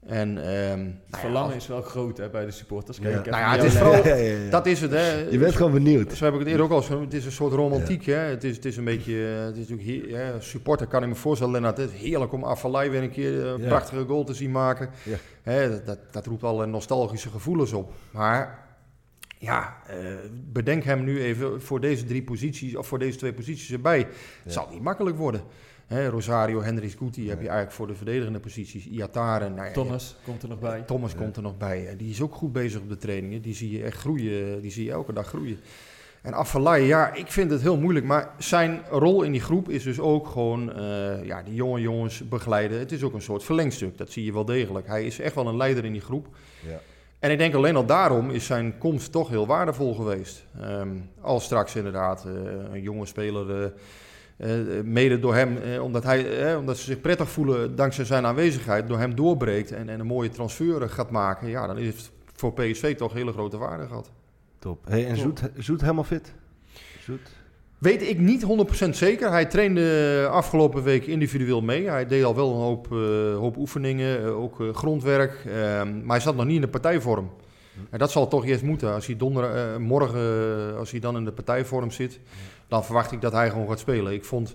En, 0.07 0.29
ehm, 0.45 0.79
nou 0.79 0.89
Het 0.89 0.97
ja, 1.11 1.19
verlangen 1.19 1.57
is 1.57 1.67
wel 1.67 1.83
groot 1.83 2.17
hè, 2.19 2.29
bij 2.31 2.45
de 2.45 2.51
supporters. 2.51 2.99
Kijk, 3.01 3.15
Nou 3.31 3.37
ja, 3.43 3.51
het 3.55 3.65
is 3.65 3.77
vooral-. 3.79 4.07
Ja, 4.07 4.51
dat 4.51 4.67
is 4.67 4.81
het, 4.81 4.91
hè. 4.91 5.17
Je 5.31 5.39
bent 5.39 5.55
gewoon 5.57 5.73
benieuwd. 5.73 6.13
Zo 6.13 6.25
heb 6.25 6.33
ik 6.35 6.39
het 6.41 6.49
eerder 6.49 6.65
ook 6.65 6.71
al 6.71 6.83
genoemd. 6.83 7.05
Het 7.05 7.15
is 7.15 7.25
een 7.25 7.33
soort 7.33 7.53
romantiek. 7.53 8.05
Hè? 8.07 8.15
Het, 8.15 8.45
is, 8.45 8.57
het 8.57 8.65
is 8.65 8.77
een 8.77 8.85
beetje. 8.85 9.35
eh, 9.39 9.45
Het 9.45 9.57
is 9.57 9.69
natuurlijk 9.69 10.09
ja, 10.11 10.41
supporter 10.41 10.87
kan 10.87 11.03
ik 11.03 11.09
me 11.09 11.15
voorstellen, 11.15 11.53
Lennart. 11.53 11.77
Het 11.77 11.91
is 11.93 12.01
heerlijk 12.01 12.33
om 12.33 12.45
Afalai 12.45 12.91
weer 12.91 13.03
een 13.03 13.11
keer 13.11 13.45
een 13.47 13.61
Ja. 13.61 13.67
prachtige 13.69 14.05
goal 14.05 14.25
te 14.25 14.35
zien 14.35 14.51
maken. 14.51 14.91
Hè, 15.43 15.71
dat, 15.71 15.87
dat, 15.87 15.99
dat 16.11 16.27
roept 16.27 16.43
alle 16.43 16.67
nostalgische 16.67 17.29
gevoelens 17.31 17.73
op. 17.73 17.93
Maar 18.11 18.59
ja, 19.39 19.77
eh, 19.87 19.97
bedenk 20.53 20.85
hem 20.85 21.05
nu 21.05 21.23
even 21.23 21.63
voor 21.63 21.81
deze 21.81 22.05
drie 22.05 22.23
posities, 22.23 22.77
of 22.77 22.87
voor 22.87 22.99
deze 22.99 23.19
twee 23.19 23.33
posities 23.33 23.73
erbij. 23.73 24.07
Het 24.43 24.53
zal 24.53 24.69
niet 24.71 24.83
makkelijk 24.83 25.17
worden. 25.17 25.43
Hè, 25.93 26.09
Rosario, 26.09 26.63
Hendricks, 26.63 26.95
Guti 26.95 27.29
heb 27.29 27.41
je 27.41 27.47
eigenlijk 27.47 27.77
voor 27.77 27.87
de 27.87 27.95
verdedigende 27.95 28.41
posities. 28.41 28.87
Iataren, 28.87 29.55
nou 29.55 29.67
ja, 29.67 29.73
Thomas 29.73 30.17
komt 30.25 30.43
er 30.43 30.49
nog 30.49 30.59
bij. 30.59 30.81
Thomas 30.81 31.15
komt 31.15 31.37
er 31.37 31.43
nog 31.43 31.57
bij. 31.57 31.95
Die 31.97 32.11
is 32.11 32.21
ook 32.21 32.35
goed 32.35 32.53
bezig 32.53 32.81
op 32.81 32.89
de 32.89 32.97
trainingen. 32.97 33.43
Die 33.43 33.55
zie 33.55 33.71
je 33.71 33.85
echt 33.85 33.97
groeien. 33.97 34.61
Die 34.61 34.71
zie 34.71 34.85
je 34.85 34.91
elke 34.91 35.13
dag 35.13 35.27
groeien. 35.27 35.61
En 36.23 36.33
Afellay, 36.33 36.81
ja, 36.81 37.15
ik 37.15 37.27
vind 37.27 37.51
het 37.51 37.63
heel 37.63 37.77
moeilijk. 37.77 38.07
Maar 38.07 38.31
zijn 38.39 38.83
rol 38.91 39.23
in 39.23 39.33
die 39.33 39.41
groep 39.41 39.69
is 39.69 39.83
dus 39.83 40.01
ook 40.01 40.29
gewoon 40.29 40.73
eh, 40.73 41.25
ja, 41.25 41.43
die 41.43 41.55
jonge 41.55 41.81
jongens 41.81 42.29
begeleiden. 42.29 42.79
Het 42.79 42.93
is 42.93 43.03
ook 43.03 43.15
een 43.15 43.23
soort 43.23 43.45
verlengstuk. 43.45 43.99
Dat 43.99 44.11
zie 44.11 44.25
je 44.25 44.33
wel 44.33 44.45
degelijk. 44.45 44.87
Hij 44.87 45.05
is 45.05 45.21
echt 45.21 45.35
wel 45.35 45.47
een 45.47 45.57
leider 45.57 45.85
in 45.85 45.93
die 45.93 46.01
groep. 46.01 46.27
Ja. 46.67 46.81
En 47.19 47.31
ik 47.31 47.39
denk 47.39 47.55
alleen 47.55 47.77
al 47.77 47.87
daarom 47.87 48.31
is 48.31 48.47
zijn 48.47 48.79
komst 48.79 49.13
toch 49.13 49.29
heel 49.29 49.47
waardevol 49.47 49.95
geweest. 49.95 50.45
Ehm, 50.61 50.89
als 51.21 51.45
straks 51.45 51.77
inderdaad 51.77 52.25
eh, 52.25 52.33
een 52.73 52.83
jonge 52.83 53.07
speler, 53.07 53.63
eh, 53.63 53.71
mede 54.85 55.19
door 55.19 55.35
hem, 55.35 55.57
eh, 55.57 55.83
omdat, 55.83 56.05
hij, 56.05 56.51
eh, 56.51 56.59
omdat 56.59 56.79
ze 56.79 56.85
zich 56.85 57.01
prettig 57.01 57.29
voelen 57.31 57.77
dankzij 57.77 58.05
zijn 58.05 58.27
aanwezigheid, 58.27 58.89
door 58.89 58.99
hem 58.99 59.15
doorbreekt 59.15 59.73
en, 59.73 59.89
en 59.89 60.01
een 60.01 60.07
mooie 60.07 60.29
transfer 60.29 60.91
gaat 60.91 61.11
maken, 61.11 61.49
ja, 61.49 61.67
dan 61.67 61.79
is 61.79 61.87
het 61.87 62.11
voor 62.35 62.53
PSV 62.53 62.97
toch 62.97 63.13
hele 63.13 63.33
grote 63.33 63.59
waarde 63.59 63.87
gehad. 63.87 64.11
Top. 64.59 64.85
Hey, 64.89 65.07
en 65.07 65.17
Zoet, 65.17 65.43
Zoet 65.57 65.81
helemaal 65.81 66.05
fit? 66.05 66.33
Zoet? 67.01 67.41
Weet 67.79 68.03
ik 68.03 68.19
niet 68.19 68.45
100% 68.87 68.89
zeker. 68.89 69.31
Hij 69.31 69.47
trainde 69.47 70.29
afgelopen 70.31 70.83
week 70.83 71.07
individueel 71.07 71.61
mee. 71.61 71.89
Hij 71.89 72.07
deed 72.07 72.25
al 72.25 72.35
wel 72.35 72.51
een 72.51 72.61
hoop, 72.61 72.93
eh, 72.93 73.37
hoop 73.37 73.57
oefeningen, 73.57 74.23
eh, 74.23 74.41
ook 74.41 74.61
eh, 74.61 74.75
grondwerk. 74.75 75.45
Ehm, 75.47 75.97
maar 75.97 76.17
hij 76.17 76.21
zat 76.21 76.37
nog 76.37 76.45
niet 76.45 76.55
in 76.55 76.61
de 76.61 76.69
partijvorm. 76.69 77.31
En 77.91 77.99
dat 77.99 78.11
zal 78.11 78.29
toch 78.29 78.47
eerst 78.47 78.63
moeten. 78.63 78.95
Als 78.95 79.07
hij 79.07 79.17
donder, 79.17 79.45
eh, 79.45 79.77
morgen, 79.77 80.21
eh, 80.71 80.79
als 80.79 80.91
hij 80.91 81.01
dan 81.01 81.17
in 81.17 81.25
de 81.25 81.33
partijvorm 81.33 81.91
zit, 81.91 82.21
dan 82.73 82.85
verwacht 82.85 83.13
ik 83.13 83.21
dat 83.21 83.33
hij 83.33 83.51
gewoon 83.51 83.69
gaat 83.69 83.79
spelen. 83.79 84.13
Ik 84.13 84.25
vond 84.25 84.55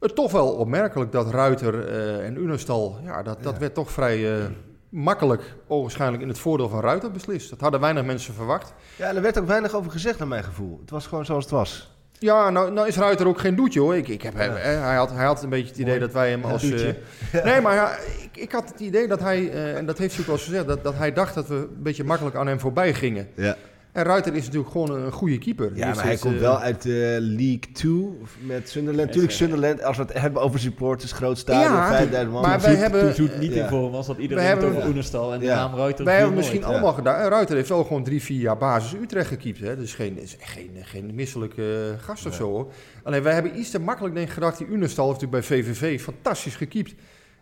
het 0.00 0.14
toch 0.14 0.32
wel 0.32 0.48
opmerkelijk 0.52 1.12
dat 1.12 1.30
Ruiter 1.30 1.88
eh, 1.88 2.26
en 2.26 2.36
Unestal, 2.36 2.98
ja, 3.04 3.22
dat, 3.22 3.42
dat 3.42 3.52
Ja. 3.52 3.58
werd 3.60 3.74
toch 3.74 3.90
vrij 3.90 4.34
eh, 4.38 4.44
makkelijk, 4.88 5.54
waarschijnlijk 5.68 6.22
in 6.22 6.28
het 6.28 6.38
voordeel 6.38 6.68
van 6.68 6.80
Ruiter 6.80 7.10
beslist. 7.10 7.50
Dat 7.50 7.60
hadden 7.60 7.80
weinig 7.80 8.04
mensen 8.04 8.34
verwacht. 8.34 8.72
Ja, 8.96 9.08
en 9.08 9.16
er 9.16 9.22
werd 9.22 9.38
ook 9.38 9.46
weinig 9.46 9.74
over 9.74 9.90
gezegd 9.90 10.18
naar 10.18 10.28
mijn 10.28 10.44
gevoel. 10.44 10.78
Het 10.80 10.90
was 10.90 11.06
gewoon 11.06 11.24
zoals 11.24 11.44
het 11.44 11.52
was. 11.52 11.90
Ja, 12.18 12.50
nou, 12.50 12.72
nou 12.72 12.86
is 12.88 12.96
Ruiter 12.96 13.26
ook 13.26 13.38
geen 13.40 13.56
doetje 13.56 13.80
hoor. 13.80 13.96
Ik, 13.96 14.08
ik 14.08 14.22
heb, 14.22 14.34
hem- 14.34 14.50
Ja. 14.52 14.56
hij, 14.58 14.96
had, 14.96 15.10
hij 15.10 15.24
had 15.24 15.42
een 15.42 15.48
beetje 15.48 15.66
het 15.68 15.74
idee 15.76 15.86
Mooi. 15.86 15.98
dat 16.00 16.12
wij 16.12 16.30
hem 16.30 16.44
als... 16.44 16.70
eh, 16.70 17.44
nee, 17.44 17.60
maar 17.60 17.74
ja, 17.74 17.96
ik, 18.22 18.36
ik 18.36 18.52
had 18.52 18.68
het 18.68 18.80
idee 18.80 19.08
dat 19.08 19.20
hij, 19.20 19.50
en 19.74 19.86
dat 19.86 19.98
heeft 19.98 20.10
hij 20.12 20.20
ook 20.20 20.26
wel 20.26 20.36
eens 20.36 20.44
gezegd, 20.44 20.66
dat, 20.66 20.84
dat 20.84 20.94
hij 20.94 21.12
dacht 21.12 21.34
dat 21.34 21.46
we 21.48 21.54
een 21.54 21.82
beetje 21.82 22.04
makkelijk 22.04 22.36
aan 22.36 22.46
hem 22.46 22.60
voorbij 22.60 22.94
gingen. 22.94 23.28
Ja, 23.36 23.56
En 23.92 24.04
Ruiter 24.04 24.34
is 24.34 24.44
natuurlijk 24.44 24.70
gewoon 24.72 24.90
een 24.90 25.12
goede 25.12 25.38
keeper. 25.38 25.70
ja 25.74 25.94
maar 25.94 26.04
hij 26.04 26.16
komt 26.16 26.34
eh, 26.34 26.40
wel 26.40 26.58
uit 26.58 26.82
de 26.82 27.16
League 27.20 27.60
2 27.72 28.08
met 28.46 28.68
Sunderland. 28.68 29.12
Tuurlijk, 29.12 29.32
Sunderland, 29.32 29.82
als 29.82 29.96
we 29.96 30.02
het 30.02 30.12
hebben 30.12 30.42
over 30.42 30.60
supporters, 30.60 31.12
groot 31.12 31.38
stadion, 31.38 31.72
Ja, 31.72 31.88
5000 31.88 32.32
man. 32.32 32.42
maar 32.42 32.60
wij 32.60 32.74
hebben- 32.74 33.00
Toen 33.00 33.14
Zoet 33.28 33.38
niet 33.38 33.52
in 33.52 33.66
vorm 33.68 33.92
was, 33.92 34.06
dat 34.06 34.18
iedereen 34.18 34.44
het 34.44 34.52
hebben- 34.52 34.76
over 34.76 34.88
Oenestal 34.88 35.32
en 35.32 35.40
de 35.40 35.46
naam 35.46 35.74
Ruiter 35.74 36.04
Wij 36.04 36.16
hebben 36.18 36.34
misschien 36.36 36.60
nooit. 36.60 36.72
allemaal 36.72 36.92
gedaan. 36.92 37.20
En 37.22 37.28
Ruiter 37.28 37.56
heeft 37.56 37.68
wel 37.68 37.84
gewoon 37.84 38.04
drie, 38.04 38.22
vier 38.22 38.40
jaar 38.40 38.56
basis 38.56 38.94
Utrecht 39.00 39.28
gekiept. 39.28 39.60
Hè? 39.60 39.76
Dus 39.76 39.94
geen, 39.94 40.18
is 40.18 40.36
geen, 40.40 40.70
geen 40.80 41.14
misselijke 41.14 41.94
gast 41.98 42.26
of 42.26 42.34
zo 42.34 42.48
hoor. 42.50 42.72
Alleen 43.02 43.22
wij 43.22 43.34
hebben 43.34 43.58
iets 43.58 43.70
te 43.70 43.78
makkelijk 43.80 44.14
denk 44.14 44.26
ik, 44.26 44.32
gedacht. 44.32 44.58
Die 44.58 44.66
Unestal 44.66 45.08
heeft 45.08 45.20
natuurlijk 45.20 45.48
bij 45.48 45.58
VVV 45.58 46.00
fantastisch 46.02 46.56
gekiept. 46.56 46.94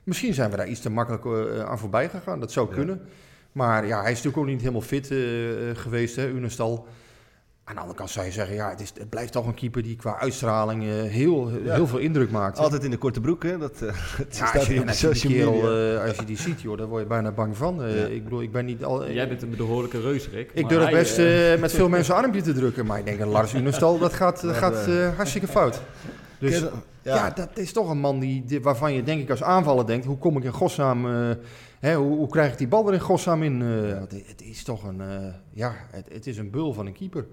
Misschien 0.05 0.35
zijn 0.35 0.51
we 0.51 0.57
daar 0.57 0.69
iets 0.69 0.81
te 0.81 0.91
makkelijk 0.91 1.25
eh, 1.25 1.65
aan 1.65 1.79
voorbij 1.79 2.09
gegaan. 2.09 2.41
Dat 2.41 2.53
zou 2.53 2.69
Ja. 2.77 2.97
Maar 3.53 3.87
ja, 3.87 4.01
hij 4.03 4.11
is 4.11 4.17
natuurlijk 4.17 4.43
ook 4.43 4.47
niet 4.53 4.61
helemaal 4.61 4.81
fit 4.81 5.11
eh, 5.11 5.71
eh, 5.71 5.77
geweest, 5.77 6.17
hè, 6.17 6.29
Unestal. 6.29 6.87
Aan 7.65 7.75
de 7.75 7.81
andere 7.81 7.99
kant 7.99 8.11
zou 8.11 8.27
je 8.27 8.33
zeggen, 8.33 8.55
ja, 8.55 8.71
het, 8.71 8.81
is, 8.81 8.93
het 8.99 9.09
blijft 9.09 9.33
toch 9.33 9.47
een 9.47 9.55
keeper 9.55 9.83
die 9.83 9.97
qua 9.97 10.19
uitstraling 10.19 10.83
eh, 10.83 10.89
heel, 11.03 11.51
Ja. 11.65 11.75
heel 11.75 11.87
veel 11.87 11.99
indruk 11.99 12.31
maakt. 12.31 12.57
hè. 12.59 12.63
Altijd 12.65 12.85
in 12.85 12.91
de 12.91 12.97
korte 12.97 13.21
broek, 13.21 13.43
hè? 13.43 13.59
Dat, 13.59 13.83
eh, 13.83 13.89
het 14.17 14.37
Ja, 14.39 14.47
staat 14.47 14.55
als 14.55 14.67
je, 14.67 14.87
als 15.09 15.21
die 15.21 15.33
kerel, 15.35 15.77
eh, 15.95 16.03
als 16.09 16.17
je 16.17 16.25
die 16.25 16.37
ziet, 16.39 16.61
joh, 16.61 16.79
daar 16.79 16.87
word 16.87 17.03
je 17.03 17.09
bijna 17.09 17.31
bang 17.33 17.57
van. 17.57 17.83
Eh, 17.83 18.01
Ja. 18.01 18.07
Ik 18.07 18.25
bedoel, 18.25 18.43
ik 18.43 18.53
ben 18.53 18.65
niet 18.65 18.85
al. 18.85 19.11
Jij 19.11 19.29
bent 19.29 19.43
een 19.43 19.55
behoorlijke 19.57 20.01
reus, 20.01 20.29
Rick. 20.29 20.51
Ik 20.53 20.63
maar 20.63 20.71
durf 20.73 20.91
best 20.91 21.17
met 21.61 21.73
veel 21.73 21.89
mensen 21.89 22.15
een 22.17 22.23
armpje 22.23 22.43
te 22.43 22.53
drukken, 22.53 22.87
maar 22.87 22.99
ik 22.99 23.05
denk 23.05 23.19
dat 23.19 23.29
Lars 23.29 23.55
Unestal, 23.55 23.99
dat 23.99 24.13
gaat, 24.13 24.41
dat 24.41 24.57
gaat 24.57 24.87
hartstikke 25.17 25.47
fout. 25.49 25.81
Dus 26.39 26.65
ja. 27.03 27.31
dat 27.31 27.49
is 27.55 27.73
toch 27.73 27.91
een 27.91 27.99
man 27.99 28.19
die, 28.19 28.45
waarvan 28.63 28.93
je 28.95 29.03
denk 29.03 29.21
ik 29.23 29.31
als 29.31 29.43
aanvaller 29.43 29.87
denkt, 29.87 30.07
hoe 30.07 30.19
kom 30.19 30.37
ik 30.37 30.45
in 30.45 30.53
godsnaam, 30.53 31.07
eh, 31.07 31.37
hè, 31.81 31.95
hoe, 31.95 32.16
hoe 32.16 32.28
krijg 32.28 32.53
ik 32.53 32.59
die 32.59 32.68
bal 32.68 32.87
er 32.89 32.95
in 32.95 33.01
godsnaam 33.01 33.43
in? 33.43 33.62
Eh, 33.62 33.99
het, 34.01 34.22
het 34.26 34.43
is 34.43 34.62
toch 34.64 34.85
een, 34.85 35.01
eh, 35.01 35.35
ja, 35.53 35.74
het, 35.91 36.09
het 36.12 36.26
is 36.26 36.37
een 36.39 36.51
bul 36.51 36.72
van 36.72 36.87
een 36.87 36.93
keeper. 36.93 37.26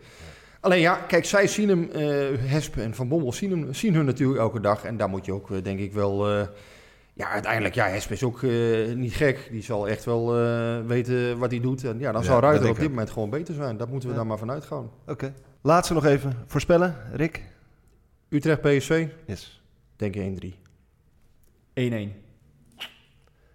Alleen 0.59 0.79
ja, 0.79 0.95
kijk, 0.95 1.25
zij 1.25 1.47
zien 1.47 1.69
hem, 1.69 1.89
eh 1.91 2.49
Hesp 2.49 2.77
en 2.77 2.93
Van 2.95 3.07
Bommel 3.07 3.33
zien, 3.33 3.51
hem, 3.51 3.73
zien 3.73 3.93
hun 3.93 4.05
natuurlijk 4.05 4.39
elke 4.39 4.59
dag. 4.59 4.83
En 4.83 4.97
daar 4.97 5.09
moet 5.09 5.25
je 5.25 5.33
ook, 5.33 5.63
denk 5.63 5.79
ik 5.79 5.93
wel... 5.93 6.29
eh, 6.29 6.47
ja, 7.13 7.29
uiteindelijk, 7.29 7.75
ja, 7.75 7.87
Hesp 7.87 8.11
is 8.11 8.23
ook 8.23 8.43
eh, 8.43 8.93
niet 8.95 9.13
gek. 9.13 9.47
Die 9.51 9.63
zal 9.63 9.87
echt 9.87 10.05
wel 10.05 10.37
eh, 10.39 10.85
weten 10.85 11.37
wat 11.37 11.51
hij 11.51 11.59
doet. 11.59 11.83
En 11.83 11.99
ja, 11.99 12.11
dan 12.11 12.21
Ja, 12.21 12.27
zal 12.27 12.39
Ruiter 12.39 12.69
op 12.69 12.79
dit 12.79 12.89
moment 12.89 13.09
gewoon 13.09 13.29
beter 13.29 13.53
zijn. 13.53 13.77
Dat 13.77 13.89
moeten 13.89 14.07
we 14.09 14.13
Ja. 14.13 14.19
daar 14.19 14.29
maar 14.29 14.37
vanuit 14.37 14.65
gaan. 14.65 14.89
Oké. 15.07 15.33
Laatste 15.61 15.93
nog 15.93 16.05
even 16.05 16.33
voorspellen, 16.45 16.95
Rick. 17.11 17.43
Utrecht 18.29 18.61
PSV, 18.61 19.07
Yes. 19.25 19.63
denk 19.95 20.15
ik 20.15 20.21
1-3. 20.21 20.55
1-1. 21.73 22.13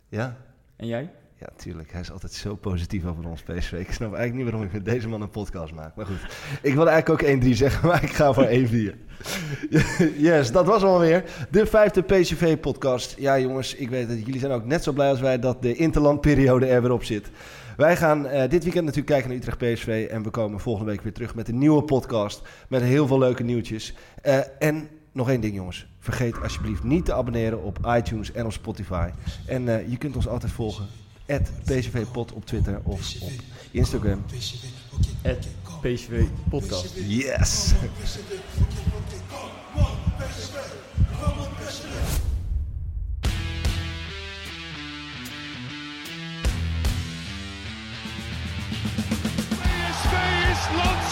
Ja? 0.09 0.37
En 0.77 0.87
jij? 0.87 1.11
Ja, 1.43 1.49
tuurlijk. 1.57 1.93
Hij 1.93 2.01
is 2.01 2.13
altijd 2.13 2.33
zo 2.33 2.55
positief 2.55 3.07
over 3.07 3.29
ons 3.29 3.43
PSV. 3.43 3.73
Ik 3.73 3.93
snap 3.93 4.15
eigenlijk 4.15 4.35
niet 4.35 4.45
waarom 4.45 4.63
ik 4.63 4.73
met 4.73 4.85
deze 4.85 5.09
man 5.09 5.23
een 5.23 5.31
podcast 5.31 5.73
maak. 5.75 5.97
Maar 5.97 6.07
goed, 6.07 6.21
ik 6.63 6.75
wilde 6.75 6.91
eigenlijk 6.91 7.23
ook 7.23 7.43
1-3 7.45 7.49
zeggen, 7.49 7.87
maar 7.89 8.03
ik 8.03 8.11
ga 8.11 8.33
voor 8.33 8.47
1-4. 8.47 8.51
yes, 10.29 10.53
dat 10.53 10.67
was 10.67 10.83
alweer 10.83 11.25
de 11.51 11.67
vijfde 11.67 12.03
PSV-podcast. 12.03 13.15
Ja, 13.19 13.39
jongens, 13.39 13.75
ik 13.75 13.91
weet 13.91 14.09
dat 14.09 14.25
jullie 14.25 14.41
zijn 14.41 14.53
ook 14.53 14.65
net 14.65 14.83
zo 14.83 14.93
blij 14.93 15.09
als 15.09 15.21
wij 15.21 15.39
dat 15.39 15.63
de 15.63 15.75
interlandperiode 15.75 16.67
er 16.67 16.83
weer 16.83 16.93
op 16.93 17.05
zit. 17.05 17.31
Wij 17.77 17.97
gaan 17.97 18.27
eh, 18.27 18.41
dit 18.51 18.63
weekend 18.63 18.85
natuurlijk 18.85 19.13
kijken 19.13 19.29
naar 19.29 19.39
Utrecht 19.39 19.59
PSV. 19.59 20.09
En 20.11 20.23
we 20.23 20.31
komen 20.31 20.61
volgende 20.61 20.91
week 20.91 21.03
weer 21.03 21.13
terug 21.13 21.35
met 21.35 21.49
een 21.49 21.59
nieuwe 21.59 21.83
podcast. 21.83 22.43
Met 22.69 22.83
heel 22.83 23.07
veel 23.07 23.19
leuke 23.19 23.43
nieuwtjes. 23.43 23.95
Eh, 24.23 24.39
en 24.59 24.89
nog 25.13 25.29
één 25.29 25.41
ding, 25.41 25.55
jongens. 25.55 25.87
Vergeet 25.99 26.43
alsjeblieft 26.43 26.83
niet 26.83 27.05
te 27.05 27.13
abonneren 27.13 27.63
op 27.63 27.79
iTunes 27.97 28.33
en 28.33 28.45
op 28.45 28.53
Spotify. 28.53 29.11
En 29.47 29.69
eh, 29.69 29.91
je 29.91 29.97
kunt 29.97 30.17
ons 30.17 30.29
altijd 30.29 30.53
volgen. 30.53 30.87
PSVPod 31.65 32.33
op 32.33 32.47
Twitter 32.47 32.81
of 32.83 33.21
op 33.21 33.33
Instagram. 33.71 34.25
Podcast. 36.49 36.95
Yes! 36.95 37.73
PSV 49.61 50.15
is 50.51 50.77
landskampioen 50.77 51.12